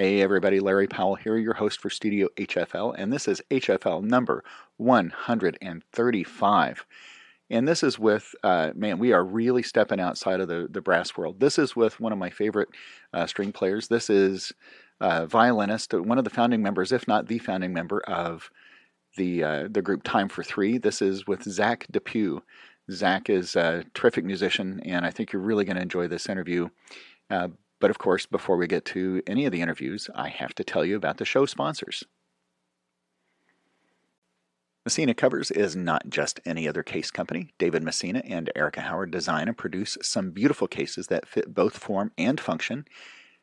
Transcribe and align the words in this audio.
Hey 0.00 0.22
everybody, 0.22 0.60
Larry 0.60 0.86
Powell 0.86 1.16
here, 1.16 1.36
your 1.36 1.52
host 1.52 1.78
for 1.78 1.90
Studio 1.90 2.28
HFL, 2.38 2.94
and 2.96 3.12
this 3.12 3.28
is 3.28 3.42
HFL 3.50 4.02
number 4.02 4.42
135. 4.78 6.86
And 7.50 7.68
this 7.68 7.82
is 7.82 7.98
with, 7.98 8.34
uh, 8.42 8.70
man, 8.74 8.98
we 8.98 9.12
are 9.12 9.22
really 9.22 9.62
stepping 9.62 10.00
outside 10.00 10.40
of 10.40 10.48
the, 10.48 10.68
the 10.70 10.80
brass 10.80 11.18
world. 11.18 11.38
This 11.38 11.58
is 11.58 11.76
with 11.76 12.00
one 12.00 12.14
of 12.14 12.18
my 12.18 12.30
favorite 12.30 12.70
uh, 13.12 13.26
string 13.26 13.52
players. 13.52 13.88
This 13.88 14.08
is 14.08 14.54
uh, 15.02 15.26
violinist, 15.26 15.92
one 15.92 16.16
of 16.16 16.24
the 16.24 16.30
founding 16.30 16.62
members, 16.62 16.92
if 16.92 17.06
not 17.06 17.28
the 17.28 17.38
founding 17.38 17.74
member 17.74 18.00
of 18.00 18.48
the 19.18 19.44
uh, 19.44 19.68
the 19.70 19.82
group 19.82 20.02
Time 20.02 20.30
for 20.30 20.42
Three. 20.42 20.78
This 20.78 21.02
is 21.02 21.26
with 21.26 21.42
Zach 21.42 21.86
DePue. 21.92 22.40
Zach 22.90 23.28
is 23.28 23.54
a 23.54 23.84
terrific 23.92 24.24
musician, 24.24 24.80
and 24.82 25.04
I 25.04 25.10
think 25.10 25.30
you're 25.30 25.42
really 25.42 25.66
going 25.66 25.76
to 25.76 25.82
enjoy 25.82 26.08
this 26.08 26.30
interview. 26.30 26.70
But 27.80 27.90
of 27.90 27.98
course, 27.98 28.26
before 28.26 28.56
we 28.56 28.66
get 28.66 28.84
to 28.86 29.22
any 29.26 29.46
of 29.46 29.52
the 29.52 29.62
interviews, 29.62 30.08
I 30.14 30.28
have 30.28 30.54
to 30.56 30.64
tell 30.64 30.84
you 30.84 30.96
about 30.96 31.16
the 31.16 31.24
show 31.24 31.46
sponsors. 31.46 32.04
Messina 34.84 35.14
Covers 35.14 35.50
is 35.50 35.76
not 35.76 36.08
just 36.08 36.40
any 36.44 36.66
other 36.68 36.82
case 36.82 37.10
company. 37.10 37.52
David 37.58 37.82
Messina 37.82 38.22
and 38.24 38.50
Erica 38.56 38.80
Howard 38.80 39.10
design 39.10 39.46
and 39.46 39.56
produce 39.56 39.98
some 40.02 40.30
beautiful 40.30 40.66
cases 40.66 41.08
that 41.08 41.28
fit 41.28 41.54
both 41.54 41.76
form 41.76 42.12
and 42.16 42.40
function. 42.40 42.86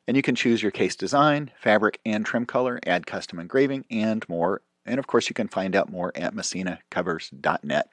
And 0.07 0.17
you 0.17 0.23
can 0.23 0.35
choose 0.35 0.63
your 0.63 0.71
case 0.71 0.95
design, 0.95 1.51
fabric, 1.59 1.99
and 2.05 2.25
trim 2.25 2.45
color, 2.45 2.79
add 2.85 3.05
custom 3.05 3.39
engraving, 3.39 3.85
and 3.91 4.27
more. 4.29 4.61
And 4.85 4.99
of 4.99 5.07
course, 5.07 5.29
you 5.29 5.33
can 5.33 5.47
find 5.47 5.75
out 5.75 5.91
more 5.91 6.11
at 6.15 6.33
messinacovers.net. 6.33 7.89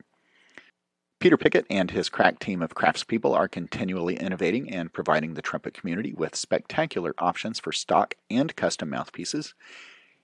Peter 1.24 1.38
Pickett 1.38 1.64
and 1.70 1.90
his 1.90 2.10
crack 2.10 2.38
team 2.38 2.60
of 2.60 2.74
craftspeople 2.74 3.34
are 3.34 3.48
continually 3.48 4.16
innovating 4.16 4.68
and 4.68 4.92
providing 4.92 5.32
the 5.32 5.40
trumpet 5.40 5.72
community 5.72 6.12
with 6.12 6.36
spectacular 6.36 7.14
options 7.16 7.58
for 7.58 7.72
stock 7.72 8.12
and 8.28 8.54
custom 8.56 8.90
mouthpieces. 8.90 9.54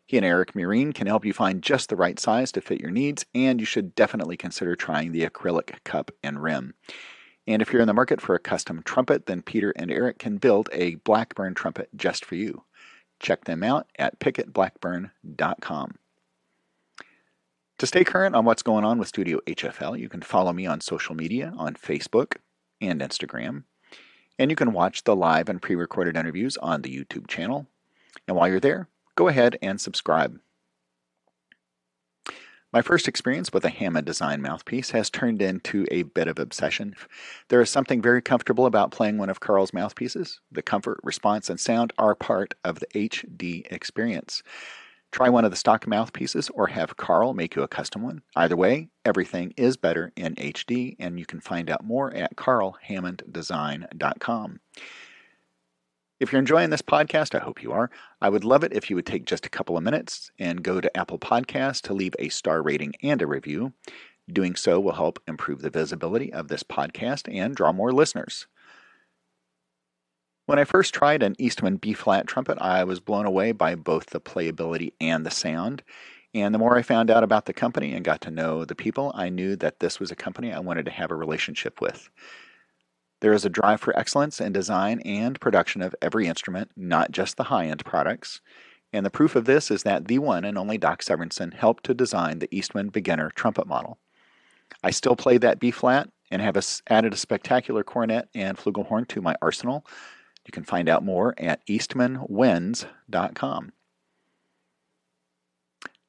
He 0.04 0.18
and 0.18 0.26
Eric 0.26 0.52
Murine 0.52 0.94
can 0.94 1.06
help 1.06 1.24
you 1.24 1.32
find 1.32 1.62
just 1.62 1.88
the 1.88 1.96
right 1.96 2.18
size 2.20 2.52
to 2.52 2.60
fit 2.60 2.82
your 2.82 2.90
needs, 2.90 3.24
and 3.34 3.60
you 3.60 3.64
should 3.64 3.94
definitely 3.94 4.36
consider 4.36 4.76
trying 4.76 5.12
the 5.12 5.26
acrylic 5.26 5.82
cup 5.84 6.10
and 6.22 6.42
rim. 6.42 6.74
And 7.46 7.62
if 7.62 7.72
you're 7.72 7.80
in 7.80 7.88
the 7.88 7.94
market 7.94 8.20
for 8.20 8.34
a 8.34 8.38
custom 8.38 8.82
trumpet, 8.82 9.24
then 9.24 9.40
Peter 9.40 9.70
and 9.76 9.90
Eric 9.90 10.18
can 10.18 10.36
build 10.36 10.68
a 10.70 10.96
Blackburn 10.96 11.54
trumpet 11.54 11.88
just 11.96 12.26
for 12.26 12.34
you. 12.34 12.64
Check 13.20 13.44
them 13.44 13.62
out 13.62 13.86
at 13.98 14.20
pickettblackburn.com. 14.20 15.94
To 17.80 17.86
stay 17.86 18.04
current 18.04 18.36
on 18.36 18.44
what's 18.44 18.62
going 18.62 18.84
on 18.84 18.98
with 18.98 19.08
Studio 19.08 19.40
HFL, 19.46 19.98
you 19.98 20.10
can 20.10 20.20
follow 20.20 20.52
me 20.52 20.66
on 20.66 20.82
social 20.82 21.14
media 21.14 21.54
on 21.56 21.72
Facebook 21.72 22.36
and 22.78 23.00
Instagram. 23.00 23.62
And 24.38 24.50
you 24.50 24.54
can 24.54 24.74
watch 24.74 25.04
the 25.04 25.16
live 25.16 25.48
and 25.48 25.62
pre 25.62 25.74
recorded 25.76 26.14
interviews 26.14 26.58
on 26.58 26.82
the 26.82 26.94
YouTube 26.94 27.26
channel. 27.26 27.68
And 28.28 28.36
while 28.36 28.48
you're 28.48 28.60
there, 28.60 28.88
go 29.14 29.28
ahead 29.28 29.56
and 29.62 29.80
subscribe. 29.80 30.38
My 32.70 32.82
first 32.82 33.08
experience 33.08 33.50
with 33.50 33.64
a 33.64 33.70
Hammond 33.70 34.06
design 34.06 34.42
mouthpiece 34.42 34.90
has 34.90 35.08
turned 35.08 35.40
into 35.40 35.86
a 35.90 36.02
bit 36.02 36.28
of 36.28 36.38
obsession. 36.38 36.94
There 37.48 37.62
is 37.62 37.70
something 37.70 38.02
very 38.02 38.20
comfortable 38.20 38.66
about 38.66 38.90
playing 38.90 39.16
one 39.16 39.30
of 39.30 39.40
Karl's 39.40 39.72
mouthpieces. 39.72 40.38
The 40.52 40.60
comfort, 40.60 41.00
response, 41.02 41.48
and 41.48 41.58
sound 41.58 41.94
are 41.96 42.14
part 42.14 42.52
of 42.62 42.78
the 42.78 42.86
HD 42.88 43.66
experience. 43.72 44.42
Try 45.12 45.28
one 45.28 45.44
of 45.44 45.50
the 45.50 45.56
stock 45.56 45.88
mouthpieces 45.88 46.50
or 46.50 46.68
have 46.68 46.96
Karl 46.96 47.34
make 47.34 47.56
you 47.56 47.62
a 47.62 47.68
custom 47.68 48.02
one. 48.02 48.22
Either 48.36 48.56
way, 48.56 48.90
everything 49.04 49.52
is 49.56 49.76
better 49.76 50.12
in 50.14 50.36
HD, 50.36 50.94
and 51.00 51.18
you 51.18 51.26
can 51.26 51.40
find 51.40 51.68
out 51.68 51.84
more 51.84 52.14
at 52.14 52.36
karlhammonddesign.com. 52.36 54.60
If 56.20 56.32
you're 56.32 56.38
enjoying 56.38 56.70
this 56.70 56.82
podcast, 56.82 57.34
I 57.34 57.42
hope 57.42 57.60
you 57.62 57.72
are. 57.72 57.90
I 58.20 58.28
would 58.28 58.44
love 58.44 58.62
it 58.62 58.74
if 58.74 58.90
you 58.90 58.96
would 58.96 59.06
take 59.06 59.24
just 59.24 59.46
a 59.46 59.50
couple 59.50 59.76
of 59.76 59.82
minutes 59.82 60.30
and 60.38 60.62
go 60.62 60.80
to 60.80 60.96
Apple 60.96 61.18
Podcasts 61.18 61.80
to 61.82 61.94
leave 61.94 62.14
a 62.18 62.28
star 62.28 62.62
rating 62.62 62.94
and 63.02 63.20
a 63.22 63.26
review. 63.26 63.72
Doing 64.30 64.54
so 64.54 64.78
will 64.78 64.92
help 64.92 65.18
improve 65.26 65.62
the 65.62 65.70
visibility 65.70 66.32
of 66.32 66.46
this 66.48 66.62
podcast 66.62 67.34
and 67.34 67.56
draw 67.56 67.72
more 67.72 67.90
listeners. 67.90 68.46
When 70.50 70.58
I 70.58 70.64
first 70.64 70.92
tried 70.92 71.22
an 71.22 71.36
Eastman 71.38 71.76
B 71.76 71.92
flat 71.92 72.26
trumpet, 72.26 72.58
I 72.60 72.82
was 72.82 72.98
blown 72.98 73.24
away 73.24 73.52
by 73.52 73.76
both 73.76 74.06
the 74.06 74.20
playability 74.20 74.92
and 75.00 75.24
the 75.24 75.30
sound. 75.30 75.84
And 76.34 76.52
the 76.52 76.58
more 76.58 76.76
I 76.76 76.82
found 76.82 77.08
out 77.08 77.22
about 77.22 77.46
the 77.46 77.52
company 77.52 77.92
and 77.94 78.04
got 78.04 78.20
to 78.22 78.32
know 78.32 78.64
the 78.64 78.74
people, 78.74 79.12
I 79.14 79.28
knew 79.28 79.54
that 79.54 79.78
this 79.78 80.00
was 80.00 80.10
a 80.10 80.16
company 80.16 80.52
I 80.52 80.58
wanted 80.58 80.86
to 80.86 80.90
have 80.90 81.12
a 81.12 81.14
relationship 81.14 81.80
with. 81.80 82.10
There 83.20 83.32
is 83.32 83.44
a 83.44 83.48
drive 83.48 83.80
for 83.80 83.96
excellence 83.96 84.40
in 84.40 84.52
design 84.52 84.98
and 85.02 85.40
production 85.40 85.82
of 85.82 85.94
every 86.02 86.26
instrument, 86.26 86.72
not 86.76 87.12
just 87.12 87.36
the 87.36 87.44
high 87.44 87.66
end 87.66 87.84
products. 87.84 88.40
And 88.92 89.06
the 89.06 89.10
proof 89.10 89.36
of 89.36 89.44
this 89.44 89.70
is 89.70 89.84
that 89.84 90.08
the 90.08 90.18
one 90.18 90.44
and 90.44 90.58
only 90.58 90.78
Doc 90.78 91.04
Severinsen 91.04 91.54
helped 91.54 91.84
to 91.84 91.94
design 91.94 92.40
the 92.40 92.52
Eastman 92.52 92.88
beginner 92.88 93.30
trumpet 93.30 93.68
model. 93.68 93.98
I 94.82 94.90
still 94.90 95.14
play 95.14 95.38
that 95.38 95.60
B 95.60 95.70
flat 95.70 96.08
and 96.28 96.42
have 96.42 96.58
added 96.88 97.14
a 97.14 97.16
spectacular 97.16 97.84
cornet 97.84 98.28
and 98.34 98.58
flugelhorn 98.58 99.06
to 99.10 99.22
my 99.22 99.36
arsenal. 99.40 99.86
You 100.46 100.52
can 100.52 100.64
find 100.64 100.88
out 100.88 101.04
more 101.04 101.34
at 101.38 101.66
eastmanwinds.com. 101.66 103.72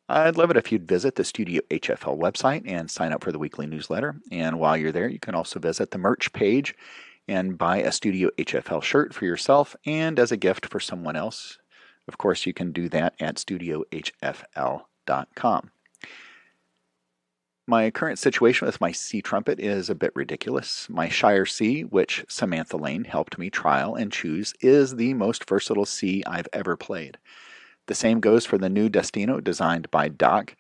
I'd 0.10 0.36
love 0.36 0.50
it 0.52 0.58
if 0.58 0.72
you'd 0.72 0.88
visit 0.88 1.16
the 1.16 1.24
Studio 1.24 1.62
HFL 1.70 2.20
website 2.20 2.64
and 2.66 2.92
sign 2.92 3.14
up 3.14 3.24
for 3.24 3.32
the 3.32 3.40
weekly 3.40 3.66
newsletter. 3.66 4.20
And 4.30 4.60
while 4.60 4.76
you're 4.76 4.92
there, 4.92 5.08
you 5.08 5.20
can 5.20 5.36
also 5.36 5.58
visit 5.58 5.92
the 5.92 5.98
merch 5.98 6.34
page 6.34 6.76
and 7.30 7.58
buy 7.58 7.78
a 7.78 7.94
Studio 7.94 8.30
HFL 8.38 8.84
shirt 8.84 9.14
for 9.14 9.24
yourself 9.26 9.74
and 9.86 10.20
as 10.20 10.34
a 10.34 10.38
gift 10.38 10.66
for 10.66 10.82
someone 10.82 11.16
else. 11.16 11.58
Of 12.08 12.18
course, 12.18 12.46
you 12.46 12.54
can 12.54 12.74
do 12.74 12.90
that 12.90 13.14
at 13.22 13.36
studiohfl.com. 13.36 15.72
My 17.72 17.90
current 17.90 18.20
situation 18.20 18.66
with 18.66 18.82
my 18.82 18.92
C 18.92 19.22
trumpet 19.22 19.58
is 19.58 19.90
a 19.90 19.96
bit 19.96 20.12
ridiculous. 20.14 20.90
My 20.90 21.08
Shire 21.08 21.46
C, 21.46 21.84
which 21.84 22.26
Samantha 22.28 22.76
Lane 22.76 23.06
helped 23.06 23.38
me 23.38 23.50
trial 23.50 23.96
and 23.96 24.12
choose, 24.12 24.54
is 24.60 24.98
the 24.98 25.14
most 25.14 25.48
versatile 25.48 25.86
C 25.86 26.22
I've 26.28 26.50
ever 26.52 26.76
played. 26.76 27.18
The 27.88 27.96
same 27.96 28.20
goes 28.20 28.46
for 28.46 28.58
the 28.58 28.68
new 28.68 28.90
Destino 28.90 29.40
designed 29.40 29.90
by 29.90 30.10
Doc. 30.10 30.58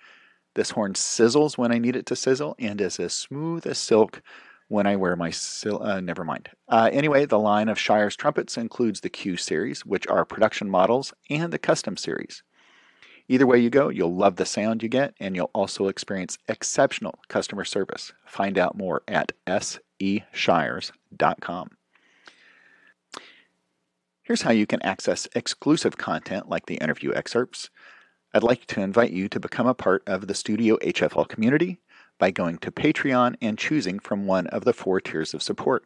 This 0.55 0.71
horn 0.71 0.93
sizzles 0.93 1.57
when 1.57 1.73
I 1.73 1.79
need 1.79 1.97
it 1.97 2.05
to 2.05 2.15
sizzle 2.15 2.55
and 2.57 2.79
is 2.79 2.97
as 2.97 3.11
smooth 3.11 3.67
as 3.67 3.77
silk 3.77 4.21
when 4.69 4.87
I 4.87 4.95
wear 4.95 5.17
my 5.17 5.31
sil- 5.35 5.83
uh, 5.83 5.99
never 5.99 6.23
mind. 6.23 6.47
Uh, 6.69 6.89
anyway, 6.93 7.25
the 7.25 7.37
line 7.37 7.67
of 7.67 7.77
Shires 7.77 8.15
trumpets 8.15 8.55
includes 8.55 9.01
the 9.01 9.09
Q 9.09 9.35
series, 9.35 9.85
which 9.85 10.07
are 10.07 10.23
production 10.23 10.69
models, 10.69 11.13
and 11.29 11.51
the 11.51 11.59
custom 11.59 11.97
series. 11.97 12.41
Either 13.31 13.47
way 13.47 13.57
you 13.57 13.69
go, 13.69 13.87
you'll 13.87 14.13
love 14.13 14.35
the 14.35 14.45
sound 14.45 14.83
you 14.83 14.89
get, 14.89 15.13
and 15.17 15.37
you'll 15.37 15.49
also 15.53 15.87
experience 15.87 16.37
exceptional 16.49 17.17
customer 17.29 17.63
service. 17.63 18.11
Find 18.25 18.57
out 18.57 18.77
more 18.77 19.03
at 19.07 19.31
seshires.com. 19.47 20.19
Here's 24.23 24.41
how 24.41 24.51
you 24.51 24.67
can 24.67 24.81
access 24.81 25.29
exclusive 25.33 25.95
content 25.95 26.49
like 26.49 26.65
the 26.65 26.75
interview 26.75 27.13
excerpts. 27.13 27.69
I'd 28.33 28.43
like 28.43 28.65
to 28.65 28.81
invite 28.81 29.11
you 29.11 29.29
to 29.29 29.39
become 29.39 29.67
a 29.67 29.73
part 29.73 30.03
of 30.05 30.27
the 30.27 30.35
Studio 30.35 30.75
HFL 30.79 31.29
community 31.29 31.79
by 32.19 32.31
going 32.31 32.57
to 32.57 32.69
Patreon 32.69 33.35
and 33.41 33.57
choosing 33.57 33.99
from 33.99 34.25
one 34.25 34.47
of 34.47 34.65
the 34.65 34.73
four 34.73 34.99
tiers 34.99 35.33
of 35.33 35.41
support. 35.41 35.85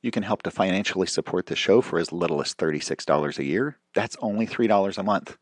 You 0.00 0.10
can 0.10 0.22
help 0.22 0.40
to 0.44 0.50
financially 0.50 1.08
support 1.08 1.44
the 1.44 1.56
show 1.56 1.82
for 1.82 1.98
as 1.98 2.10
little 2.10 2.40
as 2.40 2.54
$36 2.54 3.38
a 3.38 3.44
year. 3.44 3.76
That's 3.94 4.16
only 4.22 4.46
$3 4.46 4.96
a 4.96 5.02
month. 5.02 5.36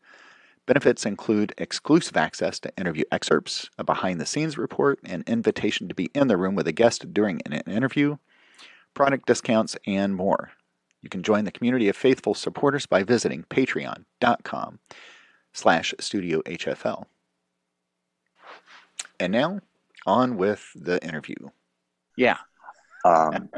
Benefits 0.69 1.03
include 1.03 1.55
exclusive 1.57 2.15
access 2.15 2.59
to 2.59 2.71
interview 2.77 3.03
excerpts, 3.11 3.71
a 3.79 3.83
behind 3.83 4.21
the 4.21 4.25
scenes 4.27 4.55
report, 4.55 4.99
an 5.03 5.23
invitation 5.25 5.87
to 5.87 5.95
be 5.95 6.11
in 6.13 6.27
the 6.27 6.37
room 6.37 6.53
with 6.53 6.67
a 6.67 6.71
guest 6.71 7.11
during 7.11 7.41
an 7.47 7.53
interview, 7.61 8.17
product 8.93 9.25
discounts, 9.25 9.75
and 9.87 10.15
more. 10.15 10.51
You 11.01 11.09
can 11.09 11.23
join 11.23 11.45
the 11.45 11.51
community 11.51 11.89
of 11.89 11.95
faithful 11.95 12.35
supporters 12.35 12.85
by 12.85 13.01
visiting 13.01 13.45
patreon.com 13.49 14.77
slash 15.53 15.95
studiohfl. 15.97 17.05
And 19.19 19.31
now, 19.33 19.61
on 20.05 20.37
with 20.37 20.69
the 20.75 21.03
interview. 21.03 21.49
Yeah. 22.15 22.37
Um, 23.03 23.49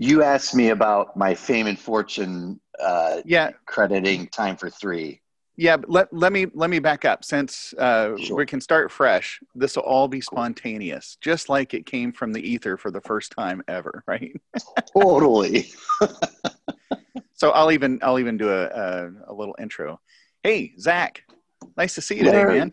you 0.00 0.24
asked 0.24 0.56
me 0.56 0.70
about 0.70 1.16
my 1.16 1.36
fame 1.36 1.68
and 1.68 1.78
fortune 1.78 2.60
uh, 2.80 3.20
yeah. 3.24 3.52
crediting 3.64 4.26
time 4.26 4.56
for 4.56 4.70
three. 4.70 5.20
Yeah, 5.60 5.76
but 5.76 5.90
let, 5.90 6.10
let 6.10 6.32
me 6.32 6.46
let 6.54 6.70
me 6.70 6.78
back 6.78 7.04
up 7.04 7.22
since 7.22 7.74
uh, 7.74 8.16
sure. 8.16 8.34
we 8.34 8.46
can 8.46 8.62
start 8.62 8.90
fresh. 8.90 9.38
This 9.54 9.76
will 9.76 9.82
all 9.82 10.08
be 10.08 10.22
spontaneous, 10.22 11.18
just 11.20 11.50
like 11.50 11.74
it 11.74 11.84
came 11.84 12.12
from 12.12 12.32
the 12.32 12.40
ether 12.40 12.78
for 12.78 12.90
the 12.90 13.02
first 13.02 13.30
time 13.32 13.62
ever, 13.68 14.02
right? 14.08 14.34
totally. 14.98 15.70
so 17.34 17.50
I'll 17.50 17.72
even 17.72 17.98
I'll 18.02 18.18
even 18.18 18.38
do 18.38 18.48
a, 18.48 18.68
a, 18.68 19.10
a 19.26 19.34
little 19.34 19.54
intro. 19.60 20.00
Hey, 20.42 20.72
Zach, 20.78 21.24
nice 21.76 21.94
to 21.96 22.00
see 22.00 22.16
you 22.16 22.24
Larry, 22.24 22.54
today, 22.54 22.58
man. 22.60 22.72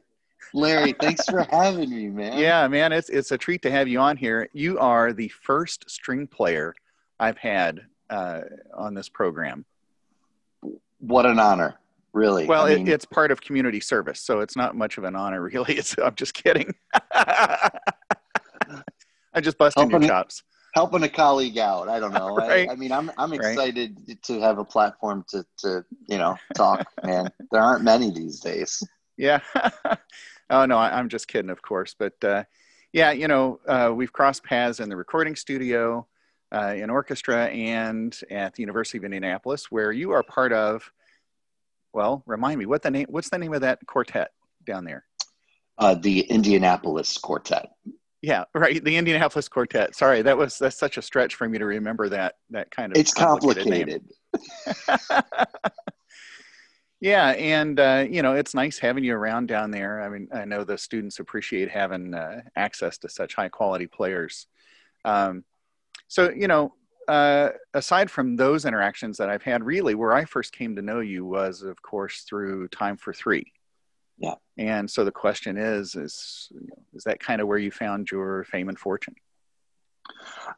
Larry, 0.53 0.93
thanks 0.93 1.25
for 1.25 1.45
having 1.51 1.89
me, 1.89 2.07
man. 2.07 2.37
Yeah, 2.39 2.69
man, 2.69 2.93
it's 2.93 3.09
it's 3.09 3.33
a 3.33 3.37
treat 3.37 3.61
to 3.63 3.69
have 3.69 3.89
you 3.89 3.99
on 3.99 4.15
here. 4.15 4.47
You 4.53 4.79
are 4.79 5.11
the 5.11 5.27
first 5.27 5.89
string 5.89 6.25
player 6.25 6.73
I've 7.19 7.37
had 7.37 7.81
uh, 8.09 8.43
on 8.73 8.93
this 8.93 9.09
program. 9.09 9.65
What 10.99 11.25
an 11.25 11.37
honor 11.37 11.77
really. 12.17 12.45
Well, 12.45 12.65
I 12.65 12.75
mean, 12.75 12.87
it, 12.87 12.93
it's 12.93 13.05
part 13.05 13.31
of 13.31 13.39
community 13.41 13.79
service, 13.79 14.19
so 14.19 14.39
it's 14.39 14.57
not 14.57 14.75
much 14.75 14.97
of 14.97 15.03
an 15.03 15.15
honor, 15.15 15.41
really. 15.53 15.75
It's, 15.75 15.95
I'm 16.03 16.15
just 16.15 16.33
kidding. 16.33 16.73
I'm 17.13 17.71
just 19.41 19.57
busting 19.57 19.89
your 19.91 19.99
chops. 20.01 20.43
helping 20.73 21.03
a 21.03 21.09
colleague 21.09 21.59
out. 21.59 21.87
I 21.87 21.99
don't 21.99 22.13
know. 22.13 22.35
right. 22.37 22.67
I, 22.67 22.73
I, 22.73 22.75
mean, 22.75 22.91
I'm 22.91 23.11
I'm 23.17 23.33
excited 23.33 23.97
right. 24.07 24.21
to 24.23 24.41
have 24.41 24.57
a 24.57 24.65
platform 24.65 25.23
to 25.29 25.45
to 25.59 25.85
you 26.07 26.17
know 26.17 26.35
talk. 26.55 26.87
man, 27.03 27.29
there 27.51 27.61
aren't 27.61 27.83
many 27.83 28.09
these 28.11 28.39
days. 28.39 28.83
Yeah. 29.15 29.39
oh 30.49 30.65
no, 30.65 30.77
I, 30.77 30.99
am 30.99 31.09
just 31.09 31.27
kidding, 31.27 31.51
of 31.51 31.61
course. 31.61 31.95
But 31.97 32.23
uh, 32.23 32.43
yeah, 32.93 33.11
you 33.11 33.27
know, 33.27 33.59
uh, 33.67 33.91
we've 33.95 34.11
crossed 34.11 34.43
paths 34.43 34.79
in 34.79 34.89
the 34.89 34.95
recording 34.95 35.35
studio, 35.35 36.07
uh, 36.51 36.73
in 36.75 36.89
orchestra, 36.89 37.45
and 37.45 38.19
at 38.31 38.55
the 38.55 38.63
University 38.63 38.97
of 38.97 39.03
Indianapolis, 39.03 39.69
where 39.69 39.91
you 39.91 40.11
are 40.11 40.23
part 40.23 40.51
of. 40.51 40.91
Well, 41.97 42.21
remind 42.27 42.59
me 42.59 42.67
what 42.67 42.83
the 42.83 42.91
name. 42.91 43.07
What's 43.09 43.31
the 43.31 43.39
name 43.39 43.55
of 43.55 43.61
that 43.61 43.79
quartet 43.87 44.29
down 44.67 44.85
there? 44.85 45.03
Uh, 45.79 45.95
the 45.95 46.19
Indianapolis 46.19 47.17
Quartet. 47.17 47.71
Yeah, 48.21 48.43
right. 48.53 48.83
The 48.83 48.97
Indianapolis 48.97 49.49
Quartet. 49.49 49.95
Sorry, 49.95 50.21
that 50.21 50.37
was 50.37 50.59
that's 50.59 50.77
such 50.77 50.99
a 50.99 51.01
stretch 51.01 51.33
for 51.33 51.49
me 51.49 51.57
to 51.57 51.65
remember 51.65 52.07
that 52.09 52.35
that 52.51 52.69
kind 52.69 52.91
of. 52.91 52.99
It's 52.99 53.15
complicated. 53.15 54.03
complicated. 54.31 55.33
yeah, 57.01 57.29
and 57.29 57.79
uh, 57.79 58.05
you 58.07 58.21
know 58.21 58.35
it's 58.35 58.53
nice 58.53 58.77
having 58.77 59.03
you 59.03 59.15
around 59.15 59.47
down 59.47 59.71
there. 59.71 60.03
I 60.03 60.09
mean, 60.09 60.27
I 60.31 60.45
know 60.45 60.63
the 60.63 60.77
students 60.77 61.17
appreciate 61.17 61.71
having 61.71 62.13
uh, 62.13 62.41
access 62.55 62.99
to 62.99 63.09
such 63.09 63.33
high 63.33 63.49
quality 63.49 63.87
players. 63.87 64.45
Um, 65.03 65.45
so 66.07 66.29
you 66.29 66.47
know, 66.47 66.75
uh, 67.07 67.49
aside 67.73 68.11
from 68.11 68.35
those 68.35 68.65
interactions 68.65 69.17
that 69.17 69.29
I've 69.29 69.43
had, 69.43 69.63
really 69.63 69.95
where 69.95 70.13
I 70.13 70.25
first 70.25 70.53
came 70.53 70.75
to 70.75 70.81
know 70.81 70.99
you 70.99 71.25
was, 71.25 71.61
of 71.61 71.81
course, 71.81 72.21
through 72.21 72.67
Time 72.69 72.97
for 72.97 73.13
Three. 73.13 73.51
Yeah. 74.17 74.35
And 74.57 74.89
so 74.89 75.05
the 75.05 75.11
question 75.11 75.57
is, 75.57 75.95
is 75.95 76.51
is 76.93 77.03
that 77.03 77.19
kind 77.19 77.41
of 77.41 77.47
where 77.47 77.59
you 77.59 77.71
found 77.71 78.09
your 78.09 78.43
fame 78.45 78.69
and 78.69 78.79
fortune? 78.79 79.15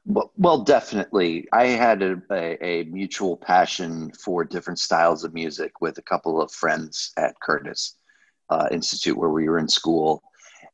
Well, 0.05 0.31
well 0.37 0.59
definitely. 0.63 1.47
I 1.51 1.67
had 1.67 2.01
a, 2.01 2.21
a, 2.31 2.63
a, 2.63 2.83
mutual 2.85 3.35
passion 3.35 4.11
for 4.11 4.45
different 4.45 4.79
styles 4.79 5.23
of 5.23 5.33
music 5.33 5.81
with 5.81 5.97
a 5.97 6.03
couple 6.03 6.41
of 6.41 6.51
friends 6.51 7.11
at 7.17 7.39
Curtis 7.41 7.95
uh, 8.49 8.67
Institute 8.71 9.17
where 9.17 9.29
we 9.29 9.49
were 9.49 9.59
in 9.59 9.67
school. 9.67 10.21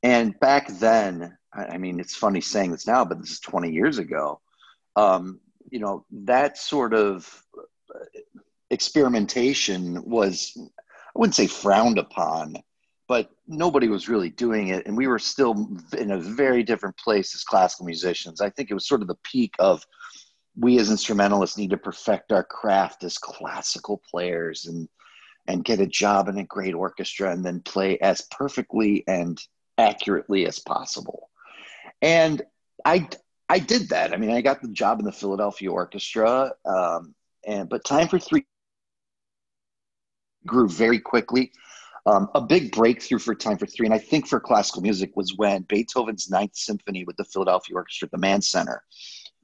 And 0.04 0.40
back 0.40 0.68
then, 0.68 1.38
I 1.54 1.78
mean, 1.78 2.00
it's 2.00 2.16
funny 2.16 2.42
saying 2.42 2.72
this 2.72 2.86
now, 2.86 3.06
but 3.06 3.20
this 3.20 3.32
is 3.32 3.40
20 3.40 3.72
years 3.72 3.98
ago. 3.98 4.42
Um, 4.96 5.40
you 5.76 5.82
know, 5.82 6.06
that 6.10 6.58
sort 6.58 6.94
of 6.94 7.44
experimentation 8.70 10.02
was, 10.06 10.54
I 10.58 11.20
wouldn't 11.20 11.36
say 11.36 11.48
frowned 11.48 11.98
upon, 11.98 12.56
but 13.10 13.30
nobody 13.46 13.90
was 13.90 14.08
really 14.08 14.30
doing 14.30 14.70
it. 14.70 14.86
And 14.86 14.96
we 14.96 15.08
were 15.08 15.20
still 15.20 15.78
in 15.98 16.12
a 16.12 16.18
very 16.18 16.64
different 16.64 16.96
place 16.96 17.36
as 17.36 17.44
classical 17.44 17.86
musicians. 17.86 18.40
I 18.40 18.52
think 18.52 18.72
it 18.72 18.74
was 18.74 18.88
sort 18.88 19.02
of 19.02 19.10
the 19.10 19.18
peak 19.26 19.54
of 19.60 19.86
we 20.56 20.80
as 20.80 20.90
instrumentalists 20.90 21.58
need 21.58 21.72
to 21.72 21.78
perfect 21.78 22.32
our 22.32 22.46
craft 22.46 23.04
as 23.04 23.18
classical 23.18 24.02
players 24.10 24.68
and 24.68 24.88
and 25.46 25.66
get 25.66 25.82
a 25.82 25.86
job 25.86 26.30
in 26.30 26.38
a 26.38 26.46
great 26.46 26.74
orchestra 26.74 27.32
and 27.34 27.46
then 27.46 27.60
play 27.60 28.00
as 28.00 28.22
perfectly 28.32 29.04
and 29.10 29.42
accurately 29.78 30.48
as 30.48 30.58
possible. 30.58 31.30
And 32.02 32.42
i 32.86 33.10
i 33.50 33.60
did 33.60 33.90
that 33.90 34.14
i 34.14 34.18
mean 34.18 34.32
i 34.32 34.42
got 34.42 34.62
the 34.62 34.68
job 34.70 35.00
in 35.00 35.06
the 35.06 35.12
philadelphia 35.12 35.72
orchestra 35.72 36.52
um, 36.66 37.14
and 37.46 37.70
but 37.70 37.84
time 37.84 38.08
for 38.08 38.20
three 38.20 38.46
grew 40.46 40.68
very 40.68 41.00
quickly 41.00 41.52
um, 42.08 42.30
a 42.36 42.42
big 42.42 42.72
breakthrough 42.72 43.18
for 43.18 43.34
Time 43.34 43.58
for 43.58 43.66
Three, 43.66 43.88
and 43.88 43.94
I 43.94 43.98
think 43.98 44.28
for 44.28 44.40
classical 44.40 44.82
music, 44.82 45.16
was 45.16 45.36
when 45.36 45.64
Beethoven's 45.64 46.30
Ninth 46.30 46.56
Symphony 46.56 47.04
with 47.04 47.18
the 47.18 47.26
Philadelphia 47.26 47.76
Orchestra 47.76 48.06
at 48.06 48.12
the 48.12 48.20
Mann 48.20 48.42
Center 48.42 48.84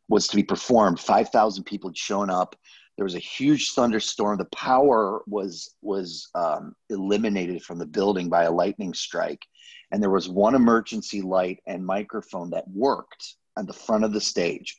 was 0.09 0.27
to 0.27 0.35
be 0.35 0.43
performed. 0.43 0.99
Five 0.99 1.29
thousand 1.29 1.63
people 1.63 1.89
had 1.89 1.97
shown 1.97 2.29
up. 2.29 2.55
There 2.97 3.05
was 3.05 3.15
a 3.15 3.19
huge 3.19 3.71
thunderstorm. 3.71 4.37
The 4.37 4.45
power 4.45 5.23
was 5.25 5.73
was 5.81 6.29
um, 6.35 6.75
eliminated 6.89 7.63
from 7.63 7.79
the 7.79 7.85
building 7.85 8.29
by 8.29 8.43
a 8.43 8.51
lightning 8.51 8.93
strike, 8.93 9.41
and 9.91 10.01
there 10.01 10.11
was 10.11 10.29
one 10.29 10.53
emergency 10.53 11.23
light 11.23 11.61
and 11.65 11.83
microphone 11.83 12.51
that 12.51 12.67
worked 12.67 13.37
on 13.57 13.65
the 13.65 13.73
front 13.73 14.03
of 14.03 14.13
the 14.13 14.21
stage. 14.21 14.77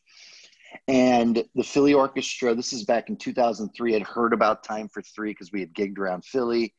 And 0.89 1.45
the 1.55 1.63
Philly 1.63 1.95
Orchestra, 1.95 2.55
this 2.55 2.73
is 2.73 2.85
back 2.85 3.09
in 3.09 3.17
2003, 3.17 3.93
had 3.93 4.03
heard 4.03 4.33
about 4.33 4.65
Time 4.65 4.89
for 4.89 5.03
Three 5.03 5.31
because 5.31 5.53
we 5.53 5.61
had 5.61 5.75
gigged 5.75 5.99
around 5.99 6.25
Philly 6.25 6.75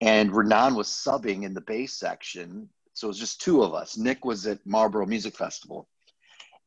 and 0.00 0.30
Ranaan 0.30 0.76
was 0.76 0.88
subbing 0.88 1.44
in 1.44 1.54
the 1.54 1.60
bass 1.60 1.94
section. 1.94 2.68
So 2.92 3.06
it 3.06 3.08
was 3.08 3.18
just 3.18 3.40
two 3.40 3.62
of 3.62 3.74
us. 3.74 3.96
Nick 3.96 4.24
was 4.24 4.46
at 4.46 4.64
Marlboro 4.66 5.06
Music 5.06 5.36
Festival. 5.36 5.88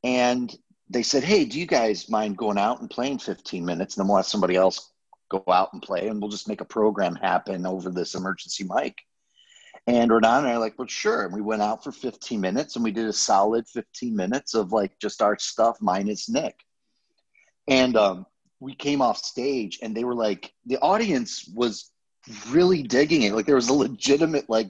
And 0.04 0.54
they 0.90 1.04
said, 1.04 1.24
Hey, 1.24 1.46
do 1.46 1.60
you 1.60 1.66
guys 1.66 2.10
mind 2.10 2.38
going 2.38 2.58
out 2.58 2.82
and 2.82 2.90
playing 2.90 3.20
15 3.20 3.66
minutes? 3.66 3.96
And 3.96 4.04
then 4.04 4.08
we'll 4.08 4.18
have 4.18 4.26
somebody 4.26 4.56
else 4.56 4.92
go 5.30 5.44
out 5.50 5.74
and 5.74 5.82
play 5.82 6.08
and 6.08 6.22
we'll 6.22 6.32
just 6.32 6.48
make 6.48 6.62
a 6.62 6.66
program 6.66 7.14
happen 7.16 7.66
over 7.66 7.90
this 7.90 8.16
emergency 8.16 8.64
mic. 8.64 8.98
And 9.88 10.12
Ranaan 10.12 10.40
and 10.40 10.48
I 10.48 10.54
are 10.54 10.60
like, 10.60 10.78
well, 10.78 10.88
sure. 10.88 11.24
And 11.24 11.34
we 11.34 11.42
went 11.42 11.62
out 11.62 11.82
for 11.82 11.94
15 11.94 12.42
minutes 12.42 12.76
and 12.76 12.84
we 12.84 12.92
did 12.92 13.08
a 13.08 13.14
solid 13.14 13.66
15 13.70 14.14
minutes 14.14 14.54
of 14.54 14.74
like 14.74 14.92
just 15.00 15.22
our 15.22 15.40
stuff 15.40 15.78
minus 15.80 16.28
Nick. 16.28 16.60
And 17.70 17.96
um, 17.96 18.26
we 18.60 18.76
came 18.76 19.02
off 19.02 19.18
stage 19.18 19.80
and 19.82 19.96
they 19.96 20.04
were 20.04 20.16
like, 20.16 20.54
the 20.66 20.78
audience 20.80 21.50
was 21.56 21.92
really 22.50 22.84
digging 22.84 23.24
it. 23.24 23.34
Like 23.34 23.46
there 23.46 23.56
was 23.56 23.70
a 23.70 23.74
legitimate 23.74 24.50
like 24.50 24.68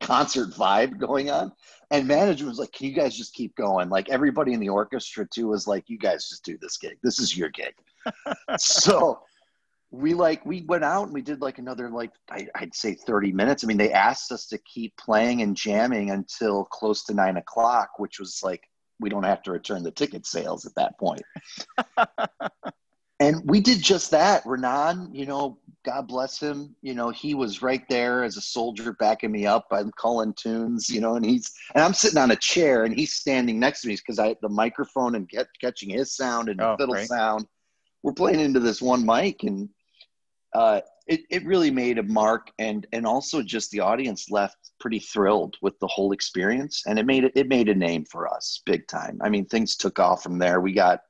concert 0.00 0.50
vibe 0.50 0.98
going 0.98 1.30
on. 1.30 1.52
And 1.92 2.08
management 2.08 2.48
was 2.48 2.58
like, 2.58 2.72
Can 2.72 2.88
you 2.88 2.92
guys 2.92 3.16
just 3.16 3.34
keep 3.34 3.54
going? 3.54 3.88
Like 3.88 4.08
everybody 4.08 4.52
in 4.52 4.58
the 4.58 4.68
orchestra 4.68 5.26
too 5.28 5.48
was 5.48 5.68
like, 5.68 5.88
You 5.88 5.98
guys 5.98 6.28
just 6.28 6.44
do 6.44 6.58
this 6.60 6.76
gig. 6.76 6.98
This 7.04 7.20
is 7.20 7.36
your 7.36 7.50
gig. 7.50 7.74
so 8.58 9.20
we 9.90 10.14
like 10.14 10.44
we 10.44 10.62
went 10.62 10.84
out 10.84 11.04
and 11.04 11.14
we 11.14 11.22
did 11.22 11.40
like 11.40 11.58
another 11.58 11.88
like 11.90 12.12
I, 12.30 12.48
would 12.60 12.74
say 12.74 12.94
30 12.94 13.32
minutes 13.32 13.62
i 13.62 13.66
mean 13.66 13.76
they 13.76 13.92
asked 13.92 14.32
us 14.32 14.46
to 14.48 14.58
keep 14.58 14.96
playing 14.96 15.42
and 15.42 15.56
jamming 15.56 16.10
until 16.10 16.64
close 16.64 17.04
to 17.04 17.14
nine 17.14 17.36
o'clock 17.36 17.90
which 17.98 18.18
was 18.18 18.40
like 18.42 18.68
we 18.98 19.08
don't 19.08 19.24
have 19.24 19.42
to 19.44 19.52
return 19.52 19.82
the 19.82 19.90
ticket 19.90 20.26
sales 20.26 20.66
at 20.66 20.74
that 20.74 20.98
point 20.98 21.22
and 23.20 23.42
we 23.44 23.60
did 23.60 23.80
just 23.80 24.10
that 24.10 24.42
Ranaan 24.44 25.14
you 25.14 25.26
know 25.26 25.58
God 25.86 26.08
bless 26.08 26.40
him. 26.40 26.74
You 26.82 26.94
know, 26.94 27.10
he 27.10 27.34
was 27.34 27.62
right 27.62 27.88
there 27.88 28.24
as 28.24 28.36
a 28.36 28.40
soldier 28.40 28.92
backing 28.94 29.30
me 29.30 29.46
up. 29.46 29.68
I'm 29.70 29.92
calling 29.92 30.34
tunes, 30.34 30.90
you 30.90 31.00
know, 31.00 31.14
and 31.14 31.24
he's 31.24 31.54
and 31.74 31.82
I'm 31.82 31.94
sitting 31.94 32.18
on 32.18 32.32
a 32.32 32.36
chair 32.36 32.82
and 32.84 32.94
he's 32.94 33.14
standing 33.14 33.60
next 33.60 33.82
to 33.82 33.88
me 33.88 33.94
because 33.94 34.18
I 34.18 34.34
the 34.42 34.48
microphone 34.48 35.14
and 35.14 35.28
get 35.28 35.46
catching 35.60 35.90
his 35.90 36.14
sound 36.14 36.48
and 36.48 36.60
oh, 36.60 36.74
fiddle 36.76 36.94
right. 36.94 37.06
sound. 37.06 37.46
We're 38.02 38.14
playing 38.14 38.40
into 38.40 38.58
this 38.58 38.82
one 38.82 39.06
mic 39.06 39.44
and 39.44 39.68
uh, 40.56 40.80
it, 41.06 41.20
it 41.28 41.44
really 41.44 41.70
made 41.70 41.98
a 41.98 42.02
mark 42.02 42.50
and 42.58 42.86
and 42.92 43.06
also 43.06 43.42
just 43.42 43.70
the 43.70 43.80
audience 43.80 44.30
left 44.30 44.56
pretty 44.80 44.98
thrilled 44.98 45.56
with 45.60 45.78
the 45.80 45.86
whole 45.86 46.12
experience 46.12 46.82
and 46.86 46.98
it 46.98 47.04
made 47.04 47.24
it, 47.24 47.32
it 47.34 47.46
made 47.46 47.68
a 47.68 47.74
name 47.74 48.06
for 48.06 48.26
us 48.26 48.62
big 48.64 48.88
time. 48.88 49.18
I 49.22 49.28
mean 49.28 49.44
things 49.44 49.76
took 49.76 49.98
off 49.98 50.22
from 50.22 50.38
there. 50.38 50.62
We 50.62 50.72
got 50.72 51.00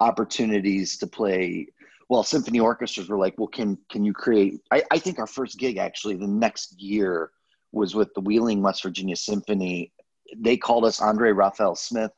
opportunities 0.00 0.96
to 0.98 1.06
play 1.06 1.66
well 2.08 2.22
symphony 2.22 2.58
orchestras 2.58 3.08
were 3.08 3.18
like 3.18 3.34
well 3.38 3.48
can 3.48 3.78
can 3.90 4.02
you 4.02 4.14
create 4.14 4.60
I, 4.70 4.82
I 4.90 4.98
think 4.98 5.18
our 5.18 5.26
first 5.26 5.58
gig 5.58 5.76
actually 5.76 6.16
the 6.16 6.26
next 6.26 6.80
year 6.80 7.32
was 7.72 7.94
with 7.94 8.12
the 8.14 8.20
wheeling 8.20 8.62
west 8.62 8.82
virginia 8.82 9.16
symphony 9.16 9.92
they 10.36 10.56
called 10.56 10.84
us 10.84 11.00
andre 11.00 11.32
raphael 11.32 11.74
smith 11.74 12.12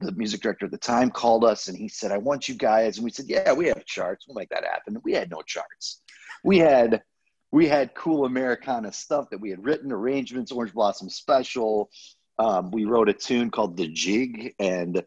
the 0.00 0.12
music 0.12 0.40
director 0.40 0.66
at 0.66 0.70
the 0.70 0.78
time 0.78 1.10
called 1.10 1.44
us 1.44 1.68
and 1.68 1.76
he 1.76 1.88
said 1.88 2.12
i 2.12 2.18
want 2.18 2.48
you 2.48 2.54
guys 2.54 2.96
and 2.96 3.04
we 3.04 3.10
said 3.10 3.26
yeah 3.28 3.52
we 3.52 3.66
have 3.66 3.84
charts 3.84 4.26
we'll 4.26 4.34
make 4.34 4.48
that 4.48 4.64
happen 4.64 4.96
we 5.04 5.12
had 5.12 5.30
no 5.30 5.42
charts 5.42 6.02
we 6.44 6.58
had 6.58 7.02
we 7.50 7.66
had 7.66 7.94
cool 7.94 8.24
americana 8.24 8.92
stuff 8.92 9.28
that 9.30 9.40
we 9.40 9.50
had 9.50 9.64
written 9.64 9.90
arrangements 9.90 10.52
orange 10.52 10.72
blossom 10.72 11.08
special 11.08 11.90
um, 12.38 12.70
we 12.70 12.84
wrote 12.84 13.08
a 13.08 13.12
tune 13.12 13.50
called 13.50 13.76
the 13.76 13.88
jig 13.88 14.54
and 14.60 15.02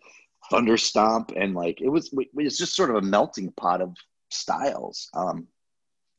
thunder 0.50 0.76
stomp 0.76 1.32
and 1.38 1.56
like 1.56 1.80
it 1.80 1.88
was 1.88 2.12
it 2.14 2.28
was 2.34 2.58
just 2.58 2.76
sort 2.76 2.90
of 2.90 2.98
a 2.98 3.02
melting 3.02 3.52
pot 3.54 3.82
of 3.82 3.96
styles. 4.34 5.10
Um, 5.14 5.48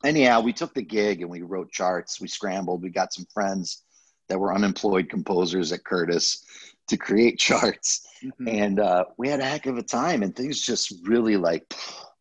anyhow, 0.05 0.41
we 0.41 0.53
took 0.53 0.75
the 0.75 0.83
gig 0.83 1.23
and 1.23 1.31
we 1.31 1.43
wrote 1.43 1.73
charts. 1.73 2.21
We 2.21 2.29
scrambled. 2.29 2.83
We 2.83 2.91
got 2.91 3.13
some 3.13 3.27
friends 3.33 3.83
that 4.29 4.39
were 4.39 4.55
unemployed 4.55 5.09
composers 5.09 5.73
at 5.73 5.85
Curtis 5.85 6.45
to 6.89 6.97
create 6.97 7.39
charts, 7.39 8.07
mm-hmm. 8.25 8.49
and 8.49 8.81
uh, 8.81 9.05
we 9.19 9.29
had 9.29 9.41
a 9.41 9.45
heck 9.45 9.67
of 9.67 9.79
a 9.79 9.83
time. 9.83 10.23
And 10.23 10.35
things 10.35 10.61
just 10.61 10.95
really 11.05 11.37
like. 11.37 11.75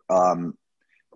Um, 0.10 0.56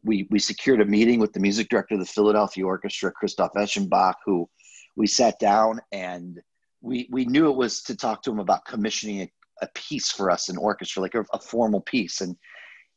we 0.03 0.27
we 0.29 0.39
secured 0.39 0.81
a 0.81 0.85
meeting 0.85 1.19
with 1.19 1.33
the 1.33 1.39
music 1.39 1.67
director 1.69 1.95
of 1.95 1.99
the 1.99 2.05
Philadelphia 2.05 2.65
Orchestra, 2.65 3.11
Christoph 3.11 3.53
Eschenbach, 3.53 4.15
who 4.25 4.47
we 4.95 5.07
sat 5.07 5.39
down 5.39 5.81
and 5.91 6.39
we 6.81 7.09
we 7.11 7.25
knew 7.25 7.49
it 7.49 7.55
was 7.57 7.81
to 7.83 7.95
talk 7.95 8.21
to 8.23 8.31
him 8.31 8.39
about 8.39 8.65
commissioning 8.65 9.21
a, 9.21 9.31
a 9.65 9.67
piece 9.73 10.11
for 10.11 10.29
us 10.29 10.49
in 10.49 10.57
orchestra, 10.57 11.01
like 11.01 11.15
a, 11.15 11.25
a 11.33 11.39
formal 11.39 11.81
piece. 11.81 12.21
And 12.21 12.35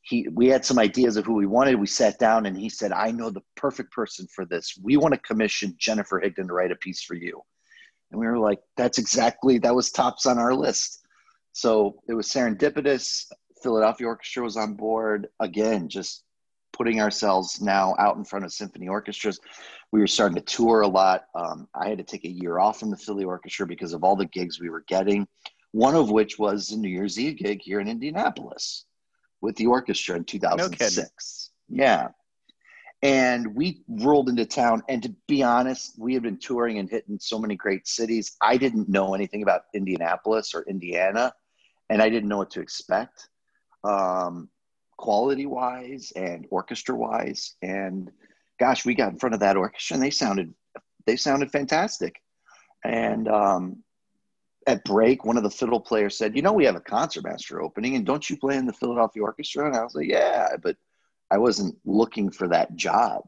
he 0.03 0.29
we 0.33 0.49
had 0.49 0.65
some 0.65 0.79
ideas 0.79 1.17
of 1.17 1.25
who 1.25 1.35
we 1.35 1.47
wanted. 1.47 1.81
We 1.81 1.87
sat 1.87 2.19
down 2.19 2.47
and 2.47 2.57
he 2.57 2.69
said, 2.69 2.93
I 2.93 3.11
know 3.11 3.31
the 3.31 3.43
perfect 3.57 3.93
person 3.93 4.27
for 4.35 4.45
this. 4.45 4.79
We 4.83 4.97
want 4.97 5.15
to 5.15 5.21
commission 5.21 5.75
Jennifer 5.79 6.21
Higdon 6.21 6.49
to 6.49 6.53
write 6.53 6.73
a 6.73 6.77
piece 6.77 7.03
for 7.03 7.15
you. 7.15 7.43
And 8.11 8.21
we 8.21 8.27
were 8.27 8.39
like, 8.39 8.61
that's 8.77 8.99
exactly 8.99 9.59
that 9.59 9.75
was 9.75 9.91
tops 9.91 10.27
on 10.27 10.39
our 10.39 10.55
list. 10.55 11.05
So 11.53 11.97
it 12.09 12.15
was 12.15 12.29
serendipitous. 12.29 13.27
Philadelphia 13.63 14.07
Orchestra 14.07 14.45
was 14.45 14.57
on 14.57 14.75
board. 14.75 15.29
Again, 15.41 15.89
just 15.89 16.23
putting 16.73 17.01
ourselves 17.01 17.61
now 17.61 17.95
out 17.99 18.17
in 18.17 18.25
front 18.25 18.45
of 18.45 18.53
symphony 18.53 18.89
orchestras. 18.89 19.41
We 19.91 20.01
were 20.01 20.07
starting 20.07 20.37
to 20.37 20.43
tour 20.43 20.83
a 20.83 20.89
lot. 20.89 21.25
Um, 21.35 21.67
I 21.75 21.89
had 21.89 21.99
to 21.99 22.05
take 22.05 22.25
a 22.25 22.31
year 22.31 22.59
off 22.59 22.79
from 22.79 22.91
the 22.91 22.97
Philly 22.97 23.25
Orchestra 23.25 23.67
because 23.67 23.93
of 23.93 24.05
all 24.05 24.17
the 24.17 24.27
gigs 24.27 24.61
we 24.61 24.71
were 24.71 24.85
getting. 24.87 25.27
One 25.73 25.95
of 25.95 26.11
which 26.11 26.39
was 26.39 26.69
the 26.69 26.77
New 26.77 26.89
Year's 26.89 27.19
Eve 27.19 27.37
gig 27.37 27.61
here 27.63 27.81
in 27.81 27.89
Indianapolis 27.89 28.85
with 29.41 29.57
the 29.57 29.67
orchestra 29.67 30.17
in 30.17 30.25
2006. 30.25 31.51
No 31.69 31.85
yeah. 31.85 32.09
And 33.03 33.55
we 33.55 33.83
rolled 33.89 34.29
into 34.29 34.45
town. 34.45 34.83
And 34.89 35.03
to 35.05 35.15
be 35.29 35.43
honest, 35.43 35.95
we 35.99 36.15
had 36.15 36.23
been 36.23 36.39
touring 36.39 36.79
and 36.79 36.91
hitting 36.91 37.19
so 37.21 37.39
many 37.39 37.55
great 37.55 37.87
cities. 37.87 38.37
I 38.41 38.57
didn't 38.57 38.89
know 38.89 39.15
anything 39.15 39.43
about 39.43 39.65
Indianapolis 39.73 40.55
or 40.55 40.63
Indiana, 40.63 41.33
and 41.89 42.03
I 42.03 42.09
didn't 42.09 42.29
know 42.29 42.39
what 42.39 42.51
to 42.53 42.61
expect, 42.61 43.29
um, 43.85 44.49
quality 44.97 45.47
wise 45.47 46.13
and 46.17 46.47
orchestra 46.51 46.97
wise. 46.97 47.55
And 47.63 48.11
gosh, 48.59 48.85
we 48.85 48.95
got 48.95 49.13
in 49.13 49.19
front 49.19 49.35
of 49.35 49.41
that 49.41 49.57
orchestra, 49.57 49.95
and 49.95 50.03
they 50.03 50.11
sounded 50.11 50.53
they 51.07 51.17
sounded 51.17 51.51
fantastic. 51.51 52.21
And 52.85 53.29
um, 53.29 53.83
at 54.67 54.85
break, 54.85 55.25
one 55.25 55.37
of 55.37 55.43
the 55.43 55.51
fiddle 55.51 55.81
players 55.81 56.19
said, 56.19 56.35
"You 56.35 56.43
know, 56.43 56.53
we 56.53 56.65
have 56.65 56.77
a 56.77 56.81
concertmaster 56.81 57.63
opening, 57.63 57.95
and 57.95 58.05
don't 58.05 58.29
you 58.29 58.37
play 58.37 58.57
in 58.57 58.67
the 58.67 58.73
Philadelphia 58.73 59.23
Orchestra?" 59.23 59.67
And 59.67 59.77
I 59.77 59.85
was 59.85 59.95
like, 59.95 60.09
"Yeah," 60.09 60.57
but 60.61 60.77
I 61.31 61.39
wasn't 61.39 61.77
looking 61.85 62.31
for 62.31 62.49
that 62.49 62.77
job. 62.77 63.23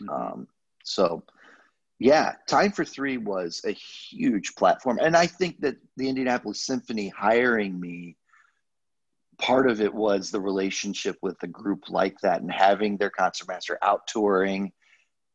Mm-hmm. 0.00 0.10
Um, 0.10 0.48
so, 0.84 1.22
yeah, 1.98 2.34
Time 2.46 2.72
for 2.72 2.84
Three 2.84 3.16
was 3.16 3.60
a 3.66 3.72
huge 3.72 4.54
platform, 4.54 4.98
and 5.00 5.16
I 5.16 5.26
think 5.26 5.60
that 5.60 5.76
the 5.96 6.08
Indianapolis 6.08 6.64
Symphony 6.64 7.08
hiring 7.08 7.78
me, 7.78 8.16
part 9.38 9.68
of 9.68 9.80
it 9.80 9.92
was 9.92 10.30
the 10.30 10.40
relationship 10.40 11.16
with 11.22 11.42
a 11.42 11.48
group 11.48 11.90
like 11.90 12.18
that, 12.22 12.40
and 12.40 12.50
having 12.50 12.96
their 12.96 13.10
concertmaster 13.10 13.78
out 13.82 14.06
touring 14.06 14.72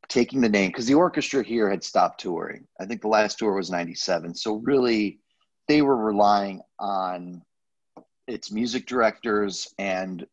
taking 0.10 0.42
the 0.42 0.50
name 0.50 0.70
because 0.70 0.86
the 0.86 0.94
orchestra 0.94 1.44
here 1.44 1.70
had 1.70 1.84
stopped 1.84 2.20
touring. 2.22 2.68
I 2.80 2.86
think 2.86 3.02
the 3.02 3.08
last 3.08 3.40
tour 3.40 3.54
was 3.54 3.72
97. 3.72 4.36
So 4.36 4.56
really 4.56 5.20
they 5.68 5.82
were 5.82 5.98
relying 5.98 6.62
on 6.80 7.42
its 8.28 8.52
music 8.52 8.86
directors 8.86 9.74
and 9.78 10.26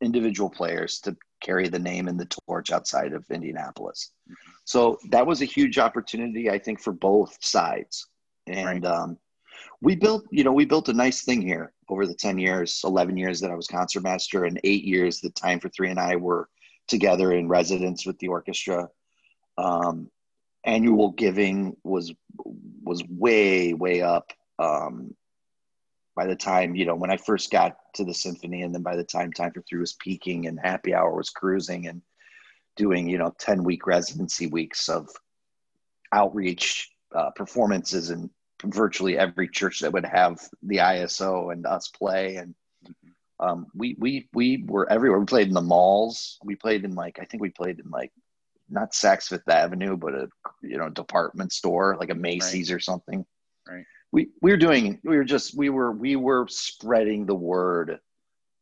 individual 0.00 0.50
players 0.50 1.00
to 1.00 1.16
carry 1.42 1.68
the 1.68 1.78
name 1.78 2.08
and 2.08 2.18
the 2.18 2.28
torch 2.46 2.70
outside 2.70 3.12
of 3.12 3.24
Indianapolis. 3.30 4.12
Mm-hmm. 4.28 4.50
So 4.64 4.98
that 5.10 5.26
was 5.26 5.42
a 5.42 5.46
huge 5.46 5.78
opportunity, 5.78 6.50
I 6.50 6.58
think, 6.58 6.80
for 6.80 6.92
both 6.92 7.36
sides. 7.40 8.08
And 8.46 8.84
right. 8.84 8.92
um, 8.92 9.18
we 9.80 9.96
built, 9.96 10.24
you 10.30 10.44
know, 10.44 10.52
we 10.52 10.64
built 10.64 10.88
a 10.88 10.94
nice 10.94 11.22
thing 11.22 11.42
here 11.42 11.72
over 11.88 12.06
the 12.06 12.14
10 12.14 12.38
years, 12.38 12.80
11 12.84 13.16
years 13.16 13.40
that 13.40 13.50
I 13.50 13.54
was 13.54 13.66
concertmaster 13.66 14.44
and 14.44 14.60
eight 14.64 14.84
years 14.84 15.20
the 15.20 15.30
time 15.30 15.60
for 15.60 15.68
three 15.68 15.90
and 15.90 16.00
I 16.00 16.16
were 16.16 16.48
together 16.88 17.32
in 17.32 17.48
residence 17.48 18.06
with 18.06 18.18
the 18.18 18.28
orchestra. 18.28 18.88
Um, 19.58 20.10
annual 20.64 21.12
giving 21.12 21.76
was 21.84 22.12
was 22.82 23.02
way 23.08 23.72
way 23.72 24.02
up 24.02 24.32
um, 24.58 25.14
by 26.16 26.26
the 26.26 26.34
time 26.34 26.74
you 26.74 26.86
know 26.86 26.96
when 26.96 27.10
i 27.10 27.16
first 27.16 27.52
got 27.52 27.76
to 27.94 28.04
the 28.04 28.14
symphony 28.14 28.62
and 28.62 28.74
then 28.74 28.82
by 28.82 28.96
the 28.96 29.04
time 29.04 29.32
time 29.32 29.52
for 29.52 29.62
three 29.62 29.78
was 29.78 29.92
peaking 29.92 30.46
and 30.46 30.58
happy 30.58 30.94
hour 30.94 31.14
was 31.14 31.30
cruising 31.30 31.86
and 31.86 32.02
doing 32.74 33.08
you 33.08 33.18
know 33.18 33.32
10 33.38 33.62
week 33.62 33.86
residency 33.86 34.48
weeks 34.48 34.88
of 34.88 35.08
outreach 36.12 36.90
uh, 37.14 37.30
performances 37.30 38.10
in 38.10 38.30
virtually 38.64 39.18
every 39.18 39.48
church 39.48 39.80
that 39.80 39.92
would 39.92 40.04
have 40.04 40.40
the 40.62 40.78
iso 40.78 41.52
and 41.52 41.66
us 41.66 41.88
play 41.88 42.36
and 42.36 42.54
um, 43.38 43.66
we 43.74 43.94
we 43.98 44.28
we 44.32 44.64
were 44.66 44.90
everywhere 44.90 45.20
we 45.20 45.26
played 45.26 45.48
in 45.48 45.54
the 45.54 45.60
malls 45.60 46.38
we 46.42 46.56
played 46.56 46.84
in 46.84 46.94
like 46.94 47.18
i 47.20 47.24
think 47.24 47.42
we 47.42 47.50
played 47.50 47.78
in 47.78 47.90
like 47.90 48.10
not 48.68 48.90
Saks 48.90 49.28
Fifth 49.28 49.48
Avenue, 49.48 49.96
but 49.96 50.12
a 50.12 50.28
you 50.60 50.76
know 50.76 50.88
department 50.88 51.52
store 51.52 51.96
like 52.00 52.10
a 52.10 52.16
Macy's 52.16 52.68
right. 52.68 52.76
or 52.76 52.80
something. 52.80 53.24
Right 53.68 53.84
we 54.12 54.30
we 54.40 54.50
were 54.50 54.56
doing 54.56 55.00
we 55.04 55.16
were 55.16 55.24
just 55.24 55.56
we 55.56 55.68
were 55.68 55.92
we 55.92 56.16
were 56.16 56.46
spreading 56.48 57.26
the 57.26 57.34
word 57.34 57.98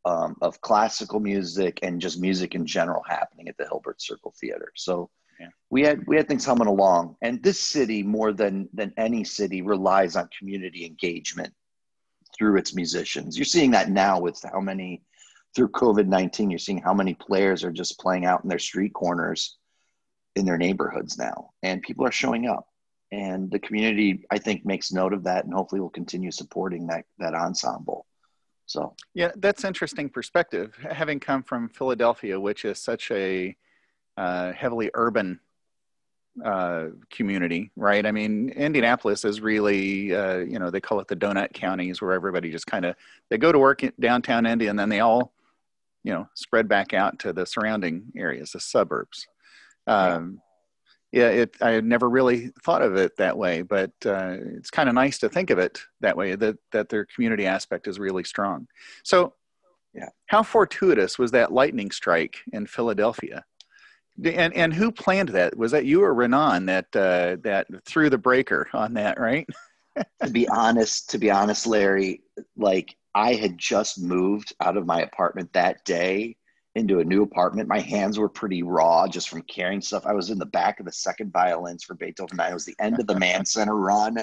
um, 0.05 0.35
of 0.41 0.61
classical 0.61 1.19
music 1.19 1.79
and 1.81 1.99
just 1.99 2.19
music 2.19 2.55
in 2.55 2.65
general 2.65 3.01
happening 3.07 3.47
at 3.49 3.57
the 3.57 3.65
Hilbert 3.65 4.01
Circle 4.01 4.33
Theater. 4.39 4.71
So 4.75 5.09
yeah. 5.39 5.47
we 5.69 5.81
had 5.81 6.05
we 6.07 6.15
had 6.15 6.27
things 6.27 6.45
humming 6.45 6.67
along, 6.67 7.17
and 7.21 7.41
this 7.41 7.59
city 7.59 8.03
more 8.03 8.31
than 8.31 8.69
than 8.73 8.93
any 8.97 9.23
city 9.23 9.61
relies 9.61 10.15
on 10.15 10.29
community 10.37 10.85
engagement 10.85 11.53
through 12.37 12.57
its 12.57 12.75
musicians. 12.75 13.37
You're 13.37 13.45
seeing 13.45 13.71
that 13.71 13.89
now 13.89 14.19
with 14.19 14.41
how 14.51 14.59
many 14.59 15.03
through 15.55 15.69
COVID 15.69 16.07
nineteen. 16.07 16.49
You're 16.49 16.59
seeing 16.59 16.81
how 16.81 16.93
many 16.93 17.13
players 17.13 17.63
are 17.63 17.71
just 17.71 17.99
playing 17.99 18.25
out 18.25 18.43
in 18.43 18.49
their 18.49 18.59
street 18.59 18.93
corners 18.93 19.57
in 20.35 20.45
their 20.45 20.57
neighborhoods 20.57 21.17
now, 21.17 21.51
and 21.63 21.81
people 21.81 22.05
are 22.05 22.11
showing 22.11 22.47
up 22.47 22.67
and 23.15 23.49
the 23.49 23.59
community 23.59 24.25
i 24.29 24.37
think 24.37 24.65
makes 24.65 24.91
note 24.91 25.13
of 25.13 25.23
that 25.23 25.45
and 25.45 25.53
hopefully 25.53 25.79
will 25.79 25.89
continue 25.89 26.31
supporting 26.31 26.87
that 26.87 27.05
that 27.17 27.33
ensemble. 27.33 28.05
So. 28.67 28.95
Yeah 29.13 29.31
that's 29.37 29.63
interesting 29.63 30.09
perspective. 30.09 30.75
Having 30.91 31.19
come 31.21 31.43
from 31.43 31.69
philadelphia 31.69 32.39
which 32.39 32.65
is 32.65 32.79
such 32.79 33.11
a 33.11 33.55
uh, 34.17 34.53
heavily 34.53 34.89
urban 34.93 35.39
uh, 36.43 36.87
community 37.09 37.71
right? 37.77 38.05
I 38.05 38.11
mean 38.11 38.49
indianapolis 38.49 39.23
is 39.23 39.39
really 39.39 40.13
uh, 40.13 40.37
you 40.37 40.59
know 40.59 40.69
they 40.69 40.81
call 40.81 40.99
it 40.99 41.07
the 41.07 41.15
donut 41.15 41.53
counties 41.53 42.01
where 42.01 42.11
everybody 42.11 42.51
just 42.51 42.67
kind 42.67 42.85
of 42.85 42.95
they 43.29 43.37
go 43.37 43.51
to 43.51 43.59
work 43.59 43.83
in 43.83 43.93
downtown 43.99 44.45
indy 44.45 44.67
and 44.67 44.77
then 44.77 44.89
they 44.89 44.99
all 44.99 45.31
you 46.03 46.13
know 46.13 46.27
spread 46.33 46.67
back 46.67 46.93
out 46.93 47.19
to 47.19 47.31
the 47.31 47.45
surrounding 47.45 48.11
areas 48.17 48.51
the 48.51 48.59
suburbs. 48.59 49.27
Um, 49.87 50.41
yeah, 51.15 51.29
it, 51.29 51.55
I 51.61 51.71
had 51.71 51.85
never 51.85 52.09
really 52.09 52.51
thought 52.61 52.81
of 52.81 52.97
it 52.97 53.15
that 53.15 53.37
way, 53.37 53.61
but 53.61 53.91
uh, 54.05 54.35
it's 54.57 54.69
kind 54.69 54.89
of 54.89 54.95
nice 54.95 55.17
to 55.19 55.29
think 55.29 55.49
of 55.49 55.57
it 55.57 55.79
that 56.01 56.17
way. 56.17 56.35
That 56.35 56.57
that 56.73 56.89
their 56.89 57.05
community 57.05 57.45
aspect 57.45 57.87
is 57.87 57.99
really 57.99 58.25
strong. 58.25 58.67
So, 59.03 59.33
yeah, 59.93 60.09
how 60.25 60.43
fortuitous 60.43 61.17
was 61.17 61.31
that 61.31 61.53
lightning 61.53 61.89
strike 61.91 62.39
in 62.51 62.67
Philadelphia? 62.67 63.45
And 64.25 64.53
and 64.53 64.73
who 64.73 64.91
planned 64.91 65.29
that? 65.29 65.57
Was 65.57 65.71
that 65.71 65.85
you 65.85 66.03
or 66.03 66.13
Ranaan 66.13 66.65
that 66.65 66.93
uh, 66.93 67.37
that 67.43 67.67
threw 67.85 68.09
the 68.09 68.17
breaker 68.17 68.67
on 68.73 68.95
that? 68.95 69.17
Right. 69.17 69.47
to 70.21 70.29
be 70.29 70.49
honest, 70.49 71.11
to 71.11 71.17
be 71.17 71.31
honest, 71.31 71.65
Larry, 71.65 72.23
like 72.57 72.93
I 73.13 73.35
had 73.35 73.57
just 73.57 74.01
moved 74.01 74.53
out 74.59 74.75
of 74.75 74.85
my 74.85 75.01
apartment 75.01 75.53
that 75.53 75.85
day 75.85 76.35
into 76.75 76.99
a 76.99 77.05
new 77.05 77.23
apartment. 77.23 77.69
My 77.69 77.79
hands 77.79 78.19
were 78.19 78.27
pretty 78.27 78.61
raw 78.61 79.07
just 79.07 79.29
from 79.29 79.41
carrying 79.43 79.81
stuff. 79.81 80.05
I 80.05 80.13
was 80.13 80.29
in 80.29 80.37
the 80.37 80.45
back 80.45 80.79
of 80.79 80.85
the 80.85 80.91
second 80.91 81.31
violins 81.31 81.83
for 81.83 81.93
Beethoven. 81.93 82.39
I 82.39 82.53
was 82.53 82.65
the 82.65 82.75
end 82.79 82.99
of 82.99 83.07
the 83.07 83.17
Mann 83.17 83.45
Center 83.45 83.75
run. 83.75 84.17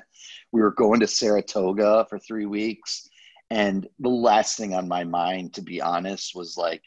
We 0.52 0.60
were 0.60 0.72
going 0.72 1.00
to 1.00 1.06
Saratoga 1.06 2.06
for 2.10 2.18
three 2.18 2.46
weeks. 2.46 3.08
And 3.50 3.88
the 4.00 4.10
last 4.10 4.58
thing 4.58 4.74
on 4.74 4.86
my 4.86 5.04
mind, 5.04 5.54
to 5.54 5.62
be 5.62 5.80
honest, 5.80 6.34
was 6.34 6.56
like 6.56 6.82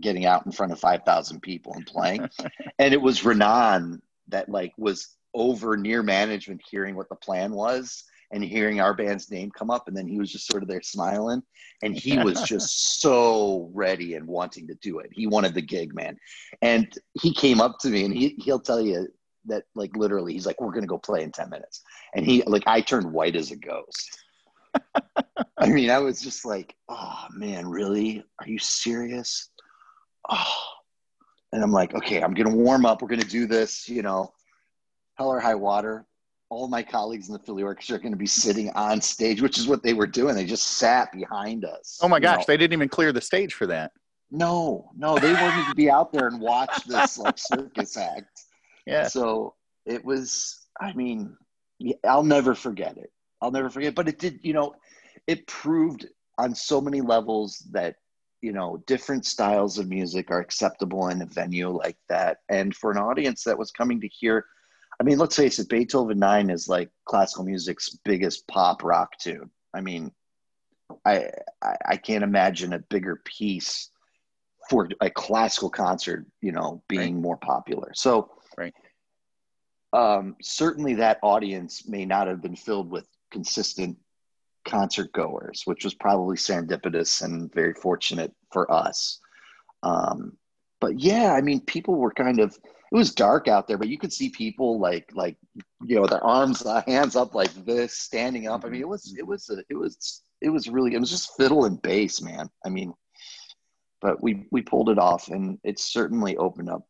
getting 0.00 0.26
out 0.26 0.44
in 0.44 0.52
front 0.52 0.72
of 0.72 0.78
5,000 0.78 1.40
people 1.40 1.72
and 1.74 1.86
playing. 1.86 2.28
and 2.78 2.92
it 2.92 3.00
was 3.00 3.22
Ranaan 3.22 4.00
that 4.28 4.50
like 4.50 4.74
was 4.76 5.16
over 5.34 5.76
near 5.76 6.02
management 6.02 6.62
hearing 6.70 6.96
what 6.96 7.08
the 7.08 7.14
plan 7.14 7.52
was 7.52 8.04
and 8.30 8.44
hearing 8.44 8.80
our 8.80 8.94
band's 8.94 9.30
name 9.30 9.50
come 9.50 9.70
up 9.70 9.88
and 9.88 9.96
then 9.96 10.06
he 10.06 10.18
was 10.18 10.30
just 10.30 10.46
sort 10.46 10.62
of 10.62 10.68
there 10.68 10.82
smiling 10.82 11.42
and 11.82 11.96
he 11.96 12.18
was 12.22 12.42
just 12.42 13.00
so 13.00 13.70
ready 13.72 14.14
and 14.14 14.26
wanting 14.26 14.66
to 14.68 14.74
do 14.76 14.98
it. 14.98 15.10
He 15.12 15.26
wanted 15.26 15.54
the 15.54 15.62
gig 15.62 15.94
man. 15.94 16.18
And 16.62 16.92
he 17.20 17.32
came 17.32 17.60
up 17.60 17.78
to 17.80 17.88
me 17.88 18.04
and 18.04 18.14
he, 18.14 18.34
he'll 18.38 18.60
tell 18.60 18.80
you 18.80 19.08
that 19.46 19.64
like 19.74 19.96
literally 19.96 20.34
he's 20.34 20.46
like 20.46 20.60
we're 20.60 20.72
gonna 20.72 20.86
go 20.86 20.98
play 20.98 21.22
in 21.22 21.32
10 21.32 21.48
minutes. 21.50 21.82
And 22.14 22.24
he 22.24 22.42
like 22.44 22.64
i 22.66 22.80
turned 22.80 23.12
white 23.12 23.36
as 23.36 23.50
a 23.50 23.56
ghost. 23.56 24.18
I 25.58 25.68
mean 25.68 25.90
i 25.90 25.98
was 25.98 26.20
just 26.20 26.44
like 26.44 26.76
oh 26.88 27.26
man 27.32 27.66
really? 27.66 28.24
Are 28.40 28.48
you 28.48 28.58
serious? 28.58 29.48
Oh. 30.28 30.64
And 31.52 31.62
i'm 31.62 31.72
like 31.72 31.94
okay 31.94 32.22
i'm 32.22 32.34
gonna 32.34 32.54
warm 32.54 32.84
up. 32.84 33.00
We're 33.00 33.08
gonna 33.08 33.22
do 33.22 33.46
this 33.46 33.88
you 33.88 34.02
know 34.02 34.34
hell 35.16 35.30
or 35.30 35.40
high 35.40 35.54
water 35.54 36.06
all 36.50 36.68
my 36.68 36.82
colleagues 36.82 37.28
in 37.28 37.34
the 37.34 37.38
Philly 37.38 37.62
Orchestra 37.62 37.96
are 37.96 38.00
going 38.00 38.12
to 38.12 38.18
be 38.18 38.26
sitting 38.26 38.70
on 38.70 39.00
stage, 39.00 39.42
which 39.42 39.58
is 39.58 39.68
what 39.68 39.82
they 39.82 39.92
were 39.92 40.06
doing. 40.06 40.34
They 40.34 40.46
just 40.46 40.78
sat 40.78 41.12
behind 41.12 41.64
us. 41.64 41.98
Oh 42.02 42.08
my 42.08 42.20
gosh, 42.20 42.40
know. 42.40 42.44
they 42.46 42.56
didn't 42.56 42.72
even 42.72 42.88
clear 42.88 43.12
the 43.12 43.20
stage 43.20 43.54
for 43.54 43.66
that. 43.66 43.92
No, 44.30 44.90
no, 44.96 45.18
they 45.18 45.32
wanted 45.32 45.68
to 45.68 45.74
be 45.74 45.90
out 45.90 46.12
there 46.12 46.26
and 46.28 46.40
watch 46.40 46.84
this 46.84 47.18
like 47.18 47.38
circus 47.38 47.96
act. 47.96 48.42
Yeah. 48.86 49.06
So 49.06 49.54
it 49.86 50.04
was. 50.04 50.66
I 50.80 50.92
mean, 50.92 51.36
I'll 52.06 52.22
never 52.22 52.54
forget 52.54 52.96
it. 52.96 53.10
I'll 53.42 53.50
never 53.50 53.70
forget. 53.70 53.94
But 53.94 54.08
it 54.08 54.18
did. 54.18 54.40
You 54.42 54.52
know, 54.52 54.74
it 55.26 55.46
proved 55.46 56.06
on 56.38 56.54
so 56.54 56.80
many 56.80 57.00
levels 57.00 57.66
that 57.72 57.96
you 58.40 58.52
know 58.52 58.82
different 58.86 59.26
styles 59.26 59.78
of 59.78 59.88
music 59.88 60.30
are 60.30 60.40
acceptable 60.40 61.08
in 61.08 61.22
a 61.22 61.26
venue 61.26 61.68
like 61.68 61.96
that 62.08 62.38
and 62.48 62.74
for 62.74 62.90
an 62.90 62.98
audience 62.98 63.42
that 63.44 63.58
was 63.58 63.72
coming 63.72 64.00
to 64.00 64.08
hear 64.08 64.44
i 65.00 65.04
mean 65.04 65.18
let's 65.18 65.36
face 65.36 65.58
it 65.58 65.68
beethoven 65.68 66.18
9 66.18 66.50
is 66.50 66.68
like 66.68 66.90
classical 67.04 67.44
music's 67.44 67.98
biggest 68.04 68.46
pop 68.48 68.82
rock 68.82 69.18
tune 69.18 69.50
i 69.74 69.80
mean 69.80 70.12
i 71.04 71.30
i, 71.62 71.76
I 71.86 71.96
can't 71.96 72.24
imagine 72.24 72.72
a 72.72 72.78
bigger 72.78 73.20
piece 73.24 73.90
for 74.70 74.88
a 75.00 75.10
classical 75.10 75.70
concert 75.70 76.26
you 76.40 76.52
know 76.52 76.82
being 76.88 77.14
right. 77.14 77.22
more 77.22 77.36
popular 77.36 77.92
so 77.94 78.30
right 78.56 78.74
um 79.92 80.36
certainly 80.42 80.94
that 80.94 81.18
audience 81.22 81.88
may 81.88 82.04
not 82.04 82.26
have 82.26 82.42
been 82.42 82.56
filled 82.56 82.90
with 82.90 83.06
consistent 83.30 83.96
concert 84.68 85.12
goers, 85.12 85.62
which 85.64 85.84
was 85.84 85.94
probably 85.94 86.36
serendipitous 86.36 87.22
and 87.22 87.52
very 87.52 87.74
fortunate 87.74 88.32
for 88.52 88.70
us. 88.70 89.18
Um, 89.82 90.36
but 90.80 91.00
yeah, 91.00 91.32
I 91.32 91.40
mean, 91.40 91.60
people 91.60 91.96
were 91.96 92.12
kind 92.12 92.38
of. 92.38 92.56
It 92.90 92.96
was 92.96 93.14
dark 93.14 93.48
out 93.48 93.68
there, 93.68 93.76
but 93.76 93.88
you 93.88 93.98
could 93.98 94.12
see 94.12 94.30
people 94.30 94.78
like 94.78 95.10
like 95.14 95.36
you 95.84 95.96
know 95.96 96.06
their 96.06 96.24
arms, 96.24 96.64
uh, 96.64 96.82
hands 96.86 97.16
up 97.16 97.34
like 97.34 97.52
this, 97.64 97.98
standing 97.98 98.48
up. 98.48 98.64
I 98.64 98.68
mean, 98.68 98.80
it 98.80 98.88
was 98.88 99.14
it 99.18 99.26
was 99.26 99.50
a, 99.50 99.58
it 99.68 99.74
was 99.74 100.22
it 100.40 100.48
was 100.48 100.68
really 100.68 100.94
it 100.94 101.00
was 101.00 101.10
just 101.10 101.36
fiddle 101.36 101.64
and 101.64 101.80
bass, 101.82 102.22
man. 102.22 102.48
I 102.64 102.70
mean, 102.70 102.94
but 104.00 104.22
we 104.22 104.46
we 104.50 104.62
pulled 104.62 104.88
it 104.88 104.98
off, 104.98 105.28
and 105.28 105.58
it 105.64 105.78
certainly 105.78 106.36
opened 106.36 106.70
up 106.70 106.86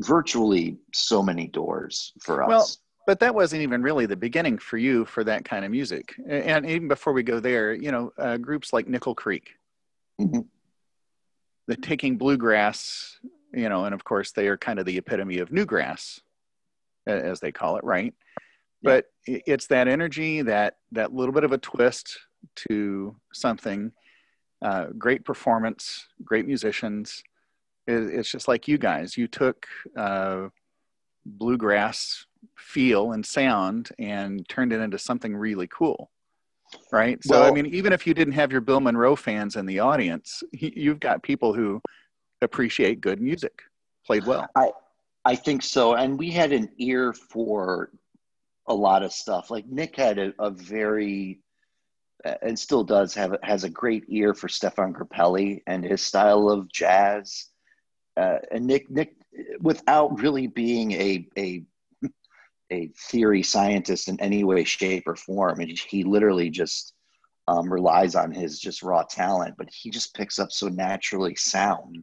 virtually 0.00 0.78
so 0.94 1.22
many 1.22 1.48
doors 1.48 2.12
for 2.22 2.42
us. 2.42 2.48
Well, 2.48 2.66
but 3.06 3.20
that 3.20 3.34
wasn't 3.34 3.62
even 3.62 3.82
really 3.82 4.06
the 4.06 4.16
beginning 4.16 4.58
for 4.58 4.76
you 4.76 5.04
for 5.06 5.24
that 5.24 5.44
kind 5.44 5.64
of 5.64 5.70
music. 5.70 6.14
And 6.28 6.66
even 6.66 6.88
before 6.88 7.14
we 7.14 7.22
go 7.22 7.40
there, 7.40 7.72
you 7.72 7.90
know, 7.90 8.12
uh, 8.18 8.36
groups 8.36 8.72
like 8.72 8.86
Nickel 8.86 9.14
Creek, 9.14 9.54
mm-hmm. 10.20 10.40
the 11.66 11.76
taking 11.76 12.18
bluegrass, 12.18 13.18
you 13.58 13.68
know, 13.68 13.84
and 13.84 13.94
of 13.94 14.04
course 14.04 14.30
they 14.32 14.46
are 14.46 14.56
kind 14.56 14.78
of 14.78 14.86
the 14.86 14.96
epitome 14.96 15.38
of 15.38 15.50
newgrass, 15.50 16.20
as 17.06 17.40
they 17.40 17.50
call 17.50 17.76
it, 17.76 17.84
right? 17.84 18.14
But 18.82 19.06
it's 19.26 19.66
that 19.66 19.88
energy, 19.88 20.42
that 20.42 20.76
that 20.92 21.12
little 21.12 21.32
bit 21.32 21.44
of 21.44 21.52
a 21.52 21.58
twist 21.58 22.18
to 22.68 23.16
something. 23.32 23.92
Uh, 24.62 24.86
great 24.96 25.24
performance, 25.24 26.06
great 26.24 26.46
musicians. 26.46 27.22
It, 27.86 27.94
it's 27.94 28.30
just 28.30 28.46
like 28.48 28.68
you 28.68 28.78
guys. 28.78 29.16
You 29.16 29.26
took 29.26 29.66
uh, 29.96 30.48
bluegrass 31.26 32.26
feel 32.56 33.12
and 33.12 33.26
sound 33.26 33.90
and 33.98 34.48
turned 34.48 34.72
it 34.72 34.80
into 34.80 34.98
something 34.98 35.34
really 35.34 35.66
cool 35.66 36.10
right 36.92 37.22
so 37.24 37.40
well, 37.40 37.48
i 37.48 37.50
mean 37.50 37.66
even 37.66 37.92
if 37.92 38.06
you 38.06 38.12
didn't 38.14 38.34
have 38.34 38.52
your 38.52 38.60
bill 38.60 38.80
monroe 38.80 39.16
fans 39.16 39.56
in 39.56 39.64
the 39.64 39.78
audience 39.78 40.42
you've 40.52 41.00
got 41.00 41.22
people 41.22 41.54
who 41.54 41.80
appreciate 42.42 43.00
good 43.00 43.20
music 43.20 43.62
played 44.06 44.24
well 44.26 44.46
i 44.56 44.70
i 45.24 45.34
think 45.34 45.62
so 45.62 45.94
and 45.94 46.18
we 46.18 46.30
had 46.30 46.52
an 46.52 46.68
ear 46.78 47.12
for 47.12 47.90
a 48.66 48.74
lot 48.74 49.02
of 49.02 49.12
stuff 49.12 49.50
like 49.50 49.66
nick 49.66 49.96
had 49.96 50.18
a, 50.18 50.32
a 50.38 50.50
very 50.50 51.40
and 52.42 52.58
still 52.58 52.84
does 52.84 53.14
have 53.14 53.36
has 53.42 53.64
a 53.64 53.70
great 53.70 54.04
ear 54.08 54.34
for 54.34 54.48
Stéphane 54.48 54.92
Grappelli 54.92 55.62
and 55.66 55.84
his 55.84 56.02
style 56.02 56.48
of 56.48 56.70
jazz. 56.70 57.46
Uh, 58.16 58.38
and 58.50 58.66
Nick 58.66 58.90
Nick 58.90 59.14
without 59.60 60.18
really 60.20 60.46
being 60.46 60.92
a 60.92 61.28
a 61.36 61.64
a 62.72 62.88
theory 63.08 63.42
scientist 63.42 64.08
in 64.08 64.20
any 64.20 64.44
way, 64.44 64.64
shape, 64.64 65.04
or 65.06 65.16
form. 65.16 65.60
And 65.60 65.70
he 65.78 66.04
literally 66.04 66.50
just 66.50 66.94
um, 67.46 67.72
relies 67.72 68.14
on 68.14 68.32
his 68.32 68.58
just 68.58 68.82
raw 68.82 69.04
talent, 69.04 69.54
but 69.56 69.70
he 69.70 69.90
just 69.90 70.14
picks 70.14 70.38
up 70.38 70.50
so 70.50 70.68
naturally 70.68 71.34
sound. 71.36 72.02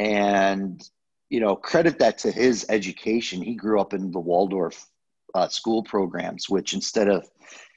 And, 0.00 0.82
you 1.28 1.40
know, 1.40 1.54
credit 1.54 1.98
that 1.98 2.16
to 2.18 2.32
his 2.32 2.64
education. 2.70 3.42
He 3.42 3.54
grew 3.54 3.78
up 3.78 3.92
in 3.92 4.10
the 4.10 4.18
Waldorf 4.18 4.86
uh, 5.34 5.48
school 5.48 5.82
programs, 5.82 6.48
which 6.48 6.72
instead 6.72 7.08
of, 7.08 7.28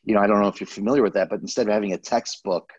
you 0.05 0.15
know, 0.15 0.21
I 0.21 0.27
don't 0.27 0.39
know 0.39 0.47
if 0.47 0.62
you're 0.62 0.67
familiar 0.67 1.03
with 1.03 1.15
that, 1.15 1.29
but 1.29 1.41
instead 1.41 1.67
of 1.67 1.73
having 1.73 1.91
a 1.91 1.97
textbook 1.97 2.71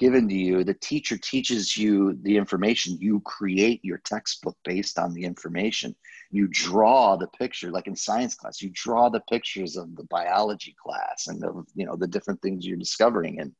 given 0.00 0.28
to 0.28 0.34
you, 0.34 0.64
the 0.64 0.74
teacher 0.74 1.16
teaches 1.16 1.76
you 1.76 2.18
the 2.22 2.36
information. 2.36 2.98
You 2.98 3.20
create 3.20 3.78
your 3.84 3.98
textbook 3.98 4.56
based 4.64 4.98
on 4.98 5.14
the 5.14 5.22
information. 5.22 5.94
You 6.32 6.48
draw 6.50 7.14
the 7.14 7.28
picture, 7.28 7.70
like 7.70 7.86
in 7.86 7.94
science 7.94 8.34
class, 8.34 8.60
you 8.60 8.70
draw 8.74 9.08
the 9.08 9.22
pictures 9.30 9.76
of 9.76 9.94
the 9.94 10.04
biology 10.10 10.74
class 10.84 11.28
and 11.28 11.40
the 11.40 11.62
you 11.76 11.86
know 11.86 11.94
the 11.94 12.08
different 12.08 12.42
things 12.42 12.66
you're 12.66 12.76
discovering 12.76 13.38
and 13.38 13.52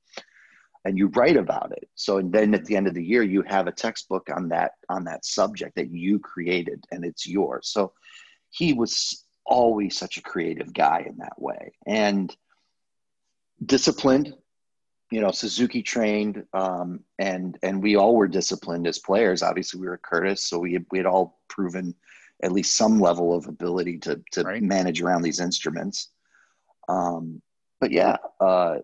and 0.84 0.96
you 0.96 1.08
write 1.08 1.36
about 1.36 1.72
it. 1.72 1.88
So 1.94 2.18
and 2.18 2.32
then 2.32 2.54
at 2.54 2.64
the 2.64 2.76
end 2.76 2.86
of 2.86 2.94
the 2.94 3.04
year, 3.04 3.22
you 3.22 3.42
have 3.42 3.66
a 3.66 3.72
textbook 3.72 4.28
on 4.34 4.48
that 4.48 4.72
on 4.88 5.04
that 5.04 5.24
subject 5.24 5.76
that 5.76 5.90
you 5.90 6.18
created 6.18 6.84
and 6.90 7.04
it's 7.04 7.26
yours. 7.26 7.68
So 7.68 7.92
he 8.50 8.72
was 8.72 9.24
always 9.46 9.96
such 9.96 10.16
a 10.16 10.22
creative 10.22 10.72
guy 10.72 11.04
in 11.08 11.16
that 11.18 11.40
way 11.40 11.72
and 11.86 12.34
disciplined 13.64 14.34
you 15.10 15.20
know 15.20 15.32
Suzuki 15.32 15.82
trained, 15.82 16.44
um, 16.52 17.00
and 17.18 17.58
and 17.62 17.82
we 17.82 17.96
all 17.96 18.14
were 18.14 18.28
disciplined 18.28 18.86
as 18.86 18.98
players. 18.98 19.42
Obviously, 19.42 19.80
we 19.80 19.88
were 19.88 19.98
Curtis, 19.98 20.44
so 20.44 20.58
we 20.58 20.78
we 20.90 20.98
had 20.98 21.06
all 21.06 21.40
proven 21.48 21.94
at 22.42 22.52
least 22.52 22.76
some 22.76 23.00
level 23.00 23.34
of 23.34 23.46
ability 23.46 23.98
to 23.98 24.20
to 24.32 24.42
right. 24.42 24.62
manage 24.62 25.02
around 25.02 25.22
these 25.22 25.40
instruments. 25.40 26.10
Um, 26.88 27.42
but 27.80 27.90
yeah, 27.90 28.16
uh, 28.40 28.78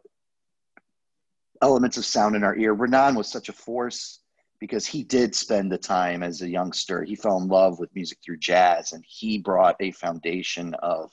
elements 1.63 1.97
of 1.97 2.05
sound 2.05 2.37
in 2.37 2.45
our 2.45 2.57
ear. 2.57 2.75
Ranaan 2.75 3.17
was 3.17 3.29
such 3.29 3.49
a 3.49 3.53
force 3.53 4.21
because 4.61 4.87
he 4.87 5.03
did 5.03 5.35
spend 5.35 5.71
the 5.71 5.79
time 5.79 6.23
as 6.23 6.43
a 6.43 6.49
youngster. 6.49 7.03
He 7.03 7.15
fell 7.15 7.39
in 7.39 7.49
love 7.49 7.79
with 7.79 7.95
music 7.95 8.19
through 8.25 8.39
jazz, 8.39 8.93
and 8.93 9.05
he 9.07 9.39
brought 9.39 9.77
a 9.81 9.93
foundation 9.93 10.75
of 10.75 11.11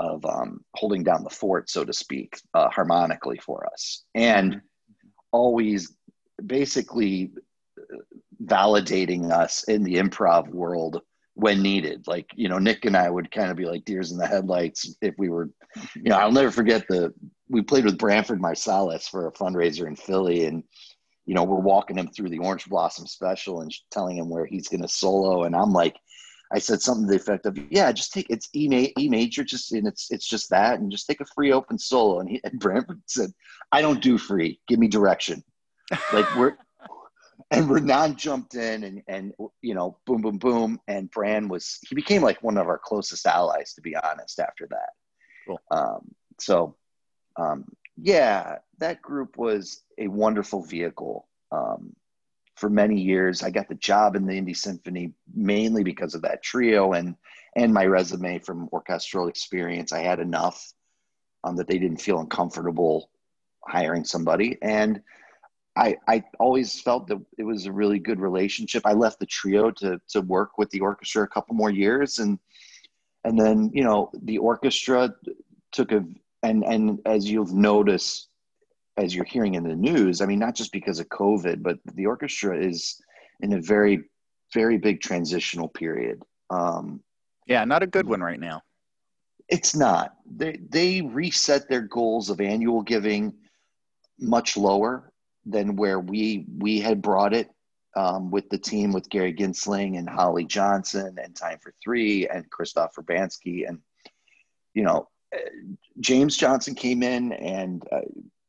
of 0.00 0.24
um, 0.24 0.60
holding 0.76 1.02
down 1.02 1.24
the 1.24 1.30
fort, 1.30 1.68
so 1.68 1.84
to 1.84 1.92
speak, 1.92 2.40
uh, 2.54 2.70
harmonically 2.70 3.38
for 3.38 3.66
us, 3.72 4.04
and 4.14 4.60
always 5.32 5.96
basically 6.46 7.32
uh, 7.78 7.96
validating 8.44 9.32
us 9.32 9.64
in 9.64 9.82
the 9.82 9.96
improv 9.96 10.48
world 10.50 11.02
when 11.34 11.62
needed. 11.62 12.06
Like, 12.06 12.30
you 12.34 12.48
know, 12.48 12.58
Nick 12.58 12.84
and 12.84 12.96
I 12.96 13.08
would 13.08 13.30
kind 13.30 13.50
of 13.50 13.56
be 13.56 13.64
like 13.64 13.84
deers 13.84 14.12
in 14.12 14.18
the 14.18 14.26
headlights 14.26 14.94
if 15.00 15.14
we 15.18 15.28
were, 15.28 15.50
you 15.94 16.10
know, 16.10 16.16
I'll 16.16 16.32
never 16.32 16.50
forget 16.50 16.86
the, 16.88 17.12
we 17.48 17.62
played 17.62 17.84
with 17.84 17.98
Branford 17.98 18.40
Marsalis 18.40 19.08
for 19.08 19.26
a 19.26 19.32
fundraiser 19.32 19.86
in 19.86 19.96
Philly 19.96 20.46
and, 20.46 20.62
you 21.26 21.34
know, 21.34 21.44
we're 21.44 21.56
walking 21.56 21.98
him 21.98 22.08
through 22.08 22.30
the 22.30 22.38
Orange 22.38 22.66
Blossom 22.66 23.06
special 23.06 23.60
and 23.60 23.72
telling 23.90 24.16
him 24.16 24.30
where 24.30 24.46
he's 24.46 24.68
going 24.68 24.82
to 24.82 24.88
solo. 24.88 25.44
And 25.44 25.54
I'm 25.54 25.72
like, 25.72 25.96
I 26.52 26.58
said 26.58 26.80
something 26.80 27.06
to 27.06 27.10
the 27.10 27.16
effect 27.16 27.44
of, 27.46 27.58
"Yeah, 27.70 27.92
just 27.92 28.12
take 28.12 28.30
it's 28.30 28.48
E, 28.54 28.68
ma- 28.68 29.02
e 29.02 29.08
major, 29.08 29.44
just 29.44 29.70
and 29.72 29.86
it's 29.86 30.10
it's 30.10 30.26
just 30.26 30.48
that, 30.50 30.80
and 30.80 30.90
just 30.90 31.06
take 31.06 31.20
a 31.20 31.26
free 31.26 31.52
open 31.52 31.78
solo." 31.78 32.20
And 32.20 32.28
he 32.30 32.40
and 32.42 32.58
Branford 32.58 33.02
said, 33.06 33.30
"I 33.70 33.82
don't 33.82 34.02
do 34.02 34.16
free. 34.16 34.58
Give 34.66 34.78
me 34.78 34.88
direction." 34.88 35.44
Like 35.90 36.36
we're 36.36 36.56
and 37.50 37.68
Ranaan 37.68 38.16
jumped 38.16 38.54
in 38.54 38.84
and 38.84 39.02
and 39.08 39.34
you 39.62 39.74
know 39.74 39.98
boom 40.06 40.22
boom 40.22 40.38
boom 40.38 40.80
and 40.88 41.10
Bran 41.10 41.48
was 41.48 41.78
he 41.88 41.94
became 41.94 42.22
like 42.22 42.42
one 42.42 42.58
of 42.58 42.68
our 42.68 42.78
closest 42.78 43.26
allies 43.26 43.74
to 43.74 43.82
be 43.82 43.96
honest 43.96 44.38
after 44.38 44.66
that. 44.70 44.90
Cool. 45.46 45.60
Um, 45.70 46.14
so 46.40 46.76
um, 47.38 47.64
yeah, 47.96 48.58
that 48.78 49.00
group 49.00 49.38
was 49.38 49.82
a 49.96 50.08
wonderful 50.08 50.62
vehicle. 50.62 51.26
Um, 51.50 51.94
for 52.58 52.68
many 52.68 53.00
years. 53.00 53.42
I 53.42 53.50
got 53.50 53.68
the 53.68 53.76
job 53.76 54.16
in 54.16 54.26
the 54.26 54.36
Indy 54.36 54.52
Symphony 54.52 55.12
mainly 55.32 55.84
because 55.84 56.14
of 56.14 56.22
that 56.22 56.42
trio 56.42 56.92
and 56.92 57.14
and 57.56 57.72
my 57.72 57.86
resume 57.86 58.40
from 58.40 58.68
orchestral 58.72 59.28
experience. 59.28 59.92
I 59.92 60.00
had 60.00 60.18
enough 60.18 60.72
um, 61.44 61.56
that 61.56 61.68
they 61.68 61.78
didn't 61.78 62.00
feel 62.00 62.20
uncomfortable 62.20 63.10
hiring 63.64 64.04
somebody, 64.04 64.58
and 64.60 65.00
I 65.76 65.96
I 66.08 66.24
always 66.40 66.80
felt 66.80 67.06
that 67.08 67.24
it 67.38 67.44
was 67.44 67.66
a 67.66 67.72
really 67.72 68.00
good 68.00 68.18
relationship. 68.18 68.82
I 68.84 68.92
left 68.92 69.20
the 69.20 69.26
trio 69.26 69.70
to 69.72 70.00
to 70.08 70.20
work 70.20 70.58
with 70.58 70.70
the 70.70 70.80
orchestra 70.80 71.22
a 71.22 71.28
couple 71.28 71.54
more 71.54 71.70
years, 71.70 72.18
and 72.18 72.40
and 73.24 73.38
then 73.38 73.70
you 73.72 73.84
know 73.84 74.10
the 74.22 74.38
orchestra 74.38 75.14
took 75.70 75.92
a 75.92 76.04
and 76.42 76.64
and 76.64 77.00
as 77.06 77.28
you've 77.30 77.52
noticed 77.52 78.28
as 78.98 79.14
you're 79.14 79.24
hearing 79.24 79.54
in 79.54 79.62
the 79.62 79.76
news, 79.76 80.20
I 80.20 80.26
mean, 80.26 80.40
not 80.40 80.56
just 80.56 80.72
because 80.72 80.98
of 80.98 81.08
COVID, 81.08 81.62
but 81.62 81.78
the 81.94 82.06
orchestra 82.06 82.58
is 82.58 83.00
in 83.40 83.52
a 83.52 83.60
very, 83.60 84.04
very 84.52 84.76
big 84.76 85.00
transitional 85.00 85.68
period. 85.68 86.20
Um, 86.50 87.00
yeah, 87.46 87.64
not 87.64 87.84
a 87.84 87.86
good 87.86 88.08
one 88.08 88.20
right 88.20 88.40
now. 88.40 88.62
It's 89.48 89.74
not. 89.74 90.14
They 90.26 90.58
they 90.68 91.00
reset 91.00 91.68
their 91.68 91.80
goals 91.82 92.28
of 92.28 92.40
annual 92.40 92.82
giving 92.82 93.32
much 94.18 94.56
lower 94.56 95.12
than 95.46 95.76
where 95.76 96.00
we 96.00 96.44
we 96.58 96.80
had 96.80 97.00
brought 97.00 97.32
it 97.32 97.48
um, 97.96 98.30
with 98.30 98.50
the 98.50 98.58
team 98.58 98.92
with 98.92 99.08
Gary 99.08 99.32
Ginstling 99.32 99.96
and 99.96 100.08
Holly 100.08 100.44
Johnson 100.44 101.16
and 101.22 101.34
Time 101.34 101.58
for 101.62 101.72
Three 101.82 102.28
and 102.28 102.50
Krzysztof 102.50 102.90
Urbański 102.98 103.66
and 103.66 103.78
you 104.74 104.82
know 104.82 105.08
James 106.00 106.36
Johnson 106.36 106.74
came 106.74 107.02
in 107.02 107.32
and 107.32 107.82
uh, 107.92 108.00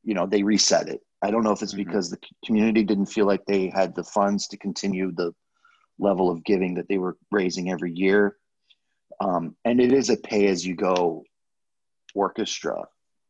you 0.03 0.13
know 0.13 0.25
they 0.25 0.43
reset 0.43 0.87
it 0.87 1.01
I 1.21 1.31
don't 1.31 1.43
know 1.43 1.51
if 1.51 1.61
it's 1.61 1.73
mm-hmm. 1.73 1.83
because 1.83 2.09
the 2.09 2.19
community 2.45 2.83
didn't 2.83 3.07
feel 3.07 3.25
like 3.25 3.45
they 3.45 3.67
had 3.67 3.95
the 3.95 4.03
funds 4.03 4.47
to 4.47 4.57
continue 4.57 5.11
the 5.11 5.33
level 5.97 6.29
of 6.29 6.43
giving 6.43 6.75
that 6.75 6.87
they 6.87 6.97
were 6.97 7.17
raising 7.31 7.69
every 7.71 7.91
year. 7.91 8.37
Um, 9.19 9.55
and 9.65 9.81
it 9.81 9.91
is 9.91 10.09
a 10.09 10.17
pay 10.17 10.47
as 10.47 10.65
you 10.65 10.75
go 10.75 11.25
orchestra. 12.15 12.85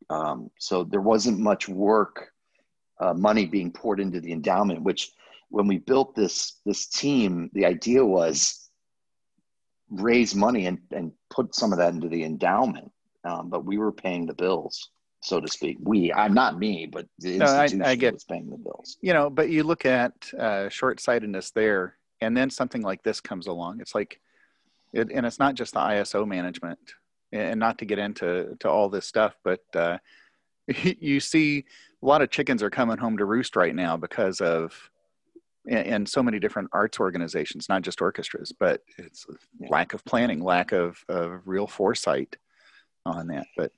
Um, 0.09 0.51
so 0.59 0.83
there 0.83 1.01
wasn't 1.01 1.39
much 1.39 1.67
work, 1.67 2.31
uh, 2.99 3.13
money 3.13 3.45
being 3.45 3.71
poured 3.71 3.99
into 3.99 4.21
the 4.21 4.31
endowment, 4.31 4.83
which 4.83 5.11
when 5.49 5.65
we 5.65 5.79
built 5.79 6.15
this, 6.15 6.59
this 6.65 6.85
team, 6.87 7.49
the 7.53 7.65
idea 7.65 8.05
was 8.05 8.69
raise 9.89 10.35
money 10.35 10.67
and, 10.67 10.77
and 10.91 11.11
put 11.31 11.55
some 11.55 11.71
of 11.71 11.79
that 11.79 11.93
into 11.93 12.07
the 12.07 12.23
endowment. 12.23 12.91
Um, 13.23 13.49
but 13.49 13.65
we 13.65 13.77
were 13.77 13.91
paying 13.91 14.25
the 14.25 14.33
bills 14.33 14.89
so 15.21 15.39
to 15.39 15.47
speak. 15.47 15.77
We, 15.81 16.13
I'm 16.13 16.33
not 16.33 16.57
me, 16.57 16.85
but 16.85 17.07
the 17.19 17.35
institution 17.35 17.81
I, 17.81 17.91
I 17.91 17.95
get, 17.95 18.13
was 18.13 18.23
paying 18.23 18.49
the 18.49 18.57
bills. 18.57 18.97
You 19.01 19.13
know, 19.13 19.29
but 19.29 19.49
you 19.49 19.63
look 19.63 19.85
at 19.85 20.13
uh, 20.33 20.69
short 20.69 20.99
sightedness 20.99 21.51
there, 21.51 21.97
and 22.21 22.35
then 22.35 22.49
something 22.49 22.81
like 22.81 23.03
this 23.03 23.19
comes 23.19 23.47
along. 23.47 23.81
It's 23.81 23.95
like, 23.95 24.19
it, 24.93 25.11
and 25.11 25.25
it's 25.25 25.39
not 25.39 25.55
just 25.55 25.73
the 25.73 25.79
ISO 25.79 26.27
management, 26.27 26.79
and 27.31 27.59
not 27.59 27.77
to 27.79 27.85
get 27.85 27.99
into 27.99 28.55
to 28.59 28.69
all 28.69 28.89
this 28.89 29.05
stuff, 29.05 29.35
but 29.43 29.61
uh, 29.75 29.97
you 30.67 31.19
see 31.19 31.65
a 32.01 32.05
lot 32.05 32.21
of 32.21 32.29
chickens 32.29 32.63
are 32.63 32.69
coming 32.69 32.97
home 32.97 33.17
to 33.17 33.25
roost 33.25 33.55
right 33.55 33.75
now 33.75 33.97
because 33.97 34.41
of 34.41 34.73
and, 35.67 36.07
so 36.07 36.23
many 36.23 36.39
different 36.39 36.69
arts 36.71 36.99
organizations, 36.99 37.67
not 37.67 37.81
just 37.81 38.01
orchestras, 38.01 38.53
but 38.57 38.81
it's 38.97 39.27
lack 39.69 39.93
of 39.93 40.03
planning, 40.05 40.41
lack 40.41 40.71
of, 40.71 41.03
of 41.09 41.41
real 41.45 41.67
foresight 41.67 42.37
on 43.05 43.27
that. 43.27 43.47
But 43.57 43.71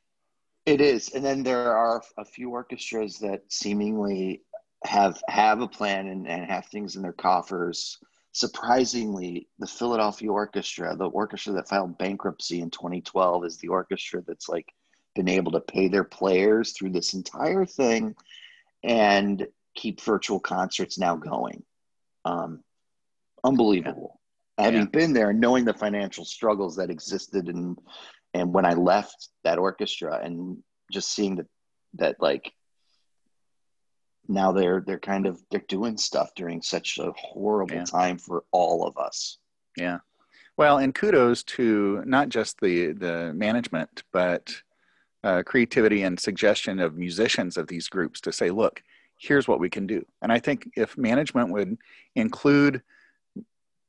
it 0.65 0.81
is, 0.81 1.10
and 1.10 1.25
then 1.25 1.43
there 1.43 1.75
are 1.75 2.01
a 2.17 2.25
few 2.25 2.51
orchestras 2.51 3.19
that 3.19 3.43
seemingly 3.49 4.43
have 4.84 5.21
have 5.27 5.62
a 5.62 5.67
plan 5.67 6.07
and, 6.07 6.27
and 6.27 6.45
have 6.45 6.65
things 6.67 6.95
in 6.95 7.01
their 7.01 7.13
coffers. 7.13 7.97
Surprisingly, 8.34 9.47
the 9.60 9.67
Philadelphia 9.67 10.31
Orchestra, 10.31 10.95
the 10.95 11.10
orchestra 11.10 11.53
that 11.53 11.67
filed 11.67 11.97
bankruptcy 11.97 12.62
in 12.62 12.69
2012, 12.69 13.45
is 13.45 13.57
the 13.57 13.67
orchestra 13.67 14.21
that's 14.25 14.47
like 14.47 14.67
been 15.15 15.27
able 15.27 15.51
to 15.51 15.60
pay 15.60 15.88
their 15.88 16.05
players 16.05 16.71
through 16.71 16.91
this 16.91 17.13
entire 17.13 17.65
thing 17.65 18.15
and 18.84 19.45
keep 19.75 20.01
virtual 20.01 20.39
concerts 20.39 20.97
now 20.97 21.15
going. 21.15 21.63
Um, 22.23 22.63
unbelievable. 23.43 24.19
Yeah. 24.57 24.65
Having 24.65 24.79
yeah. 24.79 24.88
been 24.91 25.13
there, 25.13 25.34
knowing 25.34 25.65
the 25.65 25.73
financial 25.73 26.23
struggles 26.25 26.75
that 26.77 26.89
existed 26.89 27.47
and 27.47 27.77
and 28.33 28.53
when 28.53 28.65
I 28.65 28.73
left 28.73 29.29
that 29.43 29.59
orchestra 29.59 30.19
and 30.23 30.57
just 30.91 31.13
seeing 31.13 31.35
that 31.37 31.47
that 31.95 32.15
like 32.19 32.51
now 34.27 34.51
they're 34.51 34.81
they're 34.85 34.99
kind 34.99 35.25
of 35.25 35.41
they're 35.51 35.63
doing 35.67 35.97
stuff 35.97 36.29
during 36.35 36.61
such 36.61 36.97
a 36.99 37.11
horrible 37.17 37.75
yeah. 37.75 37.83
time 37.83 38.17
for 38.17 38.43
all 38.51 38.87
of 38.87 38.97
us. 38.97 39.37
Yeah. 39.77 39.99
Well, 40.57 40.77
and 40.77 40.93
kudos 40.93 41.43
to 41.43 42.03
not 42.05 42.29
just 42.29 42.59
the 42.61 42.93
the 42.93 43.33
management, 43.33 44.03
but 44.11 44.53
uh, 45.23 45.43
creativity 45.45 46.03
and 46.03 46.19
suggestion 46.19 46.79
of 46.79 46.97
musicians 46.97 47.57
of 47.57 47.67
these 47.67 47.87
groups 47.87 48.21
to 48.21 48.31
say, 48.31 48.49
look, 48.49 48.81
here's 49.17 49.47
what 49.47 49.59
we 49.59 49.69
can 49.69 49.85
do. 49.85 50.03
And 50.21 50.31
I 50.31 50.39
think 50.39 50.69
if 50.75 50.97
management 50.97 51.51
would 51.51 51.77
include, 52.15 52.81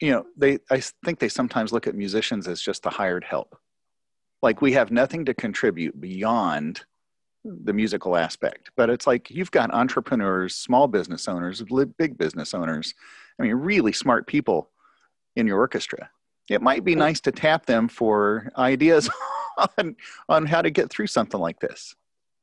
you 0.00 0.10
know, 0.10 0.26
they 0.36 0.58
I 0.70 0.82
think 1.04 1.18
they 1.18 1.28
sometimes 1.28 1.72
look 1.72 1.86
at 1.86 1.94
musicians 1.94 2.48
as 2.48 2.60
just 2.60 2.82
the 2.82 2.90
hired 2.90 3.24
help 3.24 3.56
like 4.42 4.60
we 4.60 4.72
have 4.72 4.90
nothing 4.90 5.24
to 5.24 5.34
contribute 5.34 6.00
beyond 6.00 6.84
the 7.44 7.72
musical 7.72 8.16
aspect 8.16 8.70
but 8.76 8.88
it's 8.88 9.06
like 9.06 9.30
you've 9.30 9.50
got 9.50 9.72
entrepreneurs 9.74 10.54
small 10.54 10.86
business 10.86 11.26
owners 11.26 11.62
big 11.98 12.16
business 12.16 12.54
owners 12.54 12.94
i 13.38 13.42
mean 13.42 13.54
really 13.54 13.92
smart 13.92 14.26
people 14.26 14.70
in 15.36 15.46
your 15.46 15.58
orchestra. 15.58 16.10
It 16.50 16.62
might 16.62 16.84
be 16.84 16.94
nice 16.94 17.20
to 17.20 17.32
tap 17.32 17.66
them 17.66 17.88
for 17.88 18.50
ideas 18.56 19.08
on, 19.78 19.96
on 20.28 20.46
how 20.46 20.62
to 20.62 20.70
get 20.70 20.90
through 20.90 21.06
something 21.06 21.40
like 21.40 21.60
this. 21.60 21.94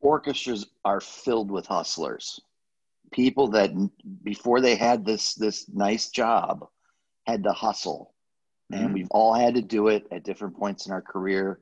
Orchestras 0.01 0.67
are 0.85 1.01
filled 1.01 1.51
with 1.51 1.65
hustlers. 1.65 2.39
People 3.12 3.49
that 3.49 3.71
before 4.23 4.62
they 4.62 4.75
had 4.75 5.05
this 5.05 5.33
this 5.33 5.67
nice 5.69 6.09
job 6.09 6.67
had 7.25 7.43
to 7.43 7.51
hustle. 7.51 8.13
And 8.71 8.89
mm. 8.89 8.93
we've 8.93 9.07
all 9.12 9.33
had 9.33 9.55
to 9.55 9.62
do 9.62 9.88
it 9.88 10.07
at 10.12 10.23
different 10.23 10.57
points 10.57 10.85
in 10.85 10.93
our 10.93 11.01
career 11.01 11.59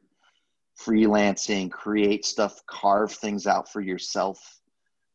freelancing, 0.80 1.72
create 1.72 2.26
stuff, 2.26 2.62
carve 2.68 3.12
things 3.12 3.48
out 3.48 3.72
for 3.72 3.82
yourself. 3.82 4.40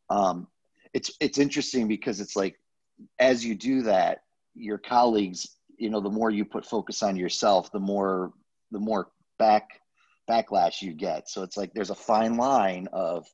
Um, 0.09 0.47
it's 0.93 1.11
it's 1.19 1.37
interesting 1.37 1.87
because 1.87 2.19
it's 2.19 2.35
like 2.35 2.59
as 3.19 3.43
you 3.45 3.55
do 3.55 3.83
that, 3.83 4.23
your 4.55 4.77
colleagues, 4.77 5.57
you 5.77 5.89
know, 5.89 5.99
the 5.99 6.09
more 6.09 6.29
you 6.29 6.45
put 6.45 6.65
focus 6.65 7.01
on 7.01 7.15
yourself, 7.15 7.71
the 7.71 7.79
more 7.79 8.33
the 8.71 8.79
more 8.79 9.09
back 9.39 9.81
backlash 10.29 10.81
you 10.81 10.93
get. 10.93 11.29
So 11.29 11.43
it's 11.43 11.57
like 11.57 11.73
there's 11.73 11.89
a 11.89 11.95
fine 11.95 12.37
line 12.37 12.87
of 12.93 13.25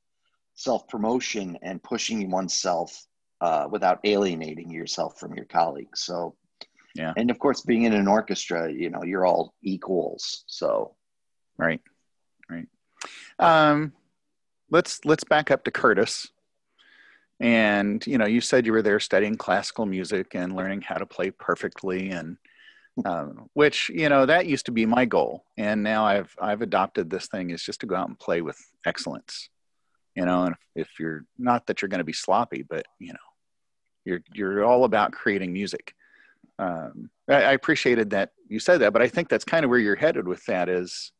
self 0.55 0.87
promotion 0.87 1.57
and 1.61 1.81
pushing 1.83 2.29
oneself 2.29 3.05
uh, 3.41 3.67
without 3.69 3.99
alienating 4.03 4.69
yourself 4.71 5.19
from 5.19 5.33
your 5.33 5.45
colleagues. 5.45 6.01
So 6.03 6.35
yeah, 6.95 7.13
and 7.17 7.29
of 7.29 7.39
course, 7.39 7.61
being 7.61 7.83
in 7.83 7.93
an 7.93 8.07
orchestra, 8.07 8.71
you 8.71 8.89
know, 8.89 9.03
you're 9.03 9.25
all 9.25 9.53
equals. 9.61 10.43
So 10.47 10.95
right. 11.57 11.81
Um, 13.37 13.93
let's 14.69 15.03
let's 15.05 15.23
back 15.23 15.51
up 15.51 15.63
to 15.65 15.71
Curtis. 15.71 16.29
And 17.39 18.05
you 18.05 18.17
know, 18.17 18.25
you 18.25 18.41
said 18.41 18.65
you 18.65 18.73
were 18.73 18.81
there 18.81 18.99
studying 18.99 19.37
classical 19.37 19.85
music 19.85 20.35
and 20.35 20.55
learning 20.55 20.81
how 20.81 20.95
to 20.95 21.05
play 21.05 21.31
perfectly, 21.31 22.09
and 22.09 22.37
um, 23.05 23.49
which 23.53 23.89
you 23.89 24.09
know 24.09 24.25
that 24.25 24.45
used 24.45 24.65
to 24.65 24.71
be 24.71 24.85
my 24.85 25.05
goal. 25.05 25.45
And 25.57 25.81
now 25.81 26.05
I've 26.05 26.35
I've 26.41 26.61
adopted 26.61 27.09
this 27.09 27.27
thing 27.27 27.51
is 27.51 27.63
just 27.63 27.79
to 27.81 27.85
go 27.85 27.95
out 27.95 28.09
and 28.09 28.19
play 28.19 28.41
with 28.41 28.57
excellence. 28.85 29.49
You 30.15 30.25
know, 30.25 30.43
and 30.43 30.55
if, 30.75 30.87
if 30.87 30.99
you're 30.99 31.23
not 31.37 31.67
that 31.67 31.81
you're 31.81 31.89
going 31.89 31.99
to 31.99 32.05
be 32.05 32.13
sloppy, 32.13 32.63
but 32.63 32.85
you 32.99 33.13
know, 33.13 33.19
you're 34.03 34.21
you're 34.33 34.65
all 34.65 34.83
about 34.83 35.13
creating 35.13 35.53
music. 35.53 35.93
Um, 36.57 37.09
I, 37.29 37.35
I 37.35 37.51
appreciated 37.53 38.09
that 38.09 38.31
you 38.49 38.59
said 38.59 38.79
that, 38.79 38.91
but 38.91 39.01
I 39.01 39.07
think 39.07 39.29
that's 39.29 39.45
kind 39.45 39.63
of 39.63 39.69
where 39.69 39.79
you're 39.79 39.95
headed 39.95 40.27
with 40.27 40.43
that. 40.47 40.67
Is 40.67 41.13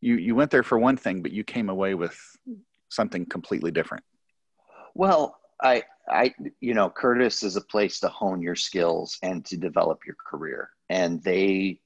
you 0.00 0.16
you 0.16 0.34
went 0.34 0.50
there 0.50 0.62
for 0.62 0.78
one 0.78 0.96
thing, 0.96 1.22
but 1.22 1.32
you 1.32 1.44
came 1.44 1.68
away 1.68 1.94
with 1.94 2.18
something 2.88 3.26
completely 3.26 3.70
different. 3.70 4.04
Well, 4.94 5.38
I 5.62 5.84
I 6.08 6.34
you 6.60 6.74
know 6.74 6.90
Curtis 6.90 7.42
is 7.42 7.56
a 7.56 7.60
place 7.60 8.00
to 8.00 8.08
hone 8.08 8.42
your 8.42 8.56
skills 8.56 9.18
and 9.22 9.44
to 9.46 9.56
develop 9.56 10.00
your 10.06 10.16
career, 10.28 10.70
and 10.88 11.22
they 11.22 11.80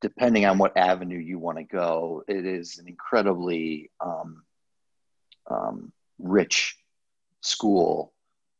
depending 0.00 0.46
on 0.46 0.58
what 0.58 0.76
avenue 0.76 1.18
you 1.18 1.38
want 1.38 1.58
to 1.58 1.64
go, 1.64 2.22
it 2.28 2.46
is 2.46 2.78
an 2.78 2.86
incredibly 2.86 3.90
um, 4.00 4.42
um, 5.50 5.92
rich 6.18 6.76
school 7.40 8.12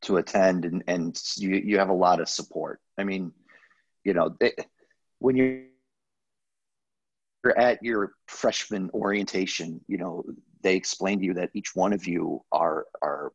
to 0.03 0.17
attend, 0.17 0.65
and, 0.65 0.83
and 0.87 1.21
you, 1.37 1.51
you 1.51 1.79
have 1.79 1.91
a 1.91 1.95
lot 1.95 2.21
of 2.21 2.29
support. 2.29 2.81
I 2.97 3.05
mean, 3.05 3.33
you 4.05 4.15
know, 4.15 4.37
they, 4.41 4.53
when 5.19 5.37
you 5.37 5.67
you're 7.49 7.59
at 7.59 7.83
your 7.83 8.13
freshman 8.27 8.91
orientation, 8.93 9.81
you 9.89 9.97
know, 9.97 10.23
they 10.63 10.77
explain 10.77 11.19
to 11.21 11.25
you 11.25 11.35
that 11.35 11.51
each 11.55 11.75
one 11.75 11.93
of 11.93 12.07
you 12.07 12.43
are 12.53 12.87
are 13.03 13.33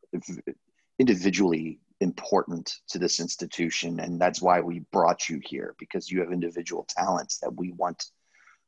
individually 0.98 1.80
important 2.00 2.80
to 2.88 2.98
this 2.98 3.18
institution 3.18 4.00
and 4.00 4.20
that's 4.20 4.42
why 4.42 4.60
we 4.60 4.80
brought 4.92 5.28
you 5.28 5.40
here 5.44 5.74
because 5.78 6.10
you 6.10 6.20
have 6.20 6.32
individual 6.32 6.86
talents 6.88 7.38
that 7.38 7.52
we 7.56 7.72
want 7.72 8.10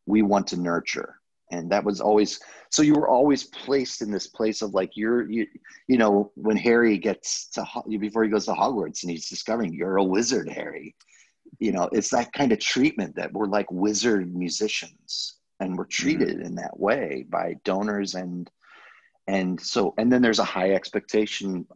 we 0.06 0.22
want 0.22 0.46
to 0.46 0.56
nurture. 0.56 1.16
And 1.50 1.70
that 1.70 1.84
was 1.84 2.00
always 2.00 2.40
so 2.70 2.82
you 2.82 2.94
were 2.94 3.08
always 3.08 3.44
placed 3.44 4.02
in 4.02 4.10
this 4.10 4.26
place 4.26 4.62
of 4.62 4.74
like 4.74 4.90
you're 4.94 5.30
you 5.30 5.46
you 5.86 5.96
know 5.96 6.32
when 6.34 6.56
harry 6.56 6.98
gets 6.98 7.46
to 7.50 7.64
before 8.00 8.24
he 8.24 8.30
goes 8.30 8.46
to 8.46 8.52
hogwarts 8.52 9.02
and 9.02 9.12
he's 9.12 9.28
discovering 9.28 9.72
you're 9.72 9.98
a 9.98 10.04
wizard 10.04 10.48
harry 10.48 10.96
you 11.58 11.72
know 11.72 11.88
it's 11.92 12.10
that 12.10 12.32
kind 12.32 12.52
of 12.52 12.58
treatment 12.58 13.14
that 13.16 13.32
we're 13.32 13.46
like 13.46 13.70
wizard 13.70 14.34
musicians 14.34 15.38
and 15.60 15.76
we're 15.76 15.84
mm-hmm. 15.84 16.02
treated 16.02 16.36
mm-hmm. 16.36 16.46
in 16.46 16.54
that 16.54 16.78
way 16.78 17.24
by 17.28 17.54
donors 17.64 18.14
and 18.14 18.50
and 19.26 19.60
so 19.60 19.94
and 19.98 20.12
then 20.12 20.22
there's 20.22 20.38
a 20.38 20.44
high 20.44 20.72
expectation 20.72 21.66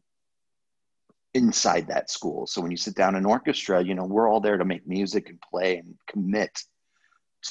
inside 1.34 1.86
that 1.86 2.10
school 2.10 2.46
so 2.46 2.60
when 2.60 2.70
you 2.70 2.76
sit 2.76 2.94
down 2.94 3.14
in 3.14 3.24
orchestra 3.24 3.82
you 3.82 3.94
know 3.94 4.04
we're 4.04 4.28
all 4.28 4.40
there 4.40 4.58
to 4.58 4.64
make 4.64 4.86
music 4.86 5.28
and 5.28 5.40
play 5.40 5.76
and 5.76 5.94
commit 6.08 6.62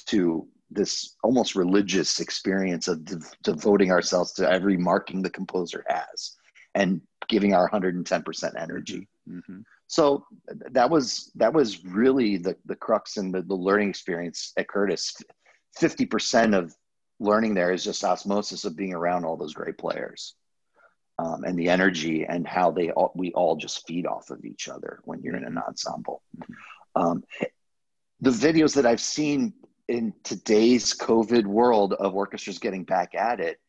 to 0.06 0.48
this 0.72 1.16
almost 1.24 1.56
religious 1.56 2.20
experience 2.20 2.88
of 2.88 3.04
de- 3.06 3.20
devoting 3.44 3.92
ourselves 3.92 4.34
to 4.34 4.50
every 4.50 4.78
marking 4.78 5.22
the 5.22 5.30
composer 5.30 5.84
has 5.88 6.36
and 6.76 7.02
giving 7.28 7.54
our 7.54 7.70
110% 7.70 8.62
energy 8.62 9.08
mm-hmm. 9.30 9.60
So 9.88 10.26
that 10.72 10.90
was 10.90 11.32
that 11.36 11.54
was 11.54 11.84
really 11.84 12.38
the 12.38 12.56
the 12.66 12.76
crux 12.76 13.18
and 13.18 13.34
the, 13.34 13.42
the 13.42 13.56
learning 13.56 13.90
experience 13.90 14.54
at 14.58 14.68
curtis. 14.68 15.16
50% 15.80 16.58
of 16.58 16.76
learning 17.20 17.54
there 17.54 17.72
is 17.72 17.84
just 17.84 18.04
osmosis 18.04 18.66
of 18.66 18.76
being 18.76 18.94
around 18.94 19.26
all 19.26 19.38
those 19.38 19.54
great 19.54 19.78
players 19.78 20.36
um, 21.20 21.44
and 21.44 21.58
the 21.58 21.70
energy 21.70 22.26
and 22.26 22.48
how 22.48 22.72
they 22.72 22.92
all 22.92 23.12
we 23.16 23.32
all 23.34 23.56
just 23.56 23.86
feed 23.88 24.06
off 24.06 24.30
of 24.30 24.46
each 24.46 24.70
other 24.70 25.00
when 25.04 25.22
you're 25.22 25.36
in 25.36 25.44
an 25.44 25.58
ensemble. 25.58 26.22
Um, 26.96 27.24
the 28.22 28.32
videos 28.32 28.76
that 28.76 28.86
I've 28.86 29.02
seen 29.02 29.54
in 29.88 30.14
today's 30.24 30.96
COVID 30.96 31.46
world 31.46 31.94
of 31.94 32.16
orchestras 32.16 32.60
getting 32.60 32.84
back 32.84 33.16
at 33.16 33.40
it, 33.40 33.60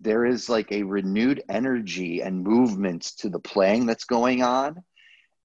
there 0.00 0.24
is 0.24 0.48
like 0.48 0.72
a 0.72 0.82
renewed 0.82 1.42
energy 1.48 2.22
and 2.22 2.42
movement 2.42 3.02
to 3.18 3.28
the 3.28 3.40
playing 3.40 3.86
that's 3.86 4.04
going 4.04 4.42
on, 4.42 4.82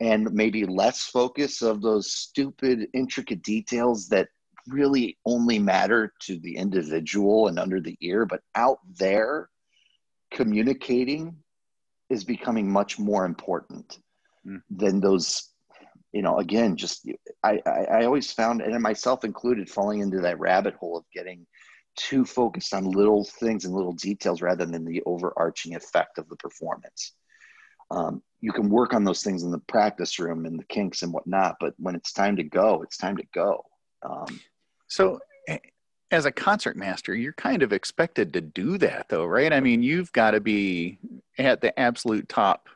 and 0.01 0.33
maybe 0.33 0.65
less 0.65 1.03
focus 1.03 1.61
of 1.61 1.81
those 1.81 2.11
stupid, 2.11 2.87
intricate 2.93 3.43
details 3.43 4.09
that 4.09 4.29
really 4.67 5.17
only 5.27 5.59
matter 5.59 6.11
to 6.21 6.39
the 6.39 6.57
individual 6.57 7.47
and 7.47 7.59
under 7.59 7.79
the 7.79 7.95
ear, 8.01 8.25
but 8.25 8.41
out 8.55 8.79
there 8.97 9.49
communicating 10.31 11.35
is 12.09 12.23
becoming 12.23 12.69
much 12.69 12.97
more 12.97 13.25
important 13.25 13.99
mm. 14.45 14.59
than 14.71 14.99
those 14.99 15.49
you 16.13 16.21
know 16.21 16.39
again 16.39 16.75
just 16.75 17.07
I, 17.43 17.61
I, 17.65 17.83
I 17.99 18.05
always 18.05 18.31
found 18.31 18.61
and 18.61 18.81
myself 18.81 19.23
included 19.23 19.69
falling 19.69 19.99
into 19.99 20.19
that 20.21 20.39
rabbit 20.39 20.75
hole 20.75 20.97
of 20.97 21.05
getting 21.13 21.45
too 21.95 22.25
focused 22.25 22.73
on 22.73 22.91
little 22.91 23.23
things 23.23 23.65
and 23.65 23.73
little 23.73 23.93
details 23.93 24.41
rather 24.41 24.65
than 24.65 24.85
the 24.85 25.01
overarching 25.05 25.75
effect 25.75 26.17
of 26.17 26.27
the 26.27 26.37
performance 26.37 27.13
um, 27.91 28.21
you 28.39 28.51
can 28.51 28.69
work 28.69 28.93
on 28.93 29.03
those 29.03 29.21
things 29.21 29.43
in 29.43 29.51
the 29.51 29.59
practice 29.59 30.17
room 30.17 30.45
and 30.45 30.57
the 30.59 30.65
kinks 30.65 31.03
and 31.03 31.13
whatnot 31.13 31.55
but 31.59 31.73
when 31.77 31.95
it's 31.95 32.11
time 32.11 32.35
to 32.35 32.43
go 32.43 32.81
it's 32.81 32.97
time 32.97 33.15
to 33.15 33.25
go 33.33 33.63
um, 34.03 34.39
so 34.87 35.19
as 36.11 36.25
a 36.25 36.31
concert 36.31 36.75
master, 36.75 37.15
you're 37.15 37.33
kind 37.33 37.63
of 37.63 37.71
expected 37.71 38.33
to 38.33 38.41
do 38.41 38.77
that 38.77 39.07
though, 39.07 39.25
right? 39.25 39.51
I 39.53 39.61
mean, 39.61 39.81
you've 39.81 40.11
got 40.11 40.31
to 40.31 40.41
be 40.41 40.97
at 41.37 41.61
the 41.61 41.77
absolute 41.79 42.27
top 42.27 42.67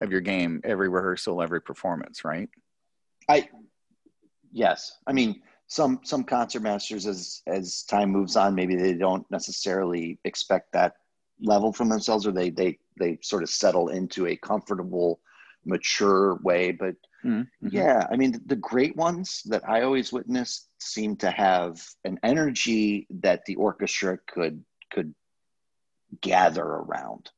of 0.00 0.10
your 0.10 0.20
game 0.20 0.60
every 0.64 0.88
rehearsal, 0.88 1.40
every 1.40 1.62
performance, 1.62 2.24
right? 2.24 2.48
I 3.28 3.48
yes. 4.52 4.98
I 5.06 5.12
mean, 5.12 5.42
some 5.68 6.00
some 6.02 6.24
concert 6.24 6.60
masters 6.60 7.06
as 7.06 7.42
as 7.46 7.84
time 7.84 8.10
moves 8.10 8.36
on, 8.36 8.54
maybe 8.54 8.74
they 8.74 8.94
don't 8.94 9.28
necessarily 9.30 10.18
expect 10.24 10.72
that 10.72 10.94
level 11.40 11.72
from 11.72 11.88
themselves 11.88 12.26
or 12.26 12.32
they 12.32 12.50
they 12.50 12.78
they 12.98 13.18
sort 13.22 13.42
of 13.42 13.50
settle 13.50 13.88
into 13.88 14.26
a 14.26 14.36
comfortable 14.36 15.20
mature 15.64 16.36
way, 16.42 16.70
but 16.72 16.94
Mm-hmm. 17.26 17.68
Yeah, 17.70 18.06
I 18.10 18.16
mean, 18.16 18.40
the 18.46 18.56
great 18.56 18.94
ones 18.96 19.42
that 19.46 19.68
I 19.68 19.82
always 19.82 20.12
witnessed 20.12 20.68
seem 20.78 21.16
to 21.16 21.30
have 21.30 21.84
an 22.04 22.20
energy 22.22 23.08
that 23.10 23.44
the 23.46 23.56
orchestra 23.56 24.18
could 24.26 24.64
could 24.92 25.12
gather 26.20 26.62
around, 26.62 27.30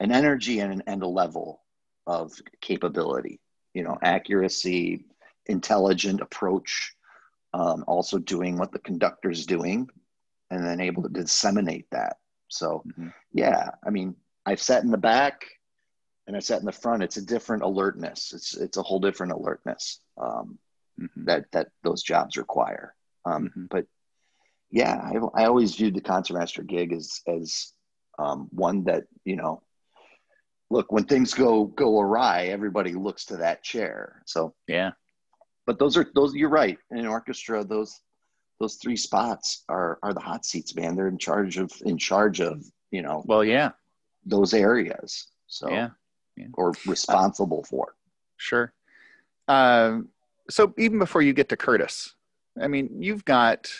an 0.00 0.12
energy 0.12 0.60
and, 0.60 0.82
and 0.86 1.02
a 1.02 1.06
level 1.06 1.62
of 2.06 2.32
capability. 2.62 3.40
You 3.74 3.82
know, 3.82 3.98
accuracy, 4.02 5.04
intelligent 5.46 6.20
approach, 6.22 6.94
um, 7.52 7.84
also 7.86 8.18
doing 8.18 8.56
what 8.56 8.72
the 8.72 8.78
conductor's 8.78 9.44
doing, 9.44 9.90
and 10.50 10.64
then 10.64 10.80
able 10.80 11.02
to 11.02 11.08
disseminate 11.10 11.86
that. 11.90 12.16
So, 12.48 12.82
mm-hmm. 12.86 13.08
yeah, 13.32 13.70
I 13.84 13.90
mean, 13.90 14.16
I've 14.46 14.62
sat 14.62 14.82
in 14.82 14.90
the 14.90 14.98
back 14.98 15.44
and 16.26 16.36
I 16.36 16.40
sat 16.40 16.60
in 16.60 16.66
the 16.66 16.72
front, 16.72 17.02
it's 17.02 17.16
a 17.16 17.24
different 17.24 17.62
alertness. 17.62 18.32
It's 18.34 18.56
it's 18.56 18.76
a 18.76 18.82
whole 18.82 19.00
different 19.00 19.32
alertness 19.32 20.00
um, 20.20 20.58
mm-hmm. 21.00 21.24
that 21.24 21.44
that 21.52 21.68
those 21.82 22.02
jobs 22.02 22.36
require. 22.36 22.94
Um, 23.24 23.48
mm-hmm. 23.48 23.64
But 23.70 23.86
yeah, 24.70 24.94
I, 24.94 25.42
I 25.42 25.46
always 25.46 25.74
viewed 25.74 25.94
the 25.94 26.00
concertmaster 26.00 26.62
gig 26.62 26.92
as 26.92 27.20
as 27.28 27.72
um, 28.18 28.48
one 28.50 28.84
that 28.84 29.04
you 29.24 29.36
know, 29.36 29.62
look 30.70 30.90
when 30.90 31.04
things 31.04 31.34
go 31.34 31.64
go 31.64 32.00
awry, 32.00 32.46
everybody 32.46 32.94
looks 32.94 33.26
to 33.26 33.38
that 33.38 33.62
chair. 33.62 34.22
So 34.26 34.54
yeah, 34.66 34.92
but 35.66 35.78
those 35.78 35.96
are 35.96 36.06
those. 36.14 36.34
You're 36.34 36.48
right. 36.48 36.78
In 36.90 36.98
an 36.98 37.06
orchestra, 37.06 37.64
those 37.64 38.00
those 38.60 38.76
three 38.76 38.96
spots 38.96 39.64
are 39.68 39.98
are 40.02 40.14
the 40.14 40.20
hot 40.20 40.44
seats, 40.44 40.74
man. 40.74 40.96
They're 40.96 41.08
in 41.08 41.18
charge 41.18 41.58
of 41.58 41.72
in 41.84 41.98
charge 41.98 42.40
of 42.40 42.64
you 42.90 43.02
know. 43.02 43.22
Well, 43.26 43.44
yeah, 43.44 43.70
those 44.24 44.54
areas. 44.54 45.28
So 45.46 45.70
yeah 45.70 45.90
yeah. 46.36 46.46
or 46.54 46.72
responsible 46.86 47.60
uh, 47.60 47.68
for. 47.68 47.94
Sure. 48.36 48.72
Uh, 49.48 50.00
so 50.50 50.74
even 50.78 50.98
before 50.98 51.22
you 51.22 51.32
get 51.32 51.48
to 51.50 51.56
Curtis, 51.56 52.14
I 52.60 52.68
mean, 52.68 52.90
you've 52.98 53.24
got 53.24 53.70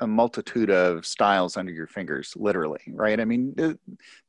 a 0.00 0.06
multitude 0.06 0.70
of 0.70 1.04
styles 1.04 1.56
under 1.56 1.72
your 1.72 1.86
fingers, 1.86 2.32
literally, 2.36 2.80
right? 2.88 3.20
I 3.20 3.24
mean, 3.24 3.54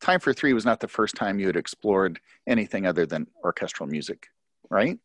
Time 0.01 0.19
for 0.19 0.33
Three 0.33 0.53
was 0.53 0.65
not 0.65 0.79
the 0.79 0.87
first 0.87 1.15
time 1.15 1.39
you 1.39 1.47
had 1.47 1.55
explored 1.55 2.19
anything 2.47 2.85
other 2.85 3.05
than 3.05 3.27
orchestral 3.43 3.87
music, 3.87 4.27
right? 4.69 4.99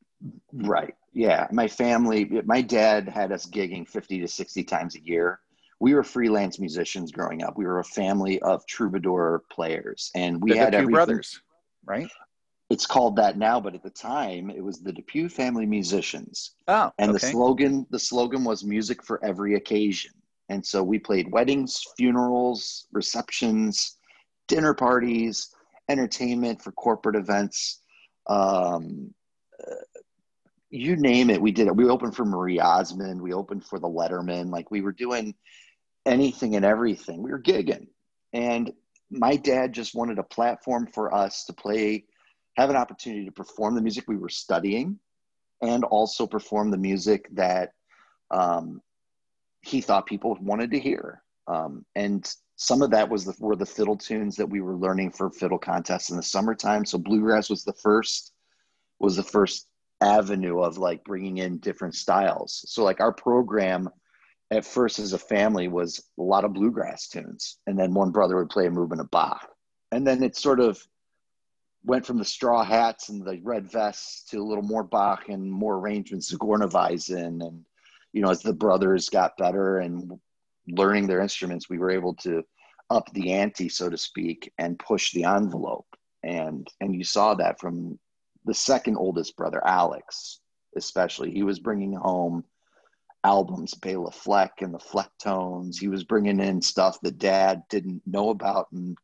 Right. 0.52 0.94
Yeah. 1.16 1.46
My 1.50 1.66
family, 1.66 2.42
my 2.44 2.60
dad 2.60 3.08
had 3.08 3.32
us 3.32 3.46
gigging 3.46 3.88
50 3.88 4.20
to 4.20 4.28
60 4.28 4.64
times 4.64 4.96
a 4.96 5.02
year. 5.02 5.40
We 5.80 5.94
were 5.94 6.04
freelance 6.04 6.58
musicians 6.58 7.10
growing 7.10 7.42
up. 7.42 7.56
We 7.56 7.64
were 7.64 7.78
a 7.78 7.84
family 7.84 8.40
of 8.42 8.66
troubadour 8.66 9.42
players, 9.50 10.10
and 10.14 10.42
we 10.42 10.52
the 10.52 10.58
had 10.58 10.72
two 10.72 10.88
brothers, 10.88 11.40
right? 11.86 12.08
it's 12.68 12.86
called 12.86 13.16
that 13.16 13.38
now, 13.38 13.60
but 13.60 13.74
at 13.74 13.82
the 13.82 13.90
time 13.90 14.50
it 14.50 14.62
was 14.62 14.80
the 14.80 14.92
DePue 14.92 15.32
Family 15.32 15.66
Musicians. 15.66 16.52
Oh, 16.68 16.90
and 16.98 17.10
okay. 17.10 17.18
the 17.18 17.32
slogan 17.32 17.86
the 17.90 17.98
slogan 17.98 18.44
was 18.44 18.64
music 18.64 19.02
for 19.02 19.24
every 19.24 19.54
occasion. 19.54 20.12
And 20.48 20.64
so 20.64 20.82
we 20.82 20.98
played 20.98 21.32
weddings, 21.32 21.82
funerals, 21.96 22.86
receptions, 22.92 23.96
dinner 24.48 24.74
parties, 24.74 25.48
entertainment 25.88 26.62
for 26.62 26.72
corporate 26.72 27.16
events. 27.16 27.80
Um, 28.28 29.14
you 30.70 30.96
name 30.96 31.30
it, 31.30 31.40
we 31.40 31.52
did 31.52 31.68
it. 31.68 31.76
We 31.76 31.88
opened 31.88 32.16
for 32.16 32.24
Marie 32.24 32.60
Osmond. 32.60 33.20
We 33.20 33.32
opened 33.32 33.64
for 33.64 33.78
the 33.78 33.88
Lettermen. 33.88 34.50
Like 34.50 34.70
we 34.70 34.80
were 34.80 34.92
doing 34.92 35.34
anything 36.04 36.56
and 36.56 36.64
everything. 36.64 37.22
We 37.22 37.30
were 37.30 37.42
gigging, 37.42 37.88
and 38.32 38.72
my 39.10 39.36
dad 39.36 39.72
just 39.72 39.94
wanted 39.94 40.18
a 40.18 40.24
platform 40.24 40.86
for 40.86 41.14
us 41.14 41.44
to 41.44 41.52
play 41.52 42.04
have 42.56 42.70
an 42.70 42.76
opportunity 42.76 43.24
to 43.26 43.32
perform 43.32 43.74
the 43.74 43.82
music 43.82 44.04
we 44.08 44.16
were 44.16 44.28
studying 44.28 44.98
and 45.62 45.84
also 45.84 46.26
perform 46.26 46.70
the 46.70 46.78
music 46.78 47.28
that 47.32 47.72
um, 48.30 48.80
he 49.60 49.80
thought 49.80 50.06
people 50.06 50.36
wanted 50.40 50.70
to 50.70 50.78
hear. 50.78 51.22
Um, 51.46 51.84
and 51.94 52.28
some 52.56 52.82
of 52.82 52.90
that 52.90 53.08
was 53.08 53.24
the, 53.24 53.34
were 53.38 53.56
the 53.56 53.66
fiddle 53.66 53.96
tunes 53.96 54.36
that 54.36 54.48
we 54.48 54.60
were 54.60 54.76
learning 54.76 55.12
for 55.12 55.30
fiddle 55.30 55.58
contests 55.58 56.10
in 56.10 56.16
the 56.16 56.22
summertime. 56.22 56.84
So 56.84 56.98
bluegrass 56.98 57.50
was 57.50 57.64
the 57.64 57.74
first 57.74 58.32
was 58.98 59.16
the 59.16 59.22
first 59.22 59.68
avenue 60.00 60.60
of 60.60 60.78
like 60.78 61.04
bringing 61.04 61.38
in 61.38 61.58
different 61.58 61.94
styles. 61.94 62.64
So 62.68 62.84
like 62.84 63.00
our 63.00 63.12
program 63.12 63.88
at 64.50 64.64
first 64.64 64.98
as 64.98 65.12
a 65.12 65.18
family 65.18 65.68
was 65.68 66.04
a 66.18 66.22
lot 66.22 66.44
of 66.44 66.52
bluegrass 66.52 67.08
tunes, 67.08 67.58
and 67.66 67.78
then 67.78 67.94
one 67.94 68.12
brother 68.12 68.36
would 68.36 68.50
play 68.50 68.66
a 68.66 68.70
movement 68.70 69.00
of 69.00 69.10
Bach, 69.10 69.48
and 69.90 70.06
then 70.06 70.22
it 70.22 70.36
sort 70.36 70.60
of 70.60 70.80
went 71.84 72.04
from 72.04 72.18
the 72.18 72.24
straw 72.24 72.64
hats 72.64 73.08
and 73.08 73.24
the 73.24 73.40
red 73.42 73.70
vests 73.70 74.28
to 74.30 74.38
a 74.38 74.44
little 74.44 74.64
more 74.64 74.82
Bach 74.82 75.28
and 75.28 75.50
more 75.50 75.76
arrangements 75.76 76.32
of 76.32 76.40
Zigeunerweisen. 76.40 77.46
And, 77.46 77.64
you 78.12 78.22
know, 78.22 78.30
as 78.30 78.42
the 78.42 78.52
brothers 78.52 79.08
got 79.08 79.36
better 79.36 79.78
and 79.78 80.18
learning 80.66 81.06
their 81.06 81.20
instruments, 81.20 81.70
we 81.70 81.78
were 81.78 81.92
able 81.92 82.14
to 82.14 82.42
up 82.90 83.12
the 83.12 83.32
ante, 83.32 83.68
so 83.68 83.88
to 83.88 83.96
speak, 83.96 84.52
and 84.58 84.78
push 84.78 85.12
the 85.12 85.24
envelope. 85.24 85.86
And, 86.24 86.68
and 86.80 86.94
you 86.94 87.04
saw 87.04 87.34
that 87.34 87.60
from 87.60 88.00
the 88.46 88.54
second 88.54 88.96
oldest 88.96 89.36
brother, 89.36 89.60
Alex, 89.66 90.40
especially. 90.76 91.30
He 91.30 91.42
was 91.42 91.58
bringing 91.58 91.92
home 91.92 92.44
albums, 93.24 93.74
Bela 93.74 94.10
Fleck 94.10 94.62
and 94.62 94.72
the 94.72 94.78
Flecktones. 94.78 95.78
He 95.78 95.88
was 95.88 96.04
bringing 96.04 96.40
in 96.40 96.62
stuff 96.62 97.00
that 97.02 97.18
dad 97.18 97.62
didn't 97.68 98.02
know 98.06 98.30
about 98.30 98.68
and 98.72 98.96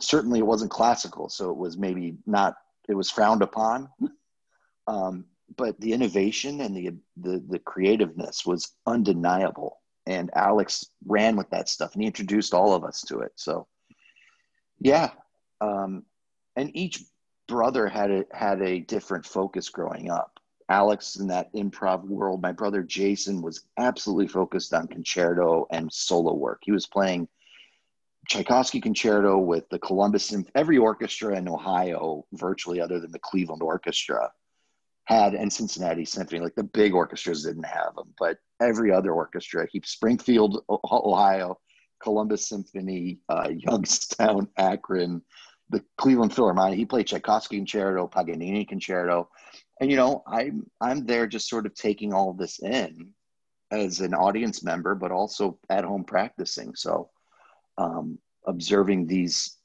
certainly 0.00 0.38
it 0.38 0.46
wasn't 0.46 0.70
classical, 0.70 1.28
so 1.28 1.50
it 1.50 1.56
was 1.56 1.76
maybe 1.76 2.16
not. 2.26 2.56
It 2.88 2.94
was 2.94 3.10
frowned 3.10 3.42
upon, 3.42 3.88
um, 4.86 5.24
but 5.56 5.80
the 5.80 5.92
innovation 5.92 6.60
and 6.60 6.76
the, 6.76 6.94
the 7.16 7.42
the 7.48 7.58
creativeness 7.58 8.44
was 8.44 8.72
undeniable. 8.86 9.78
And 10.08 10.30
Alex 10.36 10.86
ran 11.04 11.34
with 11.34 11.50
that 11.50 11.68
stuff, 11.68 11.94
and 11.94 12.02
he 12.02 12.06
introduced 12.06 12.54
all 12.54 12.74
of 12.74 12.84
us 12.84 13.00
to 13.08 13.20
it. 13.20 13.32
So, 13.34 13.66
yeah, 14.78 15.10
um, 15.60 16.04
and 16.54 16.70
each 16.76 17.02
brother 17.48 17.86
had 17.86 18.10
a 18.10 18.24
had 18.32 18.60
a 18.62 18.80
different 18.80 19.24
focus 19.24 19.68
growing 19.68 20.10
up. 20.10 20.40
Alex 20.68 21.16
in 21.16 21.28
that 21.28 21.52
improv 21.52 22.04
world, 22.04 22.42
my 22.42 22.52
brother 22.52 22.82
Jason 22.82 23.40
was 23.40 23.64
absolutely 23.78 24.26
focused 24.26 24.74
on 24.74 24.88
concerto 24.88 25.66
and 25.70 25.92
solo 25.92 26.34
work. 26.34 26.60
He 26.62 26.72
was 26.72 26.86
playing 26.86 27.28
Tchaikovsky 28.28 28.80
concerto 28.80 29.38
with 29.38 29.68
the 29.68 29.78
Columbus 29.78 30.24
Symphony. 30.24 30.50
every 30.56 30.78
orchestra 30.78 31.36
in 31.36 31.48
Ohio, 31.48 32.26
virtually 32.32 32.80
other 32.80 32.98
than 32.98 33.12
the 33.12 33.20
Cleveland 33.20 33.62
Orchestra, 33.62 34.32
had 35.04 35.34
and 35.34 35.52
Cincinnati 35.52 36.04
Symphony. 36.04 36.40
Like 36.40 36.56
the 36.56 36.64
big 36.64 36.94
orchestras 36.94 37.44
didn't 37.44 37.66
have 37.66 37.94
them, 37.94 38.12
but 38.18 38.38
every 38.60 38.90
other 38.90 39.12
orchestra, 39.12 39.68
he 39.70 39.80
Springfield, 39.84 40.64
Ohio, 40.68 41.60
Columbus 42.02 42.48
Symphony, 42.48 43.20
uh, 43.28 43.48
Youngstown, 43.56 44.48
Akron, 44.56 45.22
the 45.70 45.82
Cleveland 45.96 46.34
Philharmonic. 46.34 46.78
He 46.78 46.86
played 46.86 47.06
Tchaikovsky 47.06 47.56
concerto, 47.56 48.06
Paganini 48.06 48.64
concerto, 48.64 49.28
and 49.80 49.90
you 49.90 49.96
know, 49.96 50.22
I'm 50.26 50.66
I'm 50.80 51.06
there 51.06 51.26
just 51.26 51.48
sort 51.48 51.66
of 51.66 51.74
taking 51.74 52.12
all 52.12 52.30
of 52.30 52.38
this 52.38 52.60
in 52.60 53.10
as 53.70 54.00
an 54.00 54.14
audience 54.14 54.62
member, 54.62 54.94
but 54.94 55.10
also 55.10 55.58
at 55.68 55.84
home 55.84 56.04
practicing. 56.04 56.74
So, 56.74 57.10
um, 57.78 58.18
observing 58.46 59.06
these 59.06 59.56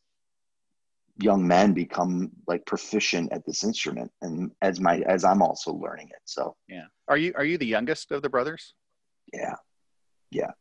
young 1.21 1.47
men 1.47 1.73
become 1.73 2.31
like 2.47 2.65
proficient 2.65 3.31
at 3.31 3.45
this 3.45 3.63
instrument, 3.63 4.11
and 4.21 4.51
as 4.61 4.79
my 4.79 4.99
as 4.99 5.23
I'm 5.23 5.41
also 5.41 5.71
learning 5.71 6.09
it. 6.09 6.21
So, 6.25 6.55
yeah. 6.67 6.85
Are 7.07 7.17
you 7.17 7.33
are 7.35 7.45
you 7.45 7.57
the 7.57 7.65
youngest 7.65 8.11
of 8.11 8.21
the 8.21 8.29
brothers? 8.29 8.73
Yeah, 9.33 9.55
yeah. 10.31 10.51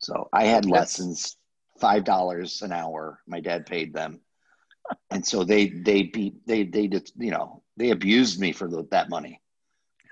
So 0.00 0.28
I 0.32 0.44
had 0.44 0.64
That's... 0.64 0.72
lessons, 0.72 1.36
five 1.78 2.04
dollars 2.04 2.62
an 2.62 2.72
hour. 2.72 3.20
My 3.26 3.40
dad 3.40 3.66
paid 3.66 3.94
them, 3.94 4.20
and 5.10 5.24
so 5.24 5.44
they 5.44 5.68
they 5.68 6.04
beat 6.04 6.46
they 6.46 6.64
they 6.64 6.86
did 6.86 7.10
you 7.16 7.30
know 7.30 7.62
they 7.76 7.90
abused 7.90 8.38
me 8.38 8.52
for 8.52 8.68
the, 8.68 8.86
that 8.90 9.08
money. 9.08 9.40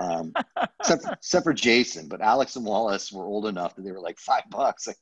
Um, 0.00 0.32
except, 0.80 1.02
for, 1.02 1.12
except 1.12 1.44
for 1.44 1.52
Jason, 1.52 2.08
but 2.08 2.20
Alex 2.20 2.54
and 2.56 2.64
Wallace 2.64 3.12
were 3.12 3.24
old 3.24 3.46
enough 3.46 3.74
that 3.74 3.82
they 3.82 3.90
were 3.90 4.00
like 4.00 4.18
five 4.18 4.44
bucks, 4.48 4.86
a 4.86 4.94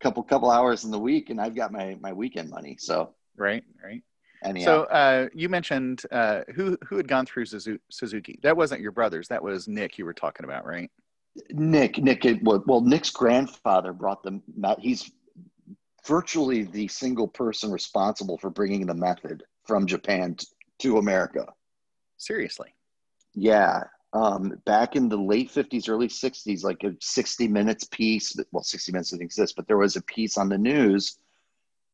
couple 0.00 0.22
couple 0.22 0.50
hours 0.50 0.84
in 0.84 0.90
the 0.90 0.98
week, 0.98 1.30
and 1.30 1.40
I've 1.40 1.54
got 1.54 1.72
my 1.72 1.96
my 2.00 2.12
weekend 2.12 2.50
money. 2.50 2.76
So 2.78 3.14
right, 3.36 3.64
right. 3.84 4.02
Anyhow. 4.44 4.64
So 4.64 4.82
uh, 4.84 5.28
you 5.34 5.48
mentioned 5.48 6.02
uh, 6.12 6.42
who 6.54 6.78
who 6.86 6.96
had 6.96 7.08
gone 7.08 7.26
through 7.26 7.46
Suzuki. 7.46 8.38
That 8.42 8.56
wasn't 8.56 8.80
your 8.80 8.92
brothers. 8.92 9.28
That 9.28 9.42
was 9.42 9.66
Nick. 9.66 9.98
You 9.98 10.04
were 10.04 10.14
talking 10.14 10.44
about, 10.44 10.64
right? 10.64 10.90
Nick. 11.50 11.98
Nick. 11.98 12.24
Well, 12.42 12.80
Nick's 12.80 13.10
grandfather 13.10 13.92
brought 13.92 14.22
them. 14.22 14.42
He's 14.78 15.10
virtually 16.08 16.62
the 16.62 16.88
single 16.88 17.28
person 17.28 17.70
responsible 17.70 18.38
for 18.38 18.50
bringing 18.50 18.86
the 18.86 18.94
method 18.94 19.44
from 19.64 19.86
Japan 19.86 20.36
to 20.78 20.96
America. 20.98 21.46
Seriously? 22.16 22.74
Yeah, 23.34 23.84
um, 24.12 24.60
back 24.64 24.96
in 24.96 25.08
the 25.08 25.18
late 25.18 25.50
50s, 25.50 25.88
early 25.88 26.08
60s, 26.08 26.64
like 26.64 26.82
a 26.82 26.94
60 27.00 27.46
minutes 27.48 27.84
piece. 27.84 28.34
Well, 28.52 28.64
60 28.64 28.92
minutes 28.92 29.10
didn't 29.10 29.22
exist, 29.22 29.54
but 29.54 29.68
there 29.68 29.76
was 29.76 29.96
a 29.96 30.02
piece 30.02 30.38
on 30.38 30.48
the 30.48 30.58
news 30.58 31.18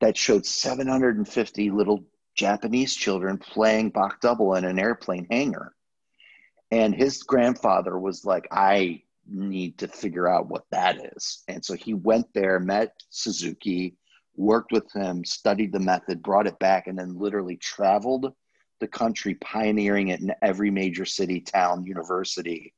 that 0.01 0.17
showed 0.17 0.47
750 0.47 1.71
little 1.71 2.05
Japanese 2.37 2.95
children 2.95 3.39
playing 3.39 3.91
Bach 3.91 4.21
double 4.21 4.55
in 4.55 4.65
an 4.65 4.79
airplane 4.79 5.27
hangar. 5.31 5.75
And 6.71 6.95
his 6.95 7.23
grandfather 7.23 7.99
was 7.99 8.25
like, 8.25 8.49
I 8.51 9.03
need 9.27 9.79
to 9.79 9.89
figure 9.89 10.29
out 10.29 10.49
what 10.49 10.65
that 10.71 10.99
is. 11.17 11.43
And 11.49 11.65
so 11.65 11.75
he 11.75 11.95
went 11.95 12.27
there, 12.35 12.61
met 12.61 12.95
Suzuki, 13.11 13.97
worked 14.37 14.73
with 14.73 14.91
him, 14.93 15.25
studied 15.25 15.73
the 15.73 15.81
method, 15.81 16.23
brought 16.23 16.47
it 16.47 16.59
back, 16.59 16.87
and 16.87 16.99
then 16.99 17.19
literally 17.19 17.57
traveled 17.57 18.33
the 18.81 18.89
country 18.89 19.35
pioneering 19.37 20.09
it 20.09 20.21
in 20.21 20.33
every 20.43 20.71
major 20.71 21.05
city, 21.05 21.41
town, 21.41 21.85
university, 21.85 22.75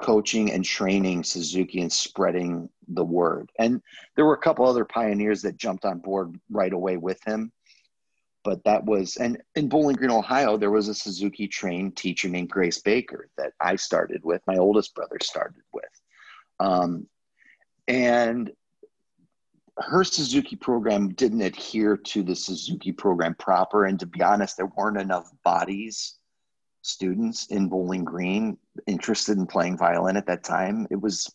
coaching 0.00 0.50
and 0.50 0.64
training 0.64 1.22
Suzuki 1.22 1.80
and 1.82 1.92
spreading 1.92 2.68
the 2.88 3.04
word. 3.04 3.50
And 3.58 3.82
there 4.16 4.24
were 4.24 4.34
a 4.34 4.40
couple 4.40 4.66
other 4.66 4.84
pioneers 4.84 5.42
that 5.42 5.56
jumped 5.56 5.84
on 5.84 5.98
board 5.98 6.40
right 6.50 6.72
away 6.72 6.96
with 6.96 7.22
him. 7.24 7.52
But 8.42 8.64
that 8.64 8.84
was, 8.84 9.16
and 9.16 9.36
in 9.54 9.68
Bowling 9.68 9.96
Green, 9.96 10.10
Ohio, 10.10 10.56
there 10.56 10.70
was 10.70 10.88
a 10.88 10.94
Suzuki 10.94 11.46
trained 11.46 11.96
teacher 11.98 12.26
named 12.28 12.48
Grace 12.48 12.80
Baker 12.80 13.28
that 13.36 13.52
I 13.60 13.76
started 13.76 14.24
with, 14.24 14.40
my 14.46 14.56
oldest 14.56 14.94
brother 14.94 15.18
started 15.22 15.62
with. 15.74 15.84
Um, 16.58 17.06
and 17.86 18.50
her 19.78 20.04
Suzuki 20.04 20.56
program 20.56 21.10
didn't 21.10 21.42
adhere 21.42 21.96
to 21.96 22.22
the 22.22 22.34
Suzuki 22.34 22.92
program 22.92 23.34
proper. 23.34 23.86
And 23.86 23.98
to 24.00 24.06
be 24.06 24.22
honest, 24.22 24.56
there 24.56 24.70
weren't 24.76 25.00
enough 25.00 25.30
bodies, 25.44 26.18
students 26.82 27.46
in 27.46 27.68
Bowling 27.68 28.04
Green 28.04 28.56
interested 28.86 29.38
in 29.38 29.46
playing 29.46 29.78
violin 29.78 30.16
at 30.16 30.26
that 30.26 30.44
time. 30.44 30.86
It 30.90 31.00
was, 31.00 31.32